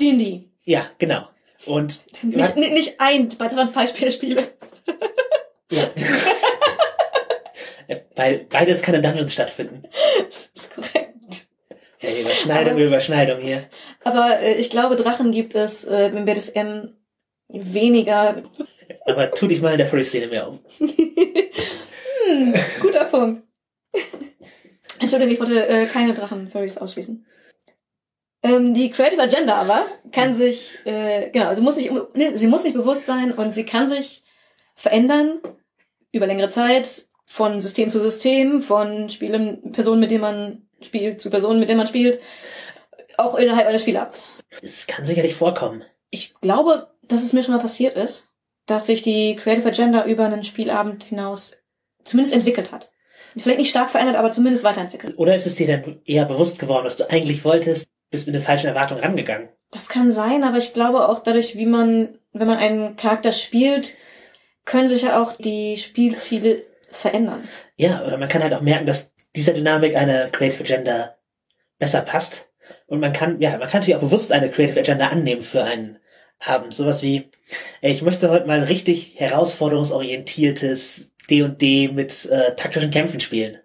D&D. 0.00 0.44
Ja, 0.62 0.86
genau. 0.98 1.28
Und 1.64 2.00
nicht, 2.22 2.56
nicht, 2.56 2.72
nicht 2.72 3.00
ein 3.00 3.28
bei 3.36 3.48
Transfallspiele. 3.48 4.52
ja. 5.72 5.90
Weil 8.14 8.46
beides 8.48 8.82
kann 8.82 8.94
in 8.94 9.02
Dungeons 9.02 9.32
stattfinden. 9.32 9.82
Das 10.28 10.48
ist 10.54 10.74
korrekt. 10.74 11.48
Ja, 12.00 12.10
Überschneidung, 12.20 12.74
aber, 12.74 12.84
Überschneidung 12.84 13.40
hier. 13.40 13.68
Aber 14.04 14.38
äh, 14.40 14.54
ich 14.54 14.70
glaube, 14.70 14.94
Drachen 14.94 15.32
gibt 15.32 15.56
es 15.56 15.84
äh, 15.84 16.06
im 16.06 16.24
BDSM 16.24 16.94
weniger. 17.48 18.42
Aber 19.06 19.30
tu 19.30 19.46
dich 19.46 19.62
mal 19.62 19.72
in 19.72 19.78
der 19.78 19.86
Furry-Szene 19.86 20.26
mehr 20.26 20.48
um. 20.48 20.60
hm, 20.78 22.54
guter 22.80 23.04
Punkt. 23.04 23.42
Entschuldigung, 24.98 25.34
ich 25.34 25.40
wollte 25.40 25.66
äh, 25.66 25.86
keine 25.86 26.14
Drachen-Furries 26.14 26.78
ausschließen. 26.78 27.24
Ähm, 28.42 28.74
die 28.74 28.90
Creative 28.90 29.22
Agenda 29.22 29.54
aber 29.56 29.86
kann 30.12 30.34
sich, 30.34 30.78
äh, 30.84 31.30
genau, 31.30 31.54
sie 31.54 31.60
muss 31.60 31.76
nicht, 31.76 31.90
sie 32.34 32.46
muss 32.46 32.64
nicht 32.64 32.76
bewusst 32.76 33.06
sein 33.06 33.32
und 33.32 33.54
sie 33.54 33.64
kann 33.64 33.88
sich 33.88 34.24
verändern 34.74 35.40
über 36.12 36.26
längere 36.26 36.48
Zeit 36.48 37.06
von 37.24 37.60
System 37.60 37.90
zu 37.90 38.00
System, 38.00 38.62
von 38.62 39.10
Spielen, 39.10 39.72
Personen, 39.72 40.00
mit 40.00 40.10
denen 40.10 40.20
man 40.20 40.68
spielt, 40.80 41.20
zu 41.20 41.30
Personen, 41.30 41.58
mit 41.60 41.68
denen 41.68 41.78
man 41.78 41.88
spielt, 41.88 42.20
auch 43.16 43.34
innerhalb 43.36 43.66
eines 43.66 43.82
Spielabends. 43.82 44.26
Es 44.62 44.86
kann 44.86 45.04
sicherlich 45.04 45.34
vorkommen. 45.34 45.82
Ich 46.10 46.34
glaube, 46.40 46.90
dass 47.02 47.22
es 47.22 47.32
mir 47.32 47.42
schon 47.42 47.54
mal 47.54 47.60
passiert 47.60 47.96
ist, 47.96 48.25
dass 48.66 48.86
sich 48.86 49.02
die 49.02 49.36
Creative 49.36 49.68
Agenda 49.68 50.04
über 50.04 50.26
einen 50.26 50.44
Spielabend 50.44 51.04
hinaus 51.04 51.56
zumindest 52.04 52.34
entwickelt 52.34 52.72
hat. 52.72 52.92
Vielleicht 53.36 53.58
nicht 53.58 53.70
stark 53.70 53.90
verändert, 53.90 54.16
aber 54.16 54.32
zumindest 54.32 54.64
weiterentwickelt. 54.64 55.14
Oder 55.18 55.34
ist 55.34 55.46
es 55.46 55.56
dir 55.56 55.66
dann 55.66 56.00
eher 56.06 56.24
bewusst 56.24 56.58
geworden, 56.58 56.86
was 56.86 56.96
du 56.96 57.10
eigentlich 57.10 57.44
wolltest, 57.44 57.88
bist 58.10 58.26
mit 58.26 58.34
den 58.34 58.42
falschen 58.42 58.68
Erwartungen 58.68 59.02
rangegangen? 59.02 59.50
Das 59.70 59.88
kann 59.88 60.10
sein, 60.10 60.42
aber 60.42 60.58
ich 60.58 60.72
glaube 60.72 61.08
auch 61.08 61.18
dadurch, 61.18 61.56
wie 61.56 61.66
man, 61.66 62.18
wenn 62.32 62.46
man 62.46 62.58
einen 62.58 62.96
Charakter 62.96 63.32
spielt, 63.32 63.94
können 64.64 64.88
sich 64.88 65.02
ja 65.02 65.20
auch 65.20 65.36
die 65.36 65.76
Spielziele 65.76 66.62
verändern. 66.90 67.46
Ja, 67.76 68.02
oder 68.06 68.16
man 68.16 68.28
kann 68.28 68.42
halt 68.42 68.54
auch 68.54 68.62
merken, 68.62 68.86
dass 68.86 69.12
dieser 69.34 69.52
Dynamik 69.52 69.96
eine 69.96 70.30
Creative 70.32 70.62
Agenda 70.62 71.16
besser 71.78 72.00
passt. 72.00 72.48
Und 72.86 73.00
man 73.00 73.12
kann, 73.12 73.40
ja, 73.40 73.50
man 73.50 73.68
kann 73.68 73.80
natürlich 73.80 73.96
auch 73.96 74.00
bewusst 74.00 74.32
eine 74.32 74.50
Creative 74.50 74.80
Agenda 74.80 75.08
annehmen 75.08 75.42
für 75.42 75.62
einen 75.62 75.98
Abend. 76.44 76.74
Sowas 76.74 77.02
wie, 77.02 77.30
ich 77.80 78.02
möchte 78.02 78.30
heute 78.30 78.46
mal 78.46 78.58
ein 78.58 78.64
richtig 78.64 79.18
herausforderungsorientiertes 79.18 81.12
D&D 81.30 81.88
mit 81.88 82.26
äh, 82.26 82.54
taktischen 82.56 82.90
Kämpfen 82.90 83.20
spielen. 83.20 83.58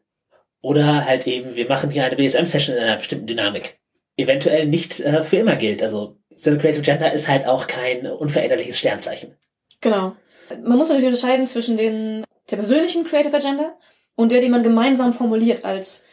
Oder 0.62 1.06
halt 1.06 1.28
eben, 1.28 1.56
wir 1.56 1.68
machen 1.68 1.90
hier 1.90 2.06
eine 2.06 2.16
BSM-Session 2.16 2.76
in 2.76 2.84
einer 2.84 2.98
bestimmten 2.98 3.28
Dynamik. 3.28 3.80
Eventuell 4.18 4.68
nicht 4.68 5.00
äh, 5.00 5.24
für 5.24 5.38
immer 5.38 5.56
gilt. 5.56 5.82
Also 5.82 6.18
so 6.36 6.58
Creative 6.58 6.82
Agenda 6.82 7.08
ist 7.08 7.28
halt 7.28 7.46
auch 7.46 7.68
kein 7.68 8.06
unveränderliches 8.06 8.78
Sternzeichen. 8.78 9.38
Genau. 9.82 10.16
Man 10.50 10.78
muss 10.78 10.90
natürlich 10.90 11.08
unterscheiden 11.08 11.48
zwischen 11.48 11.78
den, 11.78 12.24
der 12.50 12.58
persönlichen 12.58 13.06
Creative 13.06 13.36
Agenda 13.36 13.78
und 14.16 14.32
der, 14.32 14.42
die 14.42 14.50
man 14.50 14.64
gemeinsam 14.64 15.14
formuliert 15.14 15.66
als 15.66 16.04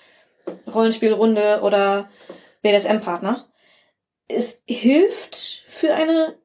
Rollenspielrunde 0.73 1.61
oder 1.63 2.09
BDSM-Partner. 2.63 3.47
Es 4.29 4.63
hilft 4.67 5.65
für 5.67 5.95
eine 5.95 6.37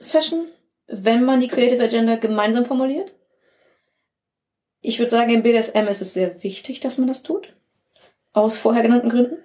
Session, 0.00 0.46
wenn 0.88 1.24
man 1.24 1.38
die 1.38 1.48
Creative 1.48 1.82
Agenda 1.82 2.16
gemeinsam 2.16 2.64
formuliert. 2.64 3.14
Ich 4.80 4.98
würde 4.98 5.10
sagen, 5.10 5.30
im 5.32 5.42
BDSM 5.42 5.86
ist 5.88 6.00
es 6.00 6.14
sehr 6.14 6.42
wichtig, 6.42 6.80
dass 6.80 6.98
man 6.98 7.06
das 7.06 7.22
tut. 7.22 7.54
Aus 8.32 8.58
vorher 8.58 8.82
genannten 8.82 9.10
Gründen. 9.10 9.36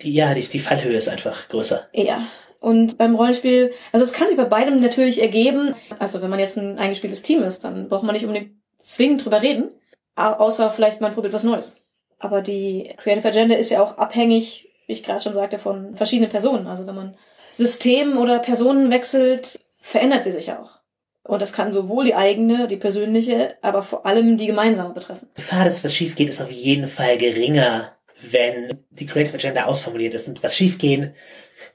Die, 0.00 0.14
ja, 0.14 0.34
die, 0.34 0.42
die 0.42 0.58
Fallhöhe 0.58 0.96
ist 0.96 1.08
einfach 1.08 1.48
größer. 1.48 1.88
Ja. 1.92 2.26
Und 2.60 2.96
beim 2.96 3.14
Rollenspiel, 3.14 3.72
also 3.92 4.04
es 4.04 4.14
kann 4.14 4.26
sich 4.26 4.36
bei 4.36 4.46
beidem 4.46 4.80
natürlich 4.80 5.20
ergeben. 5.20 5.74
Also 5.98 6.22
wenn 6.22 6.30
man 6.30 6.38
jetzt 6.38 6.56
ein 6.56 6.78
eingespieltes 6.78 7.22
Team 7.22 7.42
ist, 7.42 7.62
dann 7.64 7.90
braucht 7.90 8.04
man 8.04 8.14
nicht 8.14 8.24
unbedingt 8.24 8.52
zwingend 8.82 9.24
drüber 9.24 9.42
reden. 9.42 9.70
Außer 10.16 10.70
vielleicht 10.70 11.00
man 11.00 11.12
probiert 11.12 11.34
was 11.34 11.44
Neues. 11.44 11.74
Aber 12.18 12.40
die 12.40 12.94
Creative 12.96 13.28
Agenda 13.28 13.56
ist 13.56 13.70
ja 13.70 13.82
auch 13.82 13.98
abhängig, 13.98 14.70
wie 14.86 14.94
ich 14.94 15.02
gerade 15.02 15.20
schon 15.20 15.34
sagte, 15.34 15.58
von 15.58 15.94
verschiedenen 15.96 16.30
Personen. 16.30 16.66
Also 16.66 16.86
wenn 16.86 16.94
man 16.94 17.16
System 17.56 18.16
oder 18.16 18.38
Personen 18.38 18.90
wechselt, 18.90 19.60
verändert 19.78 20.24
sie 20.24 20.32
sich 20.32 20.52
auch. 20.52 20.80
Und 21.22 21.40
das 21.40 21.52
kann 21.52 21.72
sowohl 21.72 22.04
die 22.04 22.14
eigene, 22.14 22.68
die 22.68 22.76
persönliche, 22.76 23.56
aber 23.62 23.82
vor 23.82 24.04
allem 24.04 24.36
die 24.36 24.46
gemeinsame 24.46 24.92
betreffen. 24.92 25.28
Die 25.36 25.40
Gefahr, 25.40 25.64
dass 25.64 25.82
was 25.82 25.94
schief 25.94 26.16
geht, 26.16 26.28
ist 26.28 26.42
auf 26.42 26.50
jeden 26.50 26.86
Fall 26.86 27.16
geringer, 27.16 27.92
wenn 28.30 28.78
die 28.90 29.06
Creative 29.06 29.34
Agenda 29.34 29.64
ausformuliert 29.64 30.12
ist. 30.12 30.28
Und 30.28 30.42
was 30.42 30.54
schiefgehen 30.54 31.14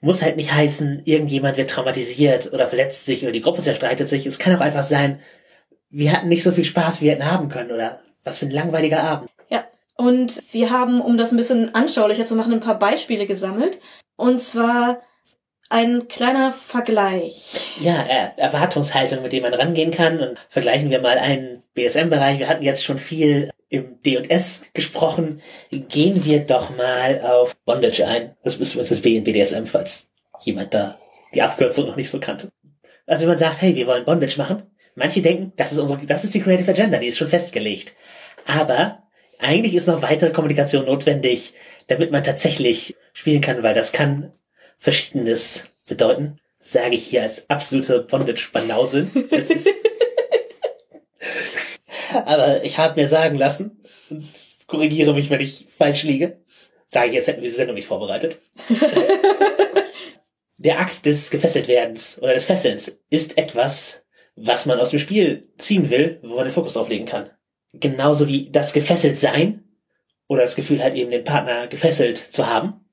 muss 0.02 0.22
halt 0.22 0.38
nicht 0.38 0.54
heißen, 0.54 1.02
irgendjemand 1.06 1.58
wird 1.58 1.72
traumatisiert 1.72 2.54
oder 2.54 2.68
verletzt 2.68 3.06
sich 3.06 3.24
oder 3.24 3.32
die 3.32 3.42
Gruppe 3.42 3.62
zerstreitet 3.62 4.08
sich. 4.08 4.26
Es 4.26 4.40
kann 4.40 4.56
auch 4.56 4.62
einfach 4.62 4.84
sein, 4.84 5.20
wir 5.90 6.14
hatten 6.14 6.30
nicht 6.30 6.44
so 6.44 6.52
viel 6.52 6.64
Spaß, 6.64 7.02
wie 7.02 7.06
wir 7.06 7.14
hätten 7.14 7.30
haben 7.30 7.50
können 7.50 7.72
oder 7.72 8.00
was 8.24 8.40
für 8.40 8.46
ein 8.46 8.52
langweiliger 8.52 9.04
Abend. 9.04 9.30
Ja. 9.50 9.66
Und 9.98 10.44
wir 10.52 10.70
haben, 10.70 11.02
um 11.02 11.18
das 11.18 11.32
ein 11.32 11.38
bisschen 11.38 11.74
anschaulicher 11.74 12.26
zu 12.26 12.36
machen, 12.36 12.54
ein 12.54 12.60
paar 12.60 12.80
Beispiele 12.80 13.26
gesammelt. 13.26 13.80
Und 14.16 14.40
zwar 14.40 15.02
ein 15.70 16.08
kleiner 16.08 16.52
Vergleich. 16.52 17.54
Ja, 17.80 18.02
Erwartungshaltung, 18.38 19.22
mit 19.22 19.32
dem 19.32 19.44
man 19.44 19.54
rangehen 19.54 19.92
kann. 19.92 20.20
Und 20.20 20.38
vergleichen 20.50 20.90
wir 20.90 21.02
mal 21.02 21.18
einen 21.18 21.64
BSM-Bereich. 21.76 22.40
Wir 22.40 22.50
hatten 22.50 22.64
jetzt 22.64 22.84
schon 22.84 22.98
viel 22.98 23.52
im 23.70 24.02
D&S 24.02 24.64
gesprochen. 24.74 25.42
Gehen 25.72 26.26
wir 26.26 26.40
doch 26.40 26.76
mal 26.76 27.22
auf 27.22 27.56
Bondage 27.66 28.06
ein. 28.06 28.36
Das 28.44 28.56
uns 28.56 28.76
das 28.76 29.02
B 29.02 29.16
in 29.16 29.24
BDSM, 29.24 29.66
falls 29.68 30.10
jemand 30.42 30.74
da 30.74 31.00
die 31.34 31.42
Abkürzung 31.42 31.86
noch 31.86 31.96
nicht 31.96 32.10
so 32.10 32.20
kannte. 32.20 32.50
Also 33.06 33.22
wenn 33.22 33.30
man 33.30 33.38
sagt, 33.38 33.62
hey, 33.62 33.76
wir 33.76 33.88
wollen 33.88 34.06
Bondage 34.06 34.38
machen, 34.38 34.64
manche 34.96 35.22
denken, 35.22 35.54
das 35.56 35.72
ist 35.72 35.78
unsere, 35.78 36.04
das 36.06 36.24
ist 36.24 36.34
die 36.34 36.42
Creative 36.42 36.72
Agenda, 36.72 36.98
die 36.98 37.08
ist 37.08 37.18
schon 37.18 37.28
festgelegt. 37.28 37.96
Aber 38.46 39.04
eigentlich 39.38 39.76
ist 39.76 39.88
noch 39.88 40.02
weitere 40.02 40.32
Kommunikation 40.32 40.86
notwendig, 40.86 41.54
damit 41.88 42.12
man 42.12 42.24
tatsächlich 42.24 42.96
spielen 43.14 43.42
kann, 43.42 43.62
weil 43.62 43.74
das 43.74 43.92
kann 43.92 44.32
Verschiedenes 44.80 45.66
bedeuten. 45.86 46.40
Sage 46.60 46.96
ich 46.96 47.06
hier 47.06 47.22
als 47.24 47.50
absolute 47.50 48.02
Bondage-Banause. 48.02 49.08
Aber 52.26 52.64
ich 52.64 52.78
habe 52.78 53.00
mir 53.00 53.08
sagen 53.08 53.38
lassen, 53.38 53.84
und 54.10 54.28
korrigiere 54.68 55.14
mich, 55.14 55.30
wenn 55.30 55.42
ich 55.42 55.68
falsch 55.78 56.04
liege, 56.04 56.42
sage 56.88 57.10
ich 57.10 57.14
jetzt, 57.14 57.28
hätten 57.28 57.42
wir 57.42 57.50
die 57.50 57.56
Sendung 57.56 57.76
nicht 57.76 57.88
vorbereitet. 57.88 58.40
Der 60.58 60.80
Akt 60.80 61.06
des 61.06 61.30
Gefesseltwerdens 61.30 62.18
oder 62.22 62.34
des 62.34 62.46
Fesselns 62.46 63.00
ist 63.10 63.38
etwas, 63.38 64.04
was 64.36 64.66
man 64.66 64.80
aus 64.80 64.90
dem 64.90 65.00
Spiel 65.00 65.48
ziehen 65.58 65.90
will, 65.90 66.20
wo 66.22 66.36
man 66.36 66.46
den 66.46 66.54
Fokus 66.54 66.74
drauf 66.74 66.90
legen 66.90 67.06
kann. 67.06 67.30
Genauso 67.74 68.28
wie 68.28 68.50
das 68.50 68.74
Gefesseltsein 68.74 69.64
oder 70.28 70.42
das 70.42 70.56
Gefühl 70.56 70.84
hat, 70.84 70.96
eben 70.96 71.12
den 71.12 71.24
Partner 71.24 71.68
gefesselt 71.68 72.18
zu 72.18 72.48
haben. 72.48 72.89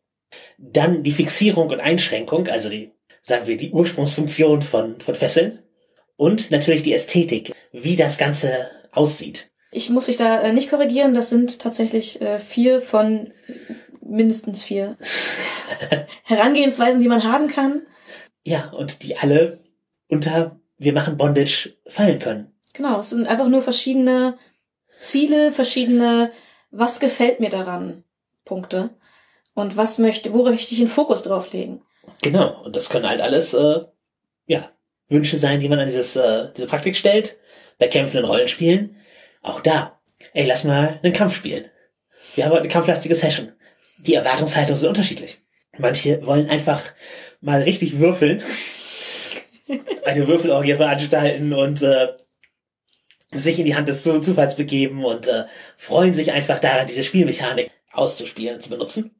Dann 0.59 1.03
die 1.03 1.12
Fixierung 1.12 1.68
und 1.68 1.81
Einschränkung, 1.81 2.49
also 2.49 2.68
die, 2.68 2.93
sagen 3.22 3.47
wir, 3.47 3.57
die 3.57 3.72
Ursprungsfunktion 3.72 4.62
von, 4.62 5.01
von 5.01 5.14
Fesseln. 5.14 5.61
Und 6.16 6.51
natürlich 6.51 6.83
die 6.83 6.95
Ästhetik, 6.95 7.53
wie 7.72 7.97
das 7.97 8.16
Ganze 8.16 8.70
aussieht. 8.93 9.51
Ich 9.70 9.91
muss 9.91 10.07
dich 10.07 10.16
da 10.16 10.41
äh, 10.41 10.53
nicht 10.53 10.70
korrigieren, 10.70 11.12
das 11.12 11.29
sind 11.29 11.59
tatsächlich 11.59 12.20
äh, 12.22 12.39
vier 12.39 12.81
von 12.81 13.33
mindestens 14.01 14.62
vier 14.62 14.97
Herangehensweisen, 16.24 17.01
die 17.01 17.09
man 17.09 17.24
haben 17.24 17.49
kann. 17.49 17.83
Ja, 18.45 18.70
und 18.70 19.03
die 19.03 19.16
alle 19.16 19.59
unter 20.09 20.59
wir 20.79 20.93
machen 20.93 21.16
Bondage 21.16 21.74
fallen 21.87 22.18
können. 22.18 22.53
Genau, 22.72 23.01
es 23.01 23.11
sind 23.11 23.27
einfach 23.27 23.49
nur 23.49 23.62
verschiedene 23.62 24.39
Ziele, 24.99 25.53
verschiedene, 25.53 26.33
was 26.70 27.01
gefällt 27.01 27.41
mir 27.41 27.51
daran, 27.51 28.05
Punkte. 28.45 28.91
Und 29.57 29.79
was 29.79 29.97
möchte, 29.97 30.35
wo 30.35 30.45
möchte 30.45 30.75
ich 30.75 30.81
den 30.81 30.87
Fokus 30.87 31.23
drauf 31.23 31.51
legen? 31.51 31.81
Genau, 32.23 32.63
und 32.63 32.77
das 32.77 32.91
können 32.91 33.09
halt 33.09 33.23
alles, 33.23 33.55
äh, 33.55 33.81
ja, 34.47 34.71
Wünsche 35.09 35.39
sein, 35.39 35.61
die 35.61 35.69
man 35.71 35.79
an 35.79 35.87
dieses, 35.87 36.15
äh, 36.15 36.53
diese 36.55 36.67
Praktik 36.67 36.95
stellt. 36.95 37.39
Bei 37.79 37.89
kämpfenden 37.89 38.29
Rollenspielen. 38.29 38.97
Auch 39.43 39.61
da. 39.61 39.99
Ey, 40.35 40.47
lass 40.47 40.65
mal 40.65 41.01
einen 41.03 41.15
Kampf 41.15 41.35
spielen. 41.35 41.71
Wir 42.35 42.45
haben 42.45 42.53
heute 42.53 42.63
eine 42.63 42.69
kampflastige 42.69 43.15
Session. 43.15 43.53
Die 43.97 44.13
Erwartungshaltungen 44.13 44.79
sind 44.79 44.89
unterschiedlich. 44.91 45.39
Manche 45.79 46.25
wollen 46.27 46.51
einfach 46.51 46.83
mal 47.41 47.63
richtig 47.63 47.99
würfeln. 47.99 48.43
eine 50.05 50.29
Würfelorgie 50.29 50.75
veranstalten 50.75 51.55
und 51.55 51.81
äh, 51.81 52.09
sich 53.33 53.59
in 53.59 53.65
die 53.65 53.75
Hand 53.75 53.89
des 53.89 54.03
Zufalls 54.03 54.57
begeben 54.57 55.03
und 55.03 55.29
äh, 55.29 55.45
freuen 55.79 56.13
sich 56.13 56.33
einfach 56.33 56.59
daran, 56.59 56.87
diese 56.87 57.05
Spielmechanik 57.05 57.71
auszuspielen 57.93 58.57
und 58.57 58.61
zu 58.61 58.69
benutzen. 58.69 59.16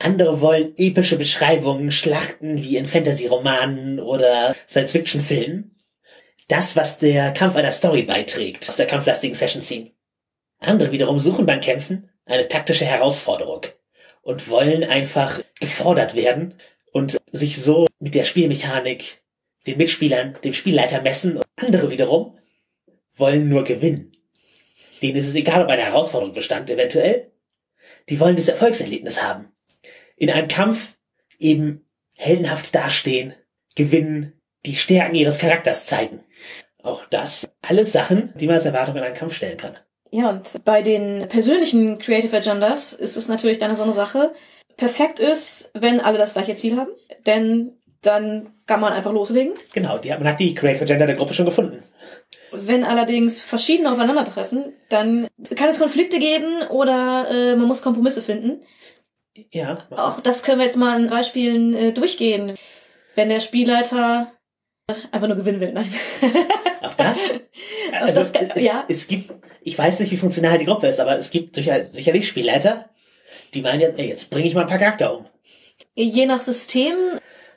Andere 0.00 0.40
wollen 0.40 0.74
epische 0.76 1.16
Beschreibungen, 1.16 1.90
Schlachten 1.90 2.62
wie 2.62 2.76
in 2.76 2.86
Fantasy-Romanen 2.86 3.98
oder 3.98 4.54
Science-Fiction-Filmen. 4.68 5.76
Das, 6.46 6.76
was 6.76 6.98
der 6.98 7.32
Kampf 7.32 7.56
einer 7.56 7.72
Story 7.72 8.02
beiträgt, 8.02 8.68
aus 8.68 8.76
der 8.76 8.86
kampflastigen 8.86 9.34
Session 9.34 9.60
ziehen. 9.60 9.90
Andere 10.60 10.92
wiederum 10.92 11.18
suchen 11.18 11.46
beim 11.46 11.60
Kämpfen 11.60 12.10
eine 12.26 12.46
taktische 12.48 12.84
Herausforderung 12.84 13.62
und 14.22 14.48
wollen 14.48 14.84
einfach 14.84 15.42
gefordert 15.58 16.14
werden 16.14 16.54
und 16.92 17.18
sich 17.32 17.60
so 17.60 17.86
mit 17.98 18.14
der 18.14 18.24
Spielmechanik, 18.24 19.22
den 19.66 19.78
Mitspielern, 19.78 20.38
dem 20.44 20.54
Spielleiter 20.54 21.02
messen. 21.02 21.40
Andere 21.56 21.90
wiederum 21.90 22.38
wollen 23.16 23.48
nur 23.48 23.64
gewinnen. 23.64 24.12
Denen 25.02 25.16
ist 25.16 25.28
es 25.28 25.34
egal, 25.34 25.62
ob 25.62 25.68
eine 25.68 25.84
Herausforderung 25.84 26.34
bestand, 26.34 26.70
eventuell. 26.70 27.32
Die 28.08 28.20
wollen 28.20 28.36
das 28.36 28.48
Erfolgserlebnis 28.48 29.22
haben 29.22 29.52
in 30.18 30.30
einem 30.30 30.48
Kampf 30.48 30.96
eben 31.38 31.86
heldenhaft 32.16 32.74
dastehen, 32.74 33.34
gewinnen, 33.74 34.32
die 34.66 34.76
Stärken 34.76 35.14
ihres 35.14 35.38
Charakters 35.38 35.86
zeigen. 35.86 36.24
Auch 36.82 37.04
das 37.06 37.48
alles 37.62 37.92
Sachen, 37.92 38.32
die 38.36 38.46
man 38.46 38.56
als 38.56 38.64
Erwartung 38.64 38.96
in 38.96 39.02
einen 39.02 39.14
Kampf 39.14 39.34
stellen 39.34 39.58
kann. 39.58 39.74
Ja, 40.10 40.30
und 40.30 40.64
bei 40.64 40.82
den 40.82 41.28
persönlichen 41.28 41.98
Creative 41.98 42.36
Agendas 42.36 42.92
ist 42.92 43.16
es 43.16 43.28
natürlich 43.28 43.58
dann 43.58 43.76
so 43.76 43.82
eine 43.82 43.92
Sache. 43.92 44.32
Perfekt 44.76 45.20
ist, 45.20 45.70
wenn 45.74 46.00
alle 46.00 46.18
das 46.18 46.34
gleiche 46.34 46.54
Ziel 46.54 46.76
haben, 46.76 46.90
denn 47.26 47.72
dann 48.00 48.54
kann 48.66 48.80
man 48.80 48.92
einfach 48.92 49.12
loslegen. 49.12 49.54
Genau, 49.72 49.98
die, 49.98 50.10
man 50.10 50.28
hat 50.28 50.40
die 50.40 50.54
Creative 50.54 50.84
Agenda 50.84 51.06
der 51.06 51.16
Gruppe 51.16 51.34
schon 51.34 51.46
gefunden. 51.46 51.82
Wenn 52.52 52.84
allerdings 52.84 53.42
verschiedene 53.42 53.90
aufeinandertreffen, 53.90 54.72
dann 54.88 55.26
kann 55.56 55.68
es 55.68 55.78
Konflikte 55.78 56.18
geben 56.18 56.62
oder 56.70 57.26
äh, 57.30 57.56
man 57.56 57.66
muss 57.66 57.82
Kompromisse 57.82 58.22
finden. 58.22 58.62
Ja. 59.50 59.86
Auch 59.90 60.20
das 60.20 60.42
können 60.42 60.58
wir 60.58 60.66
jetzt 60.66 60.76
mal 60.76 61.00
in 61.00 61.10
Beispielen 61.10 61.74
äh, 61.74 61.92
durchgehen. 61.92 62.56
Wenn 63.14 63.28
der 63.28 63.40
Spielleiter 63.40 64.32
einfach 65.12 65.28
nur 65.28 65.36
gewinnen 65.36 65.60
will, 65.60 65.72
nein. 65.72 65.92
Auch 66.82 66.94
das? 66.94 67.34
Also 67.92 68.20
das 68.20 68.32
kann, 68.32 68.50
es, 68.54 68.62
ja. 68.62 68.84
es 68.88 69.08
gibt, 69.08 69.32
ich 69.62 69.76
weiß 69.76 70.00
nicht, 70.00 70.12
wie 70.12 70.16
funktional 70.16 70.58
die 70.58 70.64
Gruppe 70.64 70.86
ist, 70.86 71.00
aber 71.00 71.18
es 71.18 71.30
gibt 71.30 71.56
sicher, 71.56 71.90
sicherlich 71.90 72.28
Spielleiter, 72.28 72.88
die 73.54 73.62
meinen 73.62 73.80
jetzt, 73.80 73.98
ey, 73.98 74.08
jetzt 74.08 74.30
bringe 74.30 74.46
ich 74.46 74.54
mal 74.54 74.62
ein 74.62 74.68
paar 74.68 74.78
Charakter 74.78 75.16
um. 75.16 75.26
Je 75.94 76.26
nach 76.26 76.42
System 76.42 76.94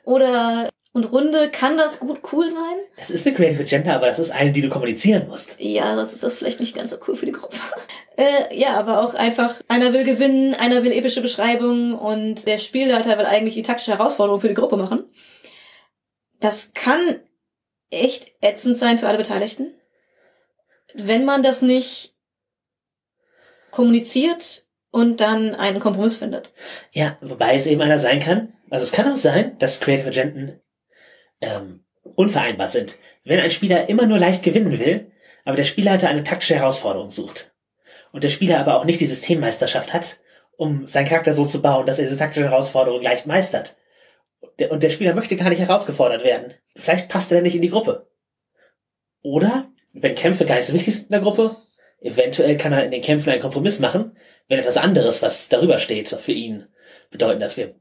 oder 0.04 0.68
und 0.92 1.04
Runde 1.04 1.48
kann 1.48 1.78
das 1.78 2.00
gut 2.00 2.20
cool 2.32 2.50
sein. 2.50 2.76
Das 2.96 3.10
ist 3.10 3.26
eine 3.26 3.34
Creative 3.34 3.62
Agenda, 3.62 3.94
aber 3.94 4.08
das 4.08 4.18
ist 4.18 4.30
eine, 4.30 4.52
die 4.52 4.60
du 4.60 4.68
kommunizieren 4.68 5.26
musst. 5.26 5.56
Ja, 5.58 5.96
das 5.96 6.12
ist 6.12 6.22
das 6.22 6.36
vielleicht 6.36 6.60
nicht 6.60 6.74
ganz 6.74 6.90
so 6.90 6.98
cool 7.06 7.16
für 7.16 7.24
die 7.24 7.32
Gruppe. 7.32 7.56
äh, 8.16 8.54
ja, 8.54 8.74
aber 8.74 9.00
auch 9.00 9.14
einfach, 9.14 9.60
einer 9.68 9.94
will 9.94 10.04
gewinnen, 10.04 10.54
einer 10.54 10.84
will 10.84 10.92
epische 10.92 11.22
Beschreibungen 11.22 11.94
und 11.94 12.46
der 12.46 12.58
Spielleiter 12.58 13.16
will 13.18 13.24
eigentlich 13.24 13.54
die 13.54 13.62
taktische 13.62 13.96
Herausforderung 13.96 14.40
für 14.40 14.48
die 14.48 14.54
Gruppe 14.54 14.76
machen. 14.76 15.04
Das 16.40 16.72
kann 16.74 17.20
echt 17.88 18.32
ätzend 18.40 18.78
sein 18.78 18.98
für 18.98 19.08
alle 19.08 19.18
Beteiligten. 19.18 19.74
Wenn 20.94 21.24
man 21.24 21.42
das 21.42 21.62
nicht 21.62 22.14
kommuniziert 23.70 24.66
und 24.90 25.20
dann 25.20 25.54
einen 25.54 25.80
Kompromiss 25.80 26.18
findet. 26.18 26.52
Ja, 26.90 27.16
wobei 27.22 27.56
es 27.56 27.66
eben 27.66 27.80
einer 27.80 27.98
sein 27.98 28.20
kann. 28.20 28.52
Also 28.68 28.84
es 28.84 28.92
kann 28.92 29.10
auch 29.10 29.16
sein, 29.16 29.56
dass 29.58 29.80
Creative 29.80 30.08
Agenten 30.08 30.61
ähm, 31.42 31.84
unvereinbar 32.02 32.68
sind. 32.68 32.96
Wenn 33.24 33.40
ein 33.40 33.50
Spieler 33.50 33.88
immer 33.88 34.06
nur 34.06 34.18
leicht 34.18 34.42
gewinnen 34.42 34.78
will, 34.78 35.10
aber 35.44 35.56
der 35.56 35.64
Spielleiter 35.64 36.08
eine 36.08 36.22
taktische 36.22 36.54
Herausforderung 36.54 37.10
sucht 37.10 37.52
und 38.12 38.24
der 38.24 38.30
Spieler 38.30 38.60
aber 38.60 38.76
auch 38.76 38.84
nicht 38.84 39.00
die 39.00 39.06
Systemmeisterschaft 39.06 39.92
hat, 39.92 40.20
um 40.56 40.86
seinen 40.86 41.08
Charakter 41.08 41.32
so 41.32 41.46
zu 41.46 41.60
bauen, 41.60 41.86
dass 41.86 41.98
er 41.98 42.04
diese 42.04 42.18
taktische 42.18 42.48
Herausforderung 42.48 43.02
leicht 43.02 43.26
meistert. 43.26 43.76
Und 44.70 44.82
der 44.82 44.90
Spieler 44.90 45.14
möchte 45.14 45.36
gar 45.36 45.48
nicht 45.48 45.60
herausgefordert 45.60 46.24
werden. 46.24 46.54
Vielleicht 46.76 47.08
passt 47.08 47.32
er 47.32 47.42
nicht 47.42 47.56
in 47.56 47.62
die 47.62 47.70
Gruppe. 47.70 48.08
Oder, 49.22 49.70
wenn 49.92 50.14
Kämpfe 50.14 50.44
gar 50.44 50.56
nicht 50.56 50.66
so 50.66 50.74
wichtig 50.74 50.94
sind 50.94 51.04
in 51.06 51.12
der 51.12 51.20
Gruppe, 51.20 51.56
eventuell 52.00 52.56
kann 52.56 52.72
er 52.72 52.84
in 52.84 52.90
den 52.90 53.02
Kämpfen 53.02 53.30
einen 53.30 53.42
Kompromiss 53.42 53.78
machen, 53.78 54.16
wenn 54.48 54.58
etwas 54.58 54.76
anderes, 54.76 55.22
was 55.22 55.48
darüber 55.48 55.78
steht, 55.78 56.08
für 56.08 56.32
ihn 56.32 56.66
bedeuten, 57.10 57.40
dass 57.40 57.56
wir 57.56 57.76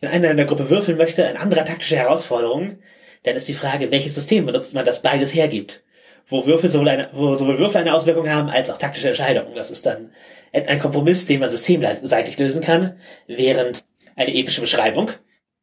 wenn 0.00 0.10
einer 0.10 0.30
in 0.30 0.36
der 0.36 0.46
Gruppe 0.46 0.70
würfeln 0.70 0.98
möchte, 0.98 1.26
ein 1.26 1.36
anderer 1.36 1.64
taktische 1.64 1.96
Herausforderung, 1.96 2.78
dann 3.22 3.36
ist 3.36 3.48
die 3.48 3.54
Frage, 3.54 3.90
welches 3.90 4.14
System 4.14 4.46
benutzt 4.46 4.74
man, 4.74 4.86
das 4.86 5.02
beides 5.02 5.34
hergibt. 5.34 5.82
Wo 6.28 6.44
Würfel 6.46 6.70
sowohl 6.70 6.88
eine, 6.88 7.08
wo 7.12 7.34
sowohl 7.36 7.58
Würfel 7.58 7.80
eine 7.80 7.94
Auswirkung 7.94 8.28
haben, 8.28 8.48
als 8.50 8.70
auch 8.70 8.78
taktische 8.78 9.08
Entscheidungen. 9.08 9.54
Das 9.54 9.70
ist 9.70 9.86
dann 9.86 10.12
ein 10.52 10.80
Kompromiss, 10.80 11.26
den 11.26 11.40
man 11.40 11.50
systemseitig 11.50 12.38
lösen 12.38 12.62
kann, 12.62 12.98
während 13.26 13.84
eine 14.16 14.34
epische 14.34 14.60
Beschreibung, 14.60 15.10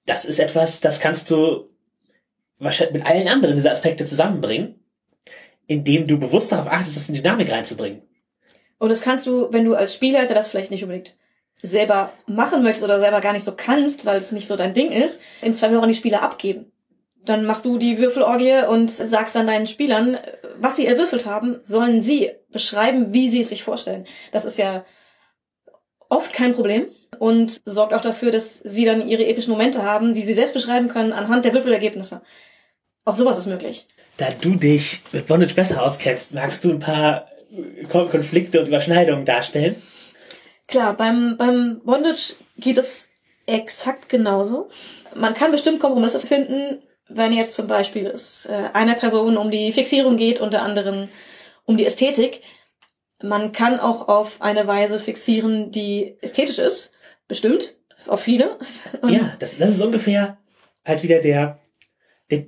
das 0.06 0.26
ist 0.26 0.40
etwas, 0.40 0.82
das 0.82 1.00
kannst 1.00 1.32
du 1.32 1.70
wahrscheinlich 2.60 2.94
mit 2.94 3.06
allen 3.06 3.28
anderen 3.28 3.56
dieser 3.56 3.72
Aspekte 3.72 4.06
zusammenbringen, 4.06 4.80
indem 5.68 6.08
du 6.08 6.20
bewusst 6.20 6.52
darauf 6.52 6.68
achtest, 6.68 6.98
es 6.98 7.10
in 7.10 7.16
Dynamik 7.16 7.52
reinzubringen. 7.52 8.02
Und 8.80 8.90
das 8.90 9.02
kannst 9.02 9.26
du, 9.28 9.52
wenn 9.52 9.66
du 9.66 9.76
als 9.76 9.94
Spielleiter 9.94 10.34
das 10.34 10.50
vielleicht 10.50 10.72
nicht 10.72 10.84
unbedingt 10.84 11.16
selber 11.64 12.12
machen 12.28 12.62
möchtest 12.62 12.84
oder 12.84 13.00
selber 13.00 13.22
gar 13.22 13.34
nicht 13.34 13.46
so 13.46 13.54
kannst, 13.56 14.06
weil 14.06 14.18
es 14.18 14.34
nicht 14.34 14.48
so 14.48 14.56
dein 14.56 14.74
Ding 14.74 14.92
ist, 14.92 15.22
im 15.42 15.56
Zweifel 15.56 15.78
auch 15.78 15.84
an 15.84 15.90
die 15.90 15.96
Spieler 15.96 16.22
abgeben. 16.22 16.72
Dann 17.26 17.46
machst 17.46 17.64
du 17.64 17.78
die 17.78 17.98
Würfelorgie 17.98 18.68
und 18.68 18.92
sagst 18.92 19.34
dann 19.34 19.48
deinen 19.48 19.66
Spielern, 19.66 20.18
was 20.60 20.76
sie 20.76 20.86
erwürfelt 20.86 21.26
haben, 21.26 21.62
sollen 21.64 22.02
sie 22.02 22.32
beschreiben, 22.52 23.14
wie 23.14 23.30
sie 23.30 23.42
es 23.42 23.50
sich 23.50 23.64
vorstellen. 23.64 24.06
Das 24.34 24.44
ist 24.44 24.58
ja 24.58 24.84
oft 26.10 26.34
kein 26.34 26.54
Problem 26.54 26.88
und 27.18 27.62
sorgt 27.64 27.94
auch 27.94 28.02
dafür, 28.02 28.32
dass 28.32 28.60
sie 28.60 28.84
dann 28.84 29.08
ihre 29.08 29.26
epischen 29.26 29.52
Momente 29.52 29.84
haben, 29.84 30.14
die 30.14 30.22
sie 30.22 30.34
selbst 30.34 30.54
beschreiben 30.54 30.90
können 30.90 31.14
anhand 31.14 31.46
der 31.46 31.54
Würfelergebnisse. 31.54 32.22
Auch 33.06 33.16
sowas 33.16 33.38
ist 33.38 33.48
möglich. 33.48 33.88
Da 34.18 34.28
du 34.42 34.56
dich 34.56 35.02
mit 35.14 35.28
Bondage 35.28 35.56
besser 35.56 35.82
auskennst, 35.82 36.34
magst 36.34 36.66
du 36.66 36.72
ein 36.72 36.80
paar 36.80 37.30
Konflikte 37.90 38.60
und 38.60 38.68
Überschneidungen 38.68 39.26
darstellen? 39.26 39.82
Klar, 40.68 40.96
beim, 40.96 41.38
beim 41.38 41.82
Bondage 41.84 42.36
geht 42.58 42.78
es 42.78 43.10
exakt 43.46 44.10
genauso. 44.10 44.70
Man 45.16 45.34
kann 45.34 45.52
bestimmt 45.52 45.80
Kompromisse 45.80 46.20
finden, 46.20 46.82
wenn 47.08 47.34
jetzt 47.34 47.56
zum 47.56 47.68
Beispiel 47.68 48.08
es 48.08 48.46
äh, 48.46 48.70
einer 48.74 48.96
Person 48.96 49.38
um 49.38 49.52
die 49.52 49.72
Fixierung 49.74 50.18
geht 50.18 50.40
und 50.40 50.54
der 50.54 50.64
anderen 50.64 51.10
um 51.66 51.78
die 51.78 51.86
Ästhetik. 51.86 52.42
Man 53.22 53.52
kann 53.52 53.80
auch 53.80 54.08
auf 54.08 54.42
eine 54.42 54.68
Weise 54.68 55.00
fixieren, 55.00 55.72
die 55.72 56.18
ästhetisch 56.22 56.60
ist. 56.60 56.92
Bestimmt. 57.28 57.76
Auf 58.08 58.22
viele. 58.22 58.58
Und 59.02 59.10
ja, 59.14 59.36
das, 59.40 59.58
das 59.58 59.72
ist 59.72 59.82
ungefähr 59.82 60.38
halt 60.86 61.04
wieder 61.04 61.20
der, 61.20 61.60
der 62.30 62.46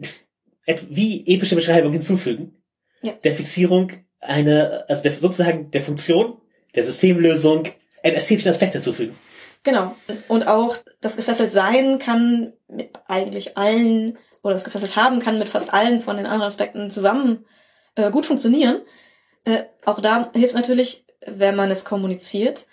wie 0.89 1.25
epische 1.27 1.55
Beschreibung 1.55 1.93
hinzufügen. 1.93 2.61
Ja. 3.01 3.13
Der 3.23 3.33
Fixierung 3.33 3.91
eine, 4.19 4.85
also 4.87 5.03
der, 5.03 5.13
sozusagen 5.13 5.71
der 5.71 5.81
Funktion, 5.81 6.41
der 6.73 6.83
Systemlösung 6.83 7.69
ästhetischen 8.13 8.51
Aspekt 8.51 8.73
hinzufügen. 8.73 9.17
Genau. 9.63 9.95
Und 10.27 10.47
auch 10.47 10.77
das 11.01 11.15
gefesselt 11.15 11.51
sein 11.51 11.97
kann 11.97 12.53
mit 12.67 12.91
eigentlich 13.07 13.57
allen, 13.57 14.17
oder 14.43 14.53
das 14.53 14.63
gefesselt 14.63 14.95
haben 14.95 15.19
kann 15.19 15.39
mit 15.39 15.49
fast 15.49 15.73
allen 15.73 16.01
von 16.01 16.17
den 16.17 16.25
anderen 16.25 16.47
Aspekten 16.47 16.91
zusammen 16.91 17.45
äh, 17.95 18.11
gut 18.11 18.25
funktionieren. 18.25 18.81
Äh, 19.45 19.63
auch 19.85 19.99
da 19.99 20.29
hilft 20.33 20.53
natürlich 20.53 21.05
wenn 21.25 21.55
man 21.55 21.71
es 21.71 21.85
kommuniziert. 21.85 22.65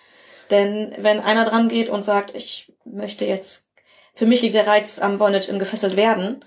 Denn 0.51 0.93
wenn 0.97 1.19
einer 1.19 1.45
dran 1.45 1.69
geht 1.69 1.89
und 1.89 2.03
sagt, 2.03 2.35
ich 2.35 2.71
möchte 2.85 3.25
jetzt, 3.25 3.65
für 4.13 4.25
mich 4.25 4.41
liegt 4.41 4.55
der 4.55 4.67
Reiz 4.67 4.99
am 4.99 5.17
Bondage 5.17 5.49
im 5.49 5.59
gefesselt 5.59 5.95
werden 5.95 6.43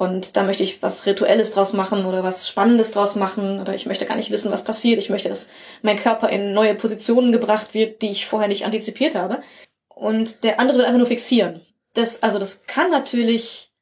und 0.00 0.38
da 0.38 0.44
möchte 0.44 0.62
ich 0.62 0.82
was 0.82 1.04
Rituelles 1.04 1.52
draus 1.52 1.74
machen 1.74 2.06
oder 2.06 2.22
was 2.22 2.48
Spannendes 2.48 2.92
draus 2.92 3.16
machen 3.16 3.60
oder 3.60 3.74
ich 3.74 3.84
möchte 3.84 4.06
gar 4.06 4.16
nicht 4.16 4.30
wissen, 4.30 4.50
was 4.50 4.64
passiert. 4.64 4.98
Ich 4.98 5.10
möchte, 5.10 5.28
dass 5.28 5.46
mein 5.82 5.98
Körper 5.98 6.30
in 6.30 6.54
neue 6.54 6.74
Positionen 6.74 7.32
gebracht 7.32 7.74
wird, 7.74 8.00
die 8.00 8.10
ich 8.10 8.24
vorher 8.24 8.48
nicht 8.48 8.64
antizipiert 8.64 9.14
habe. 9.14 9.42
Und 9.90 10.42
der 10.42 10.58
andere 10.58 10.78
will 10.78 10.86
einfach 10.86 10.96
nur 10.96 11.06
fixieren. 11.06 11.60
Das, 11.92 12.22
also 12.22 12.38
das 12.38 12.62
kann 12.62 12.90
natürlich 12.90 13.72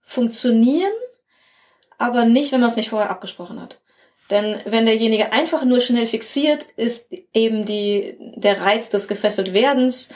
funktionieren, 0.00 0.90
aber 1.98 2.24
nicht, 2.24 2.50
wenn 2.50 2.58
man 2.58 2.70
es 2.70 2.76
nicht 2.76 2.90
vorher 2.90 3.10
abgesprochen 3.10 3.62
hat. 3.62 3.78
Denn 4.28 4.58
wenn 4.64 4.86
derjenige 4.86 5.32
einfach 5.32 5.64
nur 5.64 5.80
schnell 5.80 6.08
fixiert, 6.08 6.64
ist 6.74 7.12
eben 7.32 7.64
die, 7.64 8.16
der 8.18 8.60
Reiz 8.60 8.90
des 8.90 9.06
gefesselt 9.06 9.52
Werdens, 9.52 10.08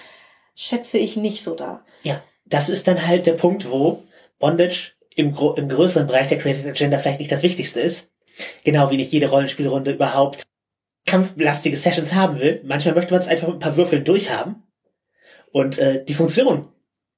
schätze 0.57 0.99
ich 0.99 1.17
nicht 1.17 1.45
so 1.45 1.55
da. 1.55 1.85
Ja, 2.03 2.21
das 2.45 2.69
ist 2.69 2.89
dann 2.89 3.07
halt 3.07 3.27
der 3.27 3.35
Punkt, 3.35 3.71
wo 3.71 4.03
Bondage 4.41 4.94
im, 5.15 5.37
im 5.57 5.69
größeren 5.69 6.07
Bereich 6.07 6.29
der 6.29 6.39
Creative 6.39 6.69
Agenda 6.69 6.99
vielleicht 6.99 7.21
nicht 7.21 7.33
das 7.33 7.43
Wichtigste 7.43 7.81
ist. 7.81 8.11
Genau 8.65 8.91
wie 8.91 8.97
nicht 8.97 9.13
jede 9.13 9.29
Rollenspielrunde 9.29 9.93
überhaupt 9.93 10.43
kampflastige 11.07 11.77
Sessions 11.77 12.15
haben 12.15 12.41
will. 12.41 12.61
Manchmal 12.65 12.95
möchte 12.95 13.13
man 13.13 13.21
es 13.21 13.29
einfach 13.29 13.47
mit 13.47 13.57
ein 13.57 13.61
paar 13.61 13.77
Würfeln 13.77 14.05
durchhaben 14.05 14.63
und 15.53 15.79
äh, 15.79 16.05
die 16.05 16.15
Funktion 16.15 16.69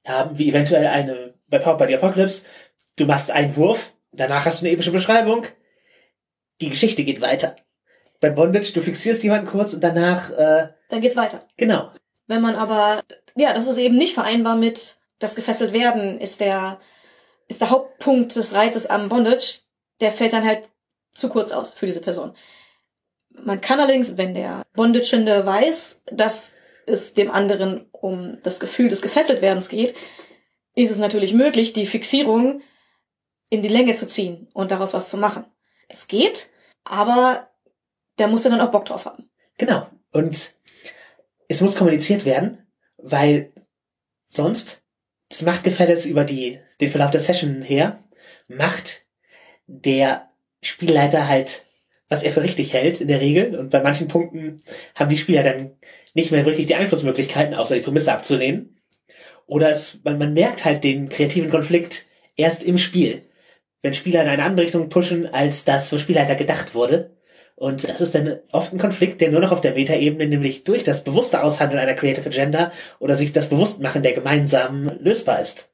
haben, 0.05 0.39
wie 0.39 0.49
eventuell 0.49 0.87
eine 0.87 1.35
bei 1.49 1.59
Power 1.59 1.77
by 1.77 1.87
the 1.87 1.95
Apocalypse. 1.95 2.43
Du 2.97 3.07
machst 3.07 3.31
einen 3.31 3.57
Wurf, 3.57 3.93
danach 4.13 4.45
hast 4.45 4.61
du 4.61 4.67
eine 4.67 4.75
epische 4.75 4.91
Beschreibung, 4.91 5.47
die 6.61 6.71
Geschichte 6.71 7.05
geht 7.05 7.21
weiter. 7.21 7.57
Bei 8.21 8.31
Bondage, 8.31 8.73
du 8.73 8.81
fixierst 8.81 9.23
jemanden 9.23 9.47
kurz 9.47 9.75
und 9.75 9.85
danach. 9.85 10.31
Äh, 10.31 10.69
Dann 10.89 11.01
geht's 11.01 11.17
weiter. 11.17 11.47
Genau. 11.57 11.91
Wenn 12.27 12.41
man 12.41 12.57
aber, 12.57 13.03
ja, 13.37 13.53
das 13.53 13.69
ist 13.69 13.77
eben 13.77 13.97
nicht 13.97 14.15
vereinbar 14.15 14.57
mit 14.57 14.97
das 15.19 15.35
gefesselt 15.35 15.73
werden, 15.73 16.19
ist 16.19 16.41
der, 16.41 16.81
ist 17.49 17.61
der 17.61 17.71
Hauptpunkt 17.71 18.35
des 18.35 18.55
Reizes 18.55 18.87
am 18.87 19.09
Bondage, 19.09 19.61
der 20.01 20.13
fällt 20.13 20.33
dann 20.33 20.47
halt 20.47 20.69
zu 21.13 21.29
kurz 21.29 21.53
aus 21.53 21.73
für 21.73 21.87
diese 21.87 22.01
Person. 22.01 22.37
Man 23.31 23.61
kann 23.61 23.81
allerdings, 23.81 24.17
wenn 24.17 24.35
der 24.35 24.63
Bondagende 24.75 25.45
weiß, 25.45 26.03
dass 26.07 26.55
es 26.87 27.15
dem 27.15 27.31
anderen 27.31 27.89
um 27.93 28.39
das 28.43 28.61
Gefühl 28.61 28.89
des 28.89 29.03
Gefesseltwerdens 29.03 29.69
geht, 29.69 29.95
ist 30.75 30.91
es 30.91 30.99
natürlich 30.99 31.35
möglich, 31.35 31.73
die 31.73 31.87
Fixierung 31.87 32.63
in 33.49 33.63
die 33.63 33.69
Länge 33.69 33.95
zu 33.95 34.07
ziehen 34.07 34.49
und 34.53 34.71
daraus 34.71 34.95
was 34.95 35.11
zu 35.11 35.17
machen. 35.17 35.45
Das 35.89 36.09
geht, 36.09 36.51
aber 36.85 37.51
der 38.19 38.29
muss 38.29 38.43
dann 38.43 38.61
auch 38.61 38.71
Bock 38.71 38.87
drauf 38.87 39.05
haben. 39.05 39.31
Genau. 39.59 39.87
Und 40.13 40.55
es 41.49 41.61
muss 41.61 41.77
kommuniziert 41.77 42.25
werden, 42.25 42.67
weil 42.97 43.53
sonst 44.31 44.83
das 45.29 45.43
Machtgefälle 45.43 46.01
über 46.05 46.25
die, 46.25 46.61
den 46.81 46.91
Verlauf 46.91 47.11
der 47.11 47.21
Session 47.21 47.63
her 47.63 48.03
macht 48.49 49.07
der 49.67 50.31
Spielleiter 50.63 51.29
halt, 51.29 51.65
was 52.09 52.23
er 52.23 52.33
für 52.33 52.43
richtig 52.43 52.73
hält 52.73 53.01
in 53.01 53.09
der 53.09 53.21
Regel. 53.21 53.57
Und 53.57 53.71
bei 53.71 53.81
manchen 53.81 54.09
Punkten 54.09 54.63
haben 54.95 55.11
die 55.11 55.17
Spieler 55.17 55.43
dann 55.43 55.73
nicht 56.15 56.31
mehr 56.31 56.47
wirklich 56.47 56.67
die 56.67 56.75
Einflussmöglichkeiten, 56.75 57.55
außer 57.55 57.75
die 57.75 57.83
Prämisse 57.83 58.13
abzulehnen. 58.13 58.81
Oder 59.47 59.71
es, 59.71 60.01
man, 60.05 60.19
man 60.19 60.35
merkt 60.35 60.65
halt 60.65 60.85
den 60.85 61.09
kreativen 61.09 61.51
Konflikt 61.51 62.07
erst 62.37 62.63
im 62.63 62.79
Spiel 62.79 63.27
wenn 63.87 63.95
Spieler 63.95 64.23
in 64.23 64.29
eine 64.29 64.43
andere 64.43 64.65
Richtung 64.65 64.89
pushen, 64.89 65.33
als 65.33 65.65
das 65.65 65.89
für 65.89 66.01
Spielleiter 66.01 66.35
gedacht 66.35 66.75
wurde. 66.75 67.13
Und 67.55 67.89
das 67.89 68.01
ist 68.01 68.17
dann 68.17 68.41
oft 68.51 68.73
ein 68.73 68.81
Konflikt, 68.81 69.21
der 69.21 69.31
nur 69.31 69.41
noch 69.41 69.53
auf 69.53 69.61
der 69.61 69.75
Metaebene, 69.75 70.27
nämlich 70.27 70.65
durch 70.65 70.83
das 70.83 71.05
bewusste 71.05 71.41
Aushandeln 71.41 71.81
einer 71.81 71.95
Creative 71.95 72.27
Agenda 72.27 72.73
oder 72.99 73.15
sich 73.15 73.33
das 73.33 73.49
Bewusstmachen 73.49 74.03
der 74.03 74.13
gemeinsamen 74.13 74.99
lösbar 74.99 75.41
ist. 75.41 75.71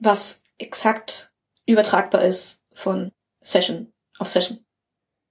Was 0.00 0.42
exakt 0.58 1.32
übertragbar 1.66 2.24
ist 2.24 2.60
von 2.72 3.12
Session 3.40 3.92
auf 4.18 4.28
Session. 4.28 4.64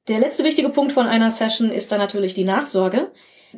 Der 0.08 0.20
letzte 0.20 0.44
wichtige 0.44 0.70
Punkt 0.70 0.94
von 0.94 1.08
einer 1.08 1.30
Session 1.32 1.72
ist 1.72 1.92
dann 1.92 2.00
natürlich 2.00 2.34
die 2.34 2.44
Nachsorge. 2.44 3.12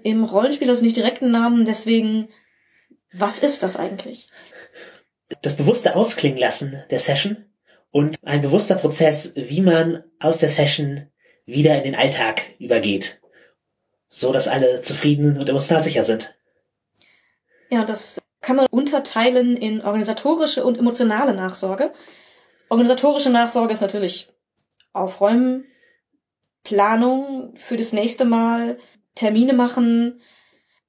Im 0.03 0.23
Rollenspiel 0.23 0.69
ist 0.69 0.81
nicht 0.81 0.97
direkt 0.97 1.21
ein 1.21 1.31
Namen, 1.31 1.65
deswegen, 1.65 2.29
was 3.13 3.39
ist 3.39 3.63
das 3.63 3.77
eigentlich? 3.77 4.29
Das 5.41 5.55
bewusste 5.55 5.95
Ausklingen 5.95 6.37
lassen 6.37 6.83
der 6.89 6.99
Session 6.99 7.45
und 7.91 8.17
ein 8.23 8.41
bewusster 8.41 8.75
Prozess, 8.75 9.33
wie 9.35 9.61
man 9.61 10.03
aus 10.19 10.39
der 10.39 10.49
Session 10.49 11.09
wieder 11.45 11.77
in 11.77 11.83
den 11.83 11.95
Alltag 11.95 12.41
übergeht, 12.59 13.21
so 14.09 14.33
dass 14.33 14.47
alle 14.47 14.81
zufrieden 14.81 15.37
und 15.37 15.47
emotional 15.47 15.83
sicher 15.83 16.03
sind. 16.03 16.35
Ja, 17.69 17.85
das 17.85 18.21
kann 18.41 18.55
man 18.55 18.65
unterteilen 18.71 19.55
in 19.55 19.81
organisatorische 19.81 20.65
und 20.65 20.77
emotionale 20.77 21.33
Nachsorge. 21.33 21.93
Organisatorische 22.69 23.29
Nachsorge 23.29 23.73
ist 23.73 23.81
natürlich 23.81 24.29
Aufräumen, 24.93 25.65
Planung 26.63 27.53
für 27.57 27.77
das 27.77 27.93
nächste 27.93 28.25
Mal, 28.25 28.77
Termine 29.15 29.53
machen. 29.53 30.21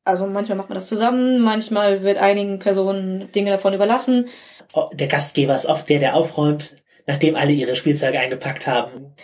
Also 0.04 0.26
manchmal 0.26 0.58
macht 0.58 0.68
man 0.68 0.76
das 0.76 0.88
zusammen, 0.88 1.40
manchmal 1.40 2.02
wird 2.02 2.18
einigen 2.18 2.58
Personen 2.58 3.30
Dinge 3.32 3.50
davon 3.50 3.74
überlassen. 3.74 4.28
Oh, 4.72 4.90
der 4.92 5.06
Gastgeber 5.06 5.54
ist 5.54 5.66
oft 5.66 5.88
der, 5.88 6.00
der 6.00 6.16
aufräumt 6.16 6.82
nachdem 7.06 7.36
alle 7.36 7.52
ihre 7.52 7.76
Spielzeuge 7.76 8.18
eingepackt 8.18 8.66
haben. 8.66 9.14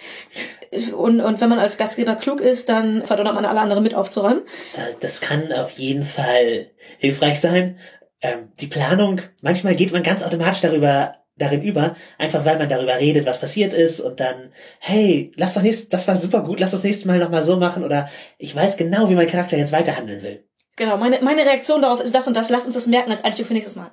Und, 0.94 1.20
und 1.20 1.40
wenn 1.40 1.48
man 1.48 1.58
als 1.58 1.78
Gastgeber 1.78 2.16
klug 2.16 2.40
ist, 2.40 2.68
dann 2.68 3.04
verdonnert 3.06 3.34
man 3.34 3.46
alle 3.46 3.60
anderen 3.60 3.82
mit 3.82 3.94
aufzuräumen. 3.94 4.42
Äh, 4.76 4.94
das 5.00 5.20
kann 5.20 5.52
auf 5.52 5.70
jeden 5.72 6.02
Fall 6.02 6.70
hilfreich 6.98 7.40
sein. 7.40 7.78
Ähm, 8.20 8.52
die 8.60 8.66
Planung, 8.66 9.20
manchmal 9.42 9.76
geht 9.76 9.92
man 9.92 10.02
ganz 10.02 10.22
automatisch 10.22 10.60
darüber 10.60 11.14
darin 11.38 11.62
über, 11.62 11.96
einfach 12.18 12.44
weil 12.44 12.58
man 12.58 12.68
darüber 12.68 12.98
redet, 12.98 13.26
was 13.26 13.40
passiert 13.40 13.72
ist 13.72 14.00
und 14.00 14.20
dann, 14.20 14.52
hey, 14.80 15.32
lass 15.36 15.54
doch 15.54 15.62
nächstes, 15.62 15.88
das 15.88 16.08
war 16.08 16.16
super 16.16 16.42
gut, 16.42 16.60
lass 16.60 16.72
das 16.72 16.84
nächste 16.84 17.06
Mal 17.06 17.18
nochmal 17.18 17.44
so 17.44 17.56
machen 17.56 17.84
oder 17.84 18.10
ich 18.38 18.54
weiß 18.54 18.76
genau, 18.76 19.08
wie 19.08 19.14
mein 19.14 19.28
Charakter 19.28 19.56
jetzt 19.56 19.72
weiterhandeln 19.72 20.22
will. 20.22 20.44
Genau, 20.76 20.96
meine, 20.96 21.20
meine 21.22 21.44
Reaktion 21.44 21.82
darauf 21.82 22.00
ist 22.00 22.14
das 22.14 22.28
und 22.28 22.34
das, 22.34 22.50
lass 22.50 22.66
uns 22.66 22.74
das 22.74 22.86
merken 22.86 23.10
als 23.10 23.24
Einstieg 23.24 23.46
für 23.46 23.54
nächstes 23.54 23.76
Mal. 23.76 23.90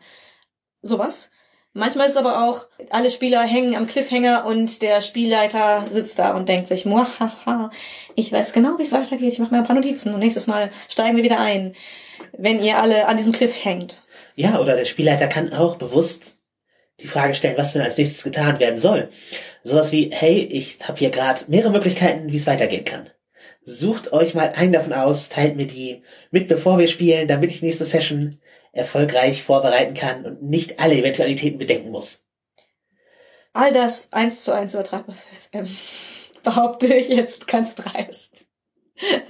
Sowas. 0.81 1.31
Manchmal 1.77 2.05
ist 2.05 2.13
es 2.13 2.17
aber 2.17 2.47
auch, 2.47 2.67
alle 2.89 3.11
Spieler 3.11 3.41
hängen 3.41 3.75
am 3.75 3.85
Cliffhanger 3.85 4.45
und 4.45 4.81
der 4.81 5.01
Spielleiter 5.01 5.83
sitzt 5.89 6.19
da 6.19 6.33
und 6.33 6.47
denkt 6.47 6.69
sich, 6.69 6.85
haha, 6.85 7.69
ich 8.15 8.31
weiß 8.31 8.53
genau, 8.53 8.77
wie 8.77 8.83
es 8.83 8.93
weitergeht, 8.93 9.33
ich 9.33 9.39
mache 9.39 9.51
mir 9.51 9.57
ein 9.57 9.65
paar 9.65 9.75
Notizen 9.75 10.13
und 10.13 10.21
nächstes 10.21 10.47
Mal 10.47 10.71
steigen 10.87 11.17
wir 11.17 11.23
wieder 11.23 11.39
ein, 11.39 11.75
wenn 12.37 12.63
ihr 12.63 12.77
alle 12.77 13.07
an 13.07 13.17
diesem 13.17 13.33
Cliff 13.33 13.53
hängt. 13.65 13.97
Ja, 14.35 14.59
oder 14.59 14.75
der 14.75 14.85
Spielleiter 14.85 15.27
kann 15.27 15.53
auch 15.53 15.77
bewusst 15.77 16.37
die 16.99 17.07
Frage 17.07 17.35
stellen, 17.35 17.57
was 17.57 17.73
denn 17.73 17.81
als 17.81 17.97
nächstes 17.97 18.23
getan 18.23 18.59
werden 18.59 18.79
soll. 18.79 19.09
Sowas 19.63 19.91
wie, 19.91 20.09
hey, 20.11 20.39
ich 20.39 20.79
habe 20.87 20.97
hier 20.97 21.09
gerade 21.09 21.41
mehrere 21.47 21.71
Möglichkeiten, 21.71 22.31
wie 22.31 22.37
es 22.37 22.47
weitergehen 22.47 22.85
kann. 22.85 23.09
Sucht 23.63 24.13
euch 24.13 24.35
mal 24.35 24.53
einen 24.55 24.73
davon 24.73 24.93
aus, 24.93 25.29
teilt 25.29 25.55
mir 25.55 25.67
die 25.67 26.03
mit, 26.31 26.47
bevor 26.47 26.77
wir 26.77 26.87
spielen, 26.87 27.27
damit 27.27 27.51
ich 27.51 27.61
nächste 27.61 27.85
Session 27.85 28.39
erfolgreich 28.71 29.43
vorbereiten 29.43 29.95
kann 29.95 30.25
und 30.25 30.43
nicht 30.43 30.79
alle 30.79 30.95
Eventualitäten 30.95 31.57
bedenken 31.57 31.89
muss. 31.89 32.23
All 33.53 33.71
das 33.71 34.11
eins 34.11 34.43
zu 34.43 34.51
eins 34.53 34.73
übertragbar 34.73 35.15
für 35.15 35.35
SM. 35.65 35.73
Behaupte 36.43 36.93
ich 36.93 37.07
jetzt 37.07 37.47
ganz 37.47 37.73
dreist. 37.73 38.45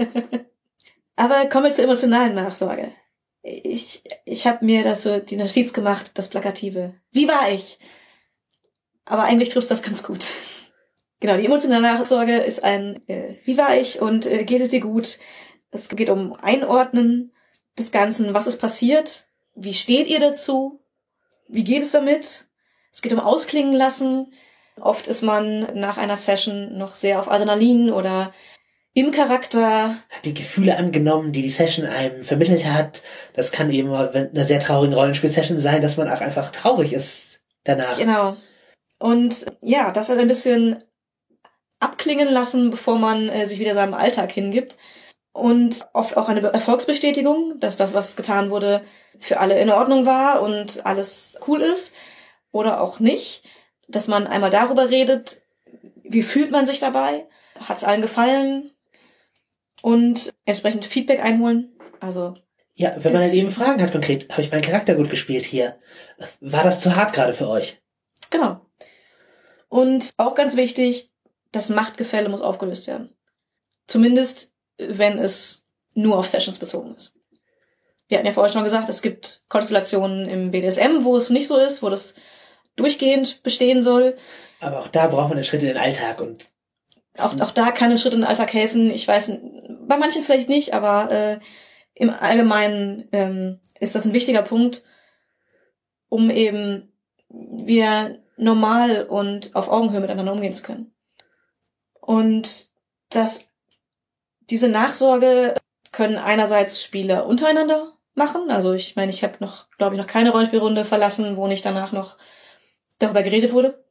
Aber 1.16 1.45
kommen 1.47 1.66
wir 1.66 1.74
zur 1.74 1.86
emotionalen 1.86 2.36
Nachsorge. 2.36 2.91
Ich, 3.48 4.02
ich 4.26 4.48
habe 4.48 4.66
mir 4.66 4.84
dazu 4.84 5.22
die 5.22 5.36
Notiz 5.36 5.72
gemacht, 5.72 6.12
das 6.16 6.30
Plakative. 6.30 6.96
Wie 7.12 7.28
war 7.28 7.52
ich? 7.52 7.78
Aber 9.06 9.24
eigentlich 9.24 9.50
trifft 9.50 9.70
das 9.72 9.84
ganz 9.84 10.04
gut. 10.04 10.26
Genau, 11.22 11.38
die 11.38 11.46
emotionale 11.46 11.82
Nachsorge 11.82 12.39
ist 12.39 12.62
ein 12.64 13.02
äh, 13.08 13.38
Wie 13.46 13.58
war 13.58 13.76
ich 13.78 14.02
und 14.02 14.26
äh, 14.26 14.43
geht 14.43 14.62
es 14.62 14.68
dir 14.68 14.82
gut? 14.82 15.18
Es 15.72 15.88
geht 15.88 16.10
um 16.10 16.34
Einordnen 16.34 17.32
des 17.80 17.93
Ganzen, 17.93 18.34
was 18.34 18.48
ist 18.48 18.60
passiert, 18.60 19.26
wie 19.56 19.74
steht 19.74 20.08
ihr 20.08 20.20
dazu? 20.20 20.82
Wie 21.48 21.64
geht 21.64 21.84
es 21.84 21.91
damit? 21.91 22.48
Es 22.91 23.02
geht 23.02 23.14
um 23.14 23.22
Ausklingen 23.22 23.74
lassen. 23.74 24.34
Oft 24.80 25.08
ist 25.08 25.22
man 25.22 25.62
nach 25.74 25.98
einer 25.98 26.18
Session 26.18 26.78
noch 26.78 26.96
sehr 26.96 27.20
auf 27.20 27.32
Adrenalin 27.32 27.91
oder 27.91 28.34
im 28.96 29.12
Charakter. 29.12 29.98
Hat 30.10 30.26
die 30.26 30.34
Gefühle 30.34 30.78
angenommen, 30.78 31.34
die 31.34 31.43
die 31.43 31.52
Session 31.52 31.86
einem 31.86 32.24
vermittelt 32.24 32.66
hat. 32.66 33.04
Das 33.34 33.52
kann 33.52 33.70
eben 33.70 33.89
in 33.89 33.93
einer 33.93 34.46
sehr 34.46 34.62
traurigen 34.62 34.96
Rollenspiel-Session 34.96 35.60
sein, 35.60 35.82
dass 35.82 35.98
man 35.98 36.10
auch 36.10 36.22
einfach 36.22 36.52
traurig 36.52 36.93
ist 36.93 37.41
danach. 37.66 37.98
Genau. 37.98 38.38
Und 38.98 39.46
ja, 39.62 39.91
das 39.91 40.10
ein 40.10 40.28
bisschen 40.30 40.82
abklingen 41.82 42.30
lassen, 42.30 42.70
bevor 42.70 42.98
man 42.98 43.28
äh, 43.28 43.46
sich 43.46 43.60
wieder 43.60 43.74
seinem 43.74 43.93
Alltag 43.93 44.32
hingibt 44.32 44.78
und 45.34 45.86
oft 45.93 46.16
auch 46.16 46.30
eine 46.30 46.41
Erfolgsbestätigung, 46.41 47.60
dass 47.60 47.76
das, 47.76 47.93
was 47.93 48.16
getan 48.16 48.50
wurde, 48.50 48.82
für 49.20 49.41
alle 49.41 49.60
in 49.60 49.70
Ordnung 49.70 50.06
war 50.06 50.41
und 50.41 50.86
alles 50.86 51.38
cool 51.48 51.62
ist 51.62 51.93
oder 52.54 52.80
auch 52.80 53.02
nicht, 53.02 53.43
dass 53.89 54.08
man 54.08 54.26
einmal 54.26 54.52
darüber 54.52 54.89
redet, 54.89 55.41
wie 56.04 56.24
fühlt 56.24 56.52
man 56.52 56.66
sich 56.66 56.80
dabei, 56.80 57.28
hat 57.60 57.78
es 57.78 57.84
allen 57.84 58.02
gefallen 58.02 58.72
und 59.86 60.33
entsprechend 60.45 60.83
Feedback 60.83 61.19
einholen. 61.19 61.71
Also 61.99 62.33
Ja, 62.73 62.95
wenn 62.97 63.13
man 63.13 63.21
dann 63.21 63.31
eben 63.31 63.51
Fragen 63.51 63.83
hat 63.83 63.91
konkret, 63.91 64.31
habe 64.31 64.41
ich 64.41 64.51
meinen 64.51 64.63
Charakter 64.63 64.95
gut 64.95 65.11
gespielt 65.11 65.45
hier? 65.45 65.75
War 66.39 66.63
das 66.63 66.81
zu 66.81 66.95
hart 66.95 67.13
gerade 67.13 67.36
für 67.36 67.47
euch? 67.47 67.79
Genau. 68.31 68.65
Und 69.69 70.15
auch 70.17 70.33
ganz 70.33 70.55
wichtig, 70.55 71.11
das 71.51 71.69
Machtgefälle 71.69 72.29
muss 72.29 72.41
aufgelöst 72.41 72.88
werden. 72.88 73.15
Zumindest, 73.86 74.51
wenn 74.79 75.19
es 75.19 75.67
nur 75.93 76.17
auf 76.17 76.29
Sessions 76.29 76.57
bezogen 76.57 76.95
ist. 76.95 77.15
Wir 78.07 78.17
hatten 78.17 78.25
ja 78.25 78.33
vorher 78.33 78.51
schon 78.51 78.63
gesagt, 78.63 78.89
es 78.89 79.03
gibt 79.03 79.43
Konstellationen 79.49 80.27
im 80.27 80.49
BDSM, 80.49 81.03
wo 81.03 81.15
es 81.15 81.29
nicht 81.29 81.47
so 81.47 81.57
ist, 81.57 81.83
wo 81.83 81.91
das 81.91 82.15
durchgehend 82.75 83.43
bestehen 83.43 83.83
soll. 83.83 84.17
Aber 84.61 84.79
auch 84.79 84.88
da 84.88 85.05
braucht 85.05 85.29
man 85.29 85.38
einen 85.38 85.43
Schritt 85.43 85.61
in 85.61 85.67
den 85.67 85.77
Alltag 85.77 86.21
und 86.21 86.47
Auch, 87.18 87.39
auch 87.39 87.51
da 87.51 87.72
kann 87.72 87.91
ein 87.91 87.97
Schritt 87.97 88.13
in 88.13 88.22
den 88.22 88.28
Alltag 88.28 88.53
helfen. 88.53 88.91
Ich 88.91 89.07
weiß, 89.07 89.32
bei 89.88 89.97
manchen 89.97 90.24
vielleicht 90.24 90.49
nicht, 90.49 90.74
aber 90.74 91.11
äh, 91.11 91.39
im 91.93 92.09
Allgemeinen 92.09 93.07
ähm, 93.11 93.59
ist 93.80 93.95
das 93.95 94.05
ein 94.05 94.13
wichtiger 94.13 94.41
Punkt, 94.41 94.84
um 96.09 96.30
eben 96.30 96.91
wieder 97.30 98.18
normal 98.38 99.03
und 99.03 99.55
auf 99.55 99.70
Augenhöhe 99.70 100.01
miteinander 100.01 100.34
umgehen 100.34 100.53
zu 100.53 100.63
können. 100.63 100.93
Und 102.01 102.70
das, 103.09 103.47
diese 104.49 104.68
Nachsorge 104.68 105.55
können 105.91 106.18
einerseits 106.18 106.84
Spieler 106.84 107.26
untereinander 107.26 107.93
machen. 108.13 108.51
Also 108.51 108.74
ich 108.74 108.95
meine, 108.95 109.11
ich 109.11 109.24
habe 109.24 109.38
noch, 109.39 109.70
glaube 109.78 109.95
ich, 109.95 110.01
noch 110.01 110.07
keine 110.07 110.32
Rollenspielrunde 110.32 110.86
verlassen, 110.86 111.38
wo 111.38 111.47
nicht 111.47 111.66
danach 111.66 111.91
noch 111.91 112.18
darüber 112.99 113.24
geredet 113.24 113.53
wurde 113.53 113.84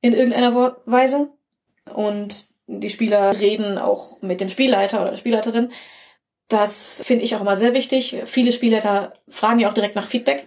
in 0.00 0.12
irgendeiner 0.12 0.76
Weise. 0.84 1.30
Und 1.92 2.48
die 2.66 2.90
Spieler 2.90 3.38
reden 3.38 3.78
auch 3.78 4.20
mit 4.22 4.40
dem 4.40 4.48
Spielleiter 4.48 5.00
oder 5.00 5.10
der 5.10 5.16
Spielleiterin. 5.16 5.72
Das 6.48 7.02
finde 7.04 7.24
ich 7.24 7.34
auch 7.34 7.40
immer 7.40 7.56
sehr 7.56 7.74
wichtig. 7.74 8.16
Viele 8.26 8.52
Spielleiter 8.52 9.14
fragen 9.28 9.60
ja 9.60 9.68
auch 9.68 9.74
direkt 9.74 9.96
nach 9.96 10.06
Feedback. 10.06 10.46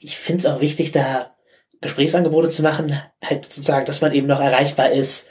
ich 0.00 0.16
finde 0.18 0.40
es 0.40 0.46
auch 0.46 0.60
wichtig, 0.60 0.92
da 0.92 1.34
Gesprächsangebote 1.80 2.48
zu 2.48 2.62
machen, 2.62 2.98
halt 3.22 3.44
sozusagen, 3.44 3.86
dass 3.86 4.00
man 4.00 4.12
eben 4.12 4.26
noch 4.26 4.40
erreichbar 4.40 4.90
ist, 4.90 5.28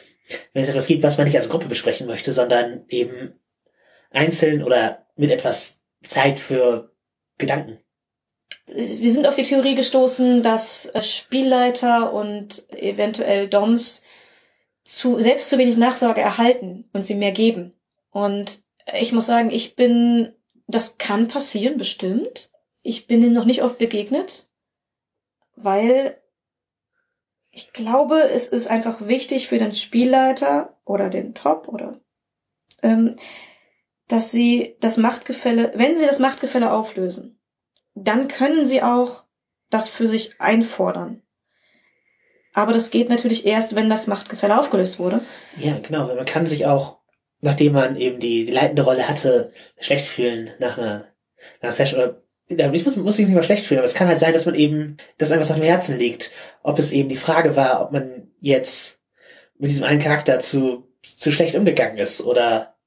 wenn 0.54 0.64
es 0.64 0.70
etwas 0.70 0.88
gibt, 0.88 1.04
was 1.04 1.18
man 1.18 1.26
nicht 1.26 1.36
als 1.36 1.50
Gruppe 1.50 1.68
besprechen 1.68 2.08
möchte, 2.08 2.32
sondern 2.32 2.86
eben 2.90 3.40
einzeln 4.12 4.64
oder 4.64 5.06
mit 5.16 5.32
etwas 5.32 5.80
Zeit 6.04 6.40
für 6.40 6.92
Gedanken. 7.38 7.80
Wir 8.68 9.12
sind 9.12 9.28
auf 9.28 9.36
die 9.36 9.44
Theorie 9.44 9.76
gestoßen, 9.76 10.42
dass 10.42 10.92
Spielleiter 11.02 12.14
und 12.14 12.64
eventuell 12.74 13.48
DOMs 13.48 14.02
zu, 14.86 15.20
selbst 15.20 15.50
zu 15.50 15.58
wenig 15.58 15.78
Nachsorge 15.78 16.22
erhalten 16.22 16.88
und 16.94 17.04
sie 17.04 17.16
mehr 17.16 17.32
geben. 17.32 17.74
Und 18.12 18.62
ich 18.94 19.12
muss 19.12 19.26
sagen, 19.26 19.52
ich 19.52 19.76
bin, 19.76 20.34
das 20.68 20.98
kann 20.98 21.28
passieren, 21.28 21.78
bestimmt. 21.78 22.52
Ich 22.82 23.08
bin 23.08 23.24
ihm 23.24 23.34
noch 23.34 23.46
nicht 23.46 23.64
oft 23.64 23.78
begegnet, 23.78 24.48
weil 25.56 26.22
ich 27.50 27.74
glaube, 27.74 28.22
es 28.22 28.48
ist 28.48 28.68
einfach 28.68 29.08
wichtig 29.08 29.48
für 29.48 29.58
den 29.58 29.74
Spielleiter 29.74 30.78
oder 30.86 31.10
den 31.10 31.34
Top 31.34 31.68
oder 31.68 32.00
ähm, 32.84 33.16
dass 34.08 34.30
sie 34.30 34.76
das 34.82 34.98
Machtgefälle, 34.98 35.72
wenn 35.76 35.98
sie 35.98 36.06
das 36.06 36.20
Machtgefälle 36.20 36.72
auflösen, 36.72 37.40
dann 37.96 38.28
können 38.28 38.66
sie 38.66 38.84
auch 38.84 39.24
das 39.70 39.90
für 39.90 40.08
sich 40.08 40.40
einfordern. 40.40 41.25
Aber 42.56 42.72
das 42.72 42.89
geht 42.89 43.10
natürlich 43.10 43.45
erst, 43.45 43.76
wenn 43.76 43.89
das 43.89 44.08
Machtgefälle 44.08 44.58
aufgelöst 44.58 44.97
wurde. 44.97 45.20
Ja, 45.60 45.78
genau. 45.86 46.08
Man 46.08 46.26
kann 46.26 46.47
sich 46.47 46.66
auch, 46.66 46.99
nachdem 47.41 47.74
man 47.74 47.97
eben 47.97 48.20
die, 48.22 48.45
die 48.45 48.51
leitende 48.51 48.84
Rolle 48.84 49.10
hatte, 49.10 49.51
schlecht 49.78 50.08
fühlen 50.08 50.49
nach 50.58 50.78
einer, 50.78 51.06
nach 51.62 51.64
einer 51.64 51.72
Session. 51.74 51.99
Oder, 52.49 52.74
ich 52.74 52.86
muss, 52.86 52.95
muss 52.95 53.18
sich 53.18 53.26
nicht 53.26 53.36
mal 53.36 53.43
schlecht 53.43 53.66
fühlen, 53.66 53.80
aber 53.80 53.86
es 53.86 53.93
kann 53.93 54.08
halt 54.08 54.20
sein, 54.20 54.32
dass 54.32 54.45
man 54.45 54.56
eben, 54.56 54.95
dass 55.18 55.32
einem 55.32 55.41
was 55.41 55.51
auf 55.51 55.58
dem 55.58 55.66
Herzen 55.66 55.99
liegt. 55.99 56.32
Ob 56.64 56.80
es 56.80 56.93
eben 56.93 57.10
die 57.10 57.18
Frage 57.18 57.58
war, 57.58 57.82
ob 57.82 57.91
man 57.91 58.32
jetzt 58.39 58.99
mit 59.58 59.70
diesem 59.70 59.84
einen 59.84 60.01
Charakter 60.01 60.39
zu, 60.39 60.88
zu 61.03 61.34
schlecht 61.34 61.56
umgegangen 61.56 61.97
ist 61.97 62.22
oder 62.22 62.78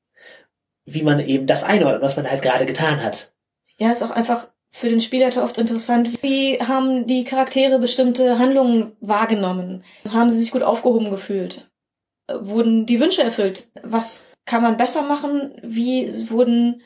wie 0.87 1.03
man 1.03 1.21
eben 1.21 1.47
das 1.47 1.63
einordnet, 1.63 2.01
was 2.01 2.17
man 2.17 2.31
halt 2.31 2.41
gerade 2.41 2.65
getan 2.65 3.03
hat. 3.05 3.35
Ja, 3.77 3.93
ist 3.93 4.03
auch 4.03 4.13
einfach 4.13 4.49
für 4.71 4.89
den 4.89 5.01
Spielleiter 5.01 5.45
oft 5.45 5.59
interessant. 5.59 6.23
Wie 6.23 6.59
haben 6.61 7.07
die 7.07 7.25
Charaktere 7.25 7.79
bestimmte 7.79 8.39
Handlungen 8.39 8.93
wahrgenommen? 9.01 9.85
Haben 10.09 10.31
sie 10.31 10.41
sich 10.41 10.51
gut 10.51 10.63
aufgehoben 10.63 11.11
gefühlt? 11.11 11.69
Wurden 12.29 12.87
die 12.87 13.01
Wünsche 13.01 13.23
erfüllt? 13.23 13.69
Was 13.83 14.25
kann 14.45 14.63
man 14.63 14.77
besser 14.77 15.03
machen? 15.03 15.55
Wie 15.63 16.11
wurden 16.31 16.83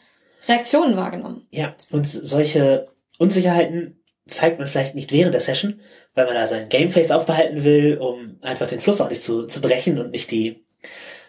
Reaktionen 0.46 0.96
wahrgenommen? 0.96 1.46
Ja, 1.50 1.74
und 1.90 2.06
solche 2.06 2.88
Unsicherheiten 3.18 4.02
zeigt 4.26 4.58
man 4.58 4.68
vielleicht 4.68 4.94
nicht 4.94 5.12
während 5.12 5.34
der 5.34 5.40
Session, 5.40 5.80
weil 6.14 6.26
man 6.26 6.34
da 6.34 6.46
sein 6.46 6.68
Gameface 6.68 7.10
aufbehalten 7.10 7.64
will, 7.64 7.98
um 7.98 8.38
einfach 8.40 8.68
den 8.68 8.80
Fluss 8.80 9.00
auch 9.00 9.08
nicht 9.08 9.22
zu, 9.22 9.46
zu 9.46 9.60
brechen 9.60 9.98
und 9.98 10.10
nicht 10.10 10.30
die, 10.30 10.64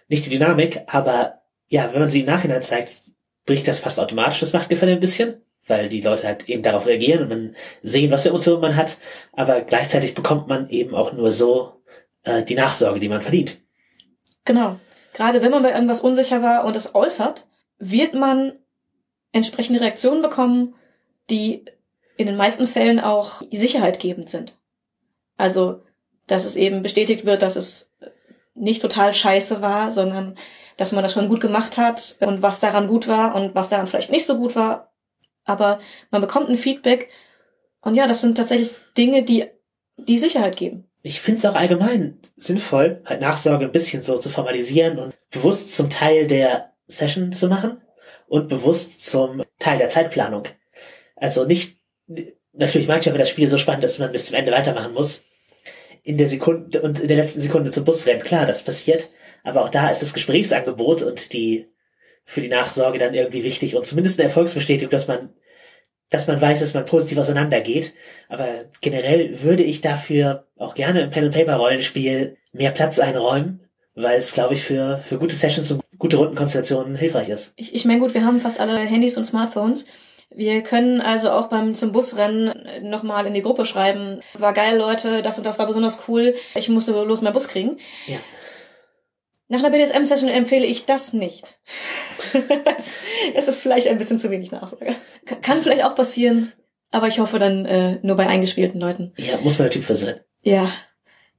nicht 0.08 0.26
die 0.26 0.30
Dynamik. 0.30 0.82
Aber 0.88 1.42
ja, 1.68 1.90
wenn 1.92 2.00
man 2.00 2.10
sie 2.10 2.22
im 2.22 2.28
Nachhinein 2.28 2.62
zeigt, 2.62 3.02
bricht 3.46 3.68
das 3.68 3.80
fast 3.80 4.00
automatisch 4.00 4.40
das 4.40 4.54
Machtgefälle 4.54 4.94
ein 4.94 5.00
bisschen, 5.00 5.43
weil 5.68 5.90
die 5.90 6.02
Leute 6.02 6.28
halt 6.28 6.50
eben 6.50 6.64
darauf 6.64 6.86
reagieren 6.86 7.24
und 7.24 7.30
man 7.30 7.56
sehen, 7.82 8.12
was 8.12 8.24
für 8.24 8.30
Emotionen 8.30 8.62
man 8.62 8.76
hat. 8.76 8.98
Aber 9.32 9.62
gleichzeitig 9.62 10.14
bekommt 10.14 10.48
man 10.48 10.70
eben 10.70 10.96
auch 10.96 11.14
nur 11.14 11.32
so 11.32 11.82
äh, 12.24 12.44
die 12.44 12.56
Nachsorge, 12.56 13.00
die 13.00 13.10
man 13.10 13.22
verdient. 13.22 13.60
Genau. 14.46 14.80
Gerade 15.14 15.42
wenn 15.42 15.52
man 15.52 15.64
bei 15.64 15.72
irgendwas 15.72 16.02
unsicher 16.02 16.42
war 16.42 16.66
und 16.66 16.76
es 16.76 16.96
äußert, 16.96 17.46
wird 17.78 18.14
man 18.14 18.54
entsprechende 19.32 19.82
Reaktionen 19.82 20.22
bekommen, 20.22 20.76
die 21.30 21.66
in 22.18 22.28
den 22.28 22.36
meisten 22.36 22.68
Fällen 22.68 23.00
auch 23.00 23.42
sicherheitgebend 23.52 24.30
sind. 24.30 24.58
Also, 25.38 25.82
dass 26.28 26.46
es 26.46 26.56
eben 26.56 26.84
bestätigt 26.84 27.26
wird, 27.26 27.42
dass 27.42 27.56
es 27.56 27.92
nicht 28.56 28.82
total 28.82 29.14
scheiße 29.14 29.62
war, 29.62 29.92
sondern 29.92 30.38
dass 30.78 30.92
man 30.92 31.04
das 31.04 31.14
schon 31.14 31.30
gut 31.30 31.42
gemacht 31.42 31.78
hat 31.78 32.18
und 32.20 32.42
was 32.42 32.60
daran 32.60 32.88
gut 32.88 33.08
war 33.08 33.36
und 33.36 33.56
was 33.56 33.70
daran 33.70 33.88
vielleicht 33.88 34.12
nicht 34.12 34.26
so 34.26 34.38
gut 34.38 34.56
war. 34.56 34.93
Aber 35.46 35.80
man 36.12 36.22
bekommt 36.22 36.50
ein 36.50 36.58
Feedback 36.58 37.10
und 37.82 37.96
ja, 37.96 38.08
das 38.08 38.22
sind 38.22 38.38
tatsächlich 38.38 38.72
Dinge, 38.98 39.24
die 39.24 39.46
die 39.98 40.18
Sicherheit 40.18 40.56
geben. 40.56 40.86
Ich 41.02 41.20
finde 41.20 41.40
es 41.40 41.46
auch 41.46 41.56
allgemein 41.56 42.20
sinnvoll, 42.36 43.02
halt 43.06 43.22
Nachsorge 43.22 43.66
ein 43.66 43.72
bisschen 43.72 44.02
so 44.02 44.18
zu 44.18 44.30
formalisieren 44.30 45.00
und 45.00 45.14
bewusst 45.32 45.76
zum 45.76 45.90
Teil 45.90 46.28
der 46.28 46.72
Session 46.88 47.34
zu 47.34 47.48
machen 47.50 47.82
und 48.28 48.48
bewusst 48.48 49.06
zum 49.06 49.44
Teil 49.60 49.78
der 49.78 49.90
Zeitplanung. 49.90 50.46
Also 51.16 51.46
nicht, 51.46 51.78
natürlich 52.54 52.88
manchmal, 52.88 53.14
wenn 53.14 53.20
das 53.20 53.30
Spiel 53.30 53.50
so 53.50 53.58
spannend 53.58 53.84
dass 53.84 54.00
man 54.00 54.12
bis 54.12 54.28
zum 54.28 54.36
Ende 54.36 54.52
weitermachen 54.52 54.94
muss, 54.94 55.26
in 56.04 56.18
der 56.18 56.28
Sekunde 56.28 56.82
und 56.82 57.00
in 57.00 57.08
der 57.08 57.18
letzten 57.18 57.42
Sekunde 57.42 57.72
zum 57.72 57.86
Bus 57.86 58.06
rennt, 58.06 58.24
klar, 58.24 58.46
das 58.46 58.64
passiert, 58.64 59.10
aber 59.44 59.64
auch 59.64 59.70
da 59.70 59.90
ist 59.90 60.02
das 60.02 60.14
Gesprächsangebot 60.14 61.02
und 61.02 61.34
die 61.34 61.68
für 62.26 62.42
die 62.42 62.50
Nachsorge 62.50 63.00
dann 63.00 63.14
irgendwie 63.14 63.44
wichtig 63.44 63.76
und 63.76 63.86
zumindest 63.86 64.20
eine 64.20 64.30
Erfolgsbestätigung, 64.30 64.92
dass 64.92 65.08
man 65.08 65.30
dass 66.14 66.28
man 66.28 66.40
weiß, 66.40 66.60
dass 66.60 66.76
man 66.76 66.86
positiv 66.86 67.18
auseinandergeht. 67.18 67.94
Aber 68.30 68.48
generell 68.82 69.42
würde 69.42 69.64
ich 69.64 69.82
dafür 69.82 70.46
auch 70.58 70.76
gerne 70.76 71.02
im 71.02 71.10
Pen-and-Paper-Rollenspiel 71.10 72.38
mehr 72.52 72.72
Platz 72.72 73.00
einräumen, 73.00 73.62
weil 73.96 74.20
es, 74.20 74.34
glaube 74.34 74.54
ich, 74.54 74.62
für, 74.62 74.98
für 74.98 75.18
gute 75.18 75.36
Sessions 75.36 75.72
und 75.72 75.82
gute 75.98 76.18
Rundenkonstellationen 76.18 76.96
hilfreich 76.96 77.30
ist. 77.30 77.54
Ich, 77.56 77.74
ich 77.74 77.86
meine, 77.86 78.00
gut, 78.00 78.14
wir 78.14 78.24
haben 78.24 78.40
fast 78.40 78.60
alle 78.60 78.78
Handys 78.78 79.18
und 79.18 79.26
Smartphones. 79.26 79.86
Wir 80.30 80.62
können 80.62 81.02
also 81.02 81.32
auch 81.32 81.48
beim 81.48 81.76
zum 81.76 81.92
Busrennen 81.92 82.54
nochmal 82.84 83.26
in 83.26 83.34
die 83.34 83.42
Gruppe 83.42 83.66
schreiben. 83.66 84.22
War 84.34 84.54
geil, 84.54 84.78
Leute, 84.78 85.22
das 85.22 85.38
und 85.38 85.46
das 85.46 85.60
war 85.60 85.68
besonders 85.68 86.02
cool. 86.08 86.36
Ich 86.56 86.70
musste 86.70 86.94
bloß 86.94 87.22
meinen 87.22 87.34
Bus 87.34 87.48
kriegen. 87.48 87.78
Ja. 88.08 88.18
Nach 89.48 89.60
einer 89.60 89.72
BDSM-Session 89.72 90.30
empfehle 90.30 90.66
ich 90.66 90.86
das 90.86 91.14
nicht. 91.14 91.44
es 93.36 93.48
ist 93.48 93.62
vielleicht 93.62 93.88
ein 93.88 93.98
bisschen 93.98 94.20
zu 94.20 94.32
wenig 94.32 94.52
Nachsorge. 94.52 94.96
Kann, 95.26 95.42
kann 95.42 95.62
vielleicht 95.62 95.84
auch 95.84 95.96
passieren, 95.96 96.54
aber 96.92 97.08
ich 97.08 97.20
hoffe 97.20 97.40
dann 97.40 97.66
äh, 97.66 98.00
nur 98.02 98.16
bei 98.16 98.28
eingespielten 98.28 98.80
Leuten. 98.80 99.14
Ja, 99.18 99.38
muss 99.42 99.60
man 99.60 99.66
der 99.66 99.74
Typ 99.74 99.84
für 99.84 99.96
sein. 99.96 100.20
Ja, 100.42 100.72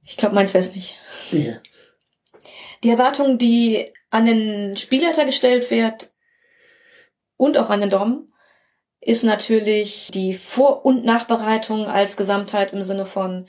ich 0.03 0.17
glaube, 0.17 0.35
meins 0.35 0.53
wär's 0.53 0.73
nicht. 0.73 0.95
Ja. 1.31 1.59
Die 2.83 2.89
Erwartung, 2.89 3.37
die 3.37 3.91
an 4.11 4.25
den 4.25 4.77
Spielleiter 4.77 5.25
gestellt 5.25 5.71
wird 5.71 6.13
und 7.37 7.57
auch 7.57 7.69
an 7.69 7.81
den 7.81 7.89
Dom, 7.89 8.31
ist 9.01 9.23
natürlich 9.23 10.09
die 10.13 10.33
Vor- 10.33 10.85
und 10.85 11.05
Nachbereitung 11.05 11.87
als 11.87 12.17
Gesamtheit 12.17 12.73
im 12.73 12.83
Sinne 12.83 13.05
von 13.05 13.47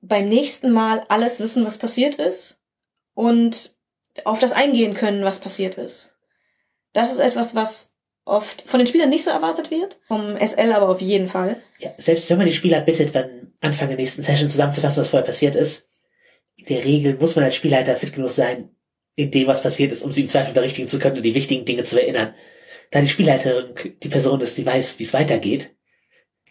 beim 0.00 0.28
nächsten 0.28 0.70
Mal 0.70 1.04
alles 1.08 1.40
wissen, 1.40 1.64
was 1.64 1.78
passiert 1.78 2.16
ist 2.16 2.55
und 3.16 3.74
auf 4.24 4.38
das 4.38 4.52
eingehen 4.52 4.94
können, 4.94 5.24
was 5.24 5.40
passiert 5.40 5.78
ist. 5.78 6.12
Das 6.92 7.10
ist 7.10 7.18
etwas, 7.18 7.54
was 7.54 7.92
oft 8.24 8.62
von 8.62 8.78
den 8.78 8.86
Spielern 8.86 9.08
nicht 9.08 9.24
so 9.24 9.30
erwartet 9.30 9.70
wird, 9.70 9.98
vom 10.06 10.36
SL 10.38 10.72
aber 10.72 10.88
auf 10.90 11.00
jeden 11.00 11.28
Fall. 11.28 11.62
ja. 11.78 11.90
Selbst 11.96 12.28
wenn 12.28 12.38
man 12.38 12.46
die 12.46 12.52
Spieler 12.52 12.80
bittet, 12.82 13.12
beim 13.12 13.52
Anfang 13.60 13.88
der 13.88 13.96
nächsten 13.96 14.22
Session 14.22 14.50
zusammenzufassen, 14.50 15.00
was 15.00 15.08
vorher 15.08 15.26
passiert 15.26 15.56
ist, 15.56 15.88
in 16.56 16.66
der 16.66 16.84
Regel 16.84 17.16
muss 17.16 17.36
man 17.36 17.44
als 17.44 17.54
Spielleiter 17.54 17.96
fit 17.96 18.12
genug 18.12 18.30
sein, 18.30 18.70
in 19.14 19.30
dem, 19.30 19.46
was 19.46 19.62
passiert 19.62 19.92
ist, 19.92 20.02
um 20.02 20.12
sie 20.12 20.22
im 20.22 20.28
Zweifel 20.28 20.52
berichtigen 20.52 20.88
zu 20.88 20.98
können 20.98 21.16
und 21.16 21.22
die 21.22 21.34
wichtigen 21.34 21.64
Dinge 21.64 21.84
zu 21.84 22.00
erinnern. 22.00 22.34
Da 22.90 23.00
die 23.00 23.08
Spielleiterin 23.08 23.74
die 24.02 24.08
Person 24.08 24.40
ist, 24.42 24.58
die 24.58 24.66
weiß, 24.66 24.98
wie 24.98 25.04
es 25.04 25.14
weitergeht, 25.14 25.74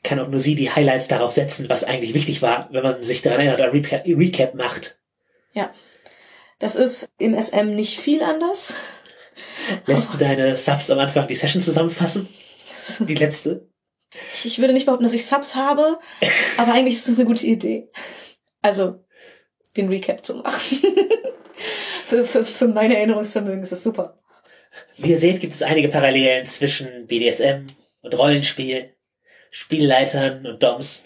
kann 0.03 0.19
auch 0.19 0.29
nur 0.29 0.39
sie 0.39 0.55
die 0.55 0.71
Highlights 0.71 1.07
darauf 1.07 1.31
setzen, 1.31 1.69
was 1.69 1.83
eigentlich 1.83 2.13
wichtig 2.13 2.41
war, 2.41 2.69
wenn 2.71 2.83
man 2.83 3.03
sich 3.03 3.21
daran 3.21 3.39
erinnert 3.39 3.59
oder 3.59 3.73
Recap, 3.73 4.05
Recap 4.05 4.55
macht. 4.55 4.97
Ja. 5.53 5.73
Das 6.59 6.75
ist 6.75 7.09
im 7.17 7.39
SM 7.39 7.75
nicht 7.75 7.99
viel 7.99 8.23
anders. 8.23 8.73
Lässt 9.85 10.13
du 10.13 10.17
deine 10.19 10.57
Subs 10.57 10.89
am 10.89 10.99
Anfang 10.99 11.27
die 11.27 11.35
Session 11.35 11.61
zusammenfassen? 11.61 12.27
Die 12.99 13.15
letzte? 13.15 13.67
Ich 14.43 14.59
würde 14.59 14.73
nicht 14.73 14.85
behaupten, 14.85 15.03
dass 15.03 15.13
ich 15.13 15.25
Subs 15.25 15.55
habe, 15.55 15.99
aber 16.57 16.73
eigentlich 16.73 16.95
ist 16.95 17.07
das 17.07 17.17
eine 17.17 17.25
gute 17.25 17.45
Idee. 17.45 17.89
Also, 18.61 19.03
den 19.75 19.89
Recap 19.89 20.25
zu 20.25 20.35
machen. 20.35 20.53
für, 22.07 22.25
für, 22.25 22.45
für 22.45 22.67
meine 22.67 22.95
Erinnerungsvermögen 22.95 23.63
ist 23.63 23.71
das 23.71 23.83
super. 23.83 24.19
Wie 24.97 25.11
ihr 25.11 25.19
seht, 25.19 25.41
gibt 25.41 25.53
es 25.53 25.63
einige 25.63 25.89
Parallelen 25.89 26.45
zwischen 26.45 27.07
BDSM 27.07 27.65
und 28.01 28.17
Rollenspiel, 28.17 28.93
Spielleitern 29.51 30.45
und 30.45 30.63
Doms. 30.63 31.03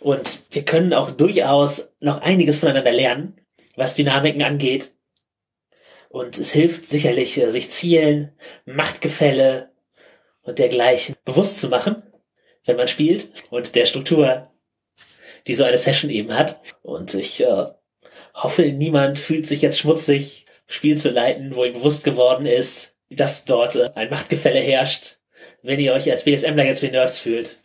Und 0.00 0.40
wir 0.50 0.64
können 0.64 0.92
auch 0.92 1.10
durchaus 1.10 1.88
noch 2.00 2.20
einiges 2.20 2.58
voneinander 2.58 2.92
lernen, 2.92 3.41
was 3.76 3.94
Dynamiken 3.94 4.42
angeht. 4.42 4.92
Und 6.08 6.38
es 6.38 6.52
hilft 6.52 6.86
sicherlich, 6.86 7.38
äh, 7.38 7.50
sich 7.50 7.70
Zielen, 7.70 8.32
Machtgefälle 8.64 9.70
und 10.42 10.58
dergleichen 10.58 11.16
bewusst 11.24 11.58
zu 11.58 11.68
machen, 11.68 12.02
wenn 12.64 12.76
man 12.76 12.88
spielt 12.88 13.30
und 13.50 13.74
der 13.74 13.86
Struktur, 13.86 14.50
die 15.46 15.54
so 15.54 15.64
eine 15.64 15.78
Session 15.78 16.10
eben 16.10 16.36
hat. 16.36 16.60
Und 16.82 17.14
ich 17.14 17.42
äh, 17.42 17.66
hoffe, 18.34 18.62
niemand 18.64 19.18
fühlt 19.18 19.46
sich 19.46 19.62
jetzt 19.62 19.78
schmutzig, 19.78 20.46
Spiel 20.66 20.96
zu 20.96 21.10
leiten, 21.10 21.54
wo 21.54 21.64
ihm 21.64 21.74
bewusst 21.74 22.04
geworden 22.04 22.46
ist, 22.46 22.96
dass 23.10 23.44
dort 23.44 23.76
äh, 23.76 23.90
ein 23.94 24.10
Machtgefälle 24.10 24.60
herrscht, 24.60 25.18
wenn 25.62 25.80
ihr 25.80 25.92
euch 25.92 26.10
als 26.10 26.24
BSMler 26.24 26.64
jetzt 26.64 26.82
wie 26.82 26.90
Nerds 26.90 27.18
fühlt. 27.18 27.58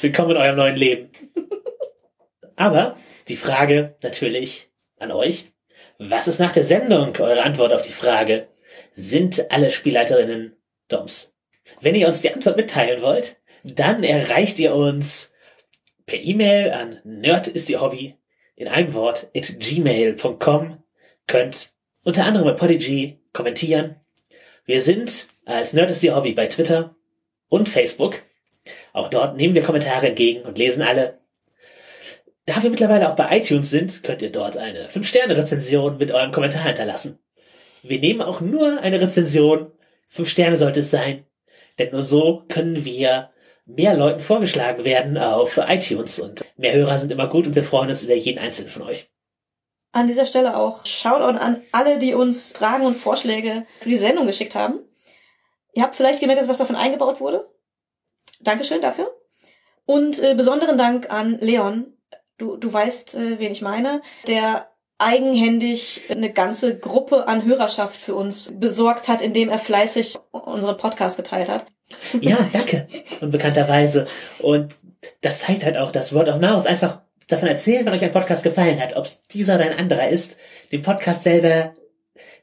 Willkommen 0.00 0.32
in 0.32 0.36
eurem 0.36 0.56
neuen 0.56 0.76
Leben. 0.76 1.10
Aber 2.56 2.96
die 3.28 3.36
Frage 3.36 3.96
natürlich 4.02 4.70
an 4.98 5.10
euch. 5.10 5.53
Was 5.98 6.26
ist 6.28 6.40
nach 6.40 6.52
der 6.52 6.64
Sendung 6.64 7.16
eure 7.16 7.42
Antwort 7.42 7.72
auf 7.72 7.82
die 7.82 7.92
Frage? 7.92 8.48
Sind 8.92 9.50
alle 9.50 9.70
Spielleiterinnen 9.70 10.56
Doms? 10.88 11.32
Wenn 11.80 11.94
ihr 11.94 12.08
uns 12.08 12.20
die 12.20 12.32
Antwort 12.32 12.56
mitteilen 12.56 13.00
wollt, 13.00 13.36
dann 13.62 14.02
erreicht 14.02 14.58
ihr 14.58 14.74
uns 14.74 15.32
per 16.06 16.18
E-Mail 16.18 16.72
an 16.72 17.00
nerd 17.04 17.46
ist 17.46 17.70
ihr 17.70 17.80
Hobby 17.80 18.16
in 18.56 18.68
einem 18.68 18.92
Wort 18.92 19.28
at 19.36 19.58
gmail.com. 19.58 20.82
Könnt 21.26 21.72
unter 22.02 22.24
anderem 22.24 22.46
bei 22.46 22.52
Podigy 22.52 23.20
kommentieren. 23.32 23.96
Wir 24.66 24.82
sind 24.82 25.28
als 25.46 25.72
Nerd 25.72 25.90
ist 25.90 26.02
ihr 26.02 26.16
Hobby 26.16 26.32
bei 26.32 26.46
Twitter 26.46 26.96
und 27.48 27.68
Facebook. 27.68 28.22
Auch 28.92 29.08
dort 29.08 29.36
nehmen 29.36 29.54
wir 29.54 29.62
Kommentare 29.62 30.08
entgegen 30.08 30.42
und 30.42 30.58
lesen 30.58 30.82
alle. 30.82 31.20
Da 32.46 32.62
wir 32.62 32.70
mittlerweile 32.70 33.10
auch 33.10 33.16
bei 33.16 33.38
iTunes 33.38 33.70
sind, 33.70 34.02
könnt 34.02 34.20
ihr 34.20 34.30
dort 34.30 34.56
eine 34.56 34.88
5-Sterne-Rezension 34.88 35.96
mit 35.96 36.12
eurem 36.12 36.32
Kommentar 36.32 36.64
hinterlassen. 36.64 37.18
Wir 37.82 37.98
nehmen 38.00 38.20
auch 38.20 38.40
nur 38.40 38.80
eine 38.80 39.00
Rezension. 39.00 39.72
5 40.08 40.28
Sterne 40.28 40.56
sollte 40.58 40.80
es 40.80 40.90
sein. 40.90 41.24
Denn 41.78 41.90
nur 41.90 42.02
so 42.02 42.44
können 42.48 42.84
wir 42.84 43.30
mehr 43.66 43.96
Leuten 43.96 44.20
vorgeschlagen 44.20 44.84
werden 44.84 45.16
auf 45.16 45.56
iTunes 45.56 46.20
und 46.20 46.44
mehr 46.56 46.74
Hörer 46.74 46.98
sind 46.98 47.10
immer 47.10 47.28
gut 47.28 47.46
und 47.46 47.54
wir 47.54 47.64
freuen 47.64 47.88
uns 47.88 48.02
über 48.02 48.14
jeden 48.14 48.38
einzelnen 48.38 48.70
von 48.70 48.82
euch. 48.82 49.10
An 49.92 50.06
dieser 50.06 50.26
Stelle 50.26 50.56
auch 50.56 50.84
Shoutout 50.84 51.38
an 51.38 51.62
alle, 51.72 51.98
die 51.98 52.14
uns 52.14 52.52
Fragen 52.52 52.84
und 52.84 52.96
Vorschläge 52.96 53.64
für 53.80 53.88
die 53.88 53.96
Sendung 53.96 54.26
geschickt 54.26 54.54
haben. 54.54 54.80
Ihr 55.72 55.82
habt 55.82 55.96
vielleicht 55.96 56.20
gemerkt, 56.20 56.42
dass 56.42 56.48
was 56.48 56.58
davon 56.58 56.76
eingebaut 56.76 57.20
wurde. 57.20 57.48
Dankeschön 58.40 58.80
dafür. 58.80 59.10
Und 59.86 60.18
äh, 60.18 60.34
besonderen 60.34 60.76
Dank 60.76 61.10
an 61.10 61.38
Leon. 61.40 61.93
Du, 62.38 62.56
du 62.56 62.72
weißt, 62.72 63.14
äh, 63.14 63.38
wen 63.38 63.52
ich 63.52 63.62
meine. 63.62 64.02
Der 64.26 64.68
eigenhändig 64.98 66.02
eine 66.08 66.32
ganze 66.32 66.78
Gruppe 66.78 67.26
an 67.28 67.44
Hörerschaft 67.44 67.96
für 67.96 68.14
uns 68.14 68.52
besorgt 68.58 69.08
hat, 69.08 69.22
indem 69.22 69.48
er 69.48 69.58
fleißig 69.58 70.16
unseren 70.30 70.76
Podcast 70.76 71.16
geteilt 71.16 71.48
hat. 71.48 71.66
Ja, 72.20 72.38
danke. 72.52 72.88
Unbekannterweise. 73.20 74.06
Und 74.38 74.74
das 75.20 75.40
zeigt 75.40 75.64
halt 75.64 75.76
auch, 75.76 75.92
dass 75.92 76.14
Word 76.14 76.28
of 76.28 76.40
Mouth 76.40 76.66
einfach 76.66 77.02
davon 77.28 77.48
erzählen, 77.48 77.84
wenn 77.84 77.92
euch 77.92 78.02
ein 78.02 78.10
Podcast 78.10 78.42
gefallen 78.42 78.80
hat, 78.80 78.96
ob 78.96 79.04
es 79.04 79.22
dieser 79.28 79.56
oder 79.56 79.64
ein 79.64 79.78
anderer 79.78 80.08
ist, 80.08 80.38
dem 80.72 80.82
Podcast 80.82 81.24
selber 81.24 81.74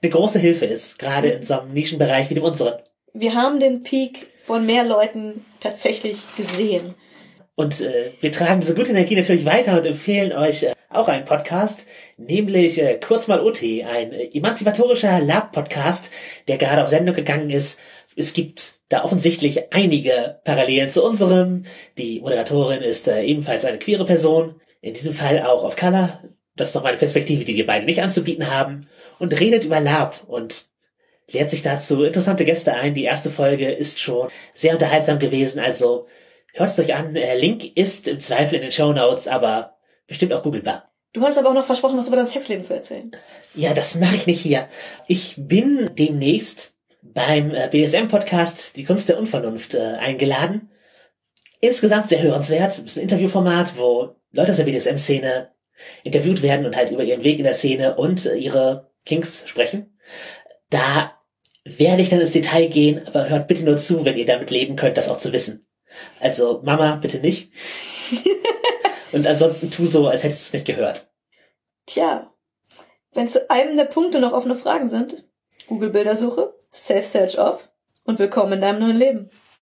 eine 0.01 0.11
große 0.11 0.39
Hilfe 0.39 0.65
ist, 0.65 0.99
gerade 0.99 1.29
in 1.29 1.43
so 1.43 1.59
einem 1.59 1.73
Nischenbereich 1.73 2.29
wie 2.29 2.35
dem 2.35 2.43
unseren. 2.43 2.81
Wir 3.13 3.33
haben 3.33 3.59
den 3.59 3.81
Peak 3.81 4.27
von 4.45 4.65
mehr 4.65 4.83
Leuten 4.83 5.45
tatsächlich 5.59 6.19
gesehen. 6.37 6.95
Und 7.55 7.81
äh, 7.81 8.13
wir 8.21 8.31
tragen 8.31 8.61
diese 8.61 8.75
gute 8.75 8.91
Energie 8.91 9.15
natürlich 9.15 9.45
weiter 9.45 9.77
und 9.77 9.85
empfehlen 9.85 10.31
euch 10.31 10.63
äh, 10.63 10.73
auch 10.89 11.07
einen 11.07 11.25
Podcast, 11.25 11.85
nämlich 12.17 12.81
äh, 12.81 12.99
kurz 12.99 13.27
mal 13.27 13.41
OT, 13.41 13.63
ein 13.63 14.11
äh, 14.13 14.29
emanzipatorischer 14.33 15.19
Lab-Podcast, 15.19 16.11
der 16.47 16.57
gerade 16.57 16.83
auf 16.83 16.89
Sendung 16.89 17.15
gegangen 17.15 17.49
ist. 17.49 17.79
Es 18.15 18.33
gibt 18.33 18.75
da 18.89 19.03
offensichtlich 19.03 19.73
einige 19.73 20.39
Parallelen 20.43 20.89
zu 20.89 21.03
unserem. 21.03 21.63
Die 21.97 22.19
Moderatorin 22.19 22.81
ist 22.81 23.07
äh, 23.07 23.23
ebenfalls 23.23 23.65
eine 23.65 23.79
queere 23.79 24.05
Person, 24.05 24.55
in 24.81 24.93
diesem 24.93 25.13
Fall 25.13 25.41
auch 25.41 25.63
auf 25.63 25.75
Color. 25.75 26.21
Das 26.55 26.69
ist 26.69 26.75
noch 26.75 26.83
eine 26.83 26.97
Perspektive, 26.97 27.45
die 27.45 27.55
wir 27.55 27.65
beide 27.65 27.85
nicht 27.85 28.01
anzubieten 28.01 28.53
haben. 28.53 28.87
Und 29.19 29.39
redet 29.39 29.65
über 29.65 29.79
Lab 29.79 30.23
und 30.27 30.65
lehrt 31.31 31.49
sich 31.49 31.61
dazu 31.61 32.03
interessante 32.03 32.43
Gäste 32.43 32.73
ein. 32.73 32.93
Die 32.93 33.03
erste 33.03 33.29
Folge 33.29 33.71
ist 33.71 33.99
schon 33.99 34.29
sehr 34.53 34.73
unterhaltsam 34.73 35.19
gewesen, 35.19 35.59
also 35.59 36.07
hört 36.53 36.69
es 36.69 36.79
euch 36.79 36.95
an. 36.95 37.15
Äh, 37.15 37.37
Link 37.37 37.77
ist 37.77 38.07
im 38.07 38.19
Zweifel 38.19 38.55
in 38.55 38.61
den 38.61 38.71
Show 38.71 38.93
Notes, 38.93 39.27
aber 39.27 39.77
bestimmt 40.07 40.33
auch 40.33 40.43
googlebar. 40.43 40.91
Du 41.13 41.21
hast 41.23 41.37
aber 41.37 41.49
auch 41.49 41.53
noch 41.53 41.65
versprochen, 41.65 41.97
was 41.97 42.07
über 42.07 42.15
dein 42.15 42.27
Sexleben 42.27 42.63
zu 42.63 42.73
erzählen. 42.73 43.11
Ja, 43.53 43.73
das 43.73 43.95
mache 43.95 44.15
ich 44.15 44.27
nicht 44.27 44.41
hier. 44.41 44.67
Ich 45.07 45.35
bin 45.37 45.91
demnächst 45.97 46.73
beim 47.01 47.53
äh, 47.53 47.67
BDSM-Podcast 47.69 48.77
Die 48.77 48.85
Kunst 48.85 49.09
der 49.09 49.17
Unvernunft 49.17 49.73
äh, 49.73 49.97
eingeladen. 49.99 50.69
Insgesamt 51.59 52.07
sehr 52.07 52.21
hörenswert. 52.21 52.77
Das 52.77 52.79
ist 52.79 52.97
ein 52.97 53.03
Interviewformat, 53.03 53.77
wo 53.77 54.15
Leute 54.31 54.51
aus 54.51 54.57
der 54.57 54.63
BDSM-Szene 54.63 55.49
interviewt 56.03 56.41
werden 56.41 56.65
und 56.65 56.75
halt 56.75 56.91
über 56.91 57.03
ihren 57.03 57.23
Weg 57.23 57.39
in 57.39 57.43
der 57.43 57.53
Szene 57.53 57.95
und 57.95 58.25
äh, 58.25 58.35
ihre 58.35 58.91
Kinks 59.05 59.43
sprechen. 59.47 59.97
Da 60.69 61.17
werde 61.65 62.01
ich 62.01 62.09
dann 62.09 62.21
ins 62.21 62.31
Detail 62.31 62.67
gehen, 62.67 63.01
aber 63.07 63.29
hört 63.29 63.47
bitte 63.47 63.63
nur 63.63 63.77
zu, 63.77 64.05
wenn 64.05 64.17
ihr 64.17 64.25
damit 64.25 64.49
leben 64.49 64.75
könnt, 64.75 64.97
das 64.97 65.09
auch 65.09 65.17
zu 65.17 65.33
wissen. 65.33 65.67
Also 66.19 66.61
Mama, 66.63 66.95
bitte 66.95 67.19
nicht. 67.19 67.51
Und 69.11 69.27
ansonsten 69.27 69.71
tu 69.71 69.85
so, 69.85 70.07
als 70.07 70.23
hättest 70.23 70.41
du 70.41 70.45
es 70.45 70.53
nicht 70.53 70.67
gehört. 70.67 71.07
Tja, 71.85 72.33
wenn 73.13 73.27
zu 73.27 73.49
einem 73.49 73.75
der 73.75 73.85
Punkte 73.85 74.19
noch 74.19 74.31
offene 74.31 74.55
Fragen 74.55 74.89
sind, 74.89 75.25
Google 75.67 75.89
Bildersuche, 75.89 76.53
Self-Search 76.73 77.39
off 77.39 77.69
und 78.05 78.19
willkommen 78.19 78.53
in 78.53 78.61
deinem 78.61 78.79
neuen 78.79 78.97
Leben. 78.97 79.29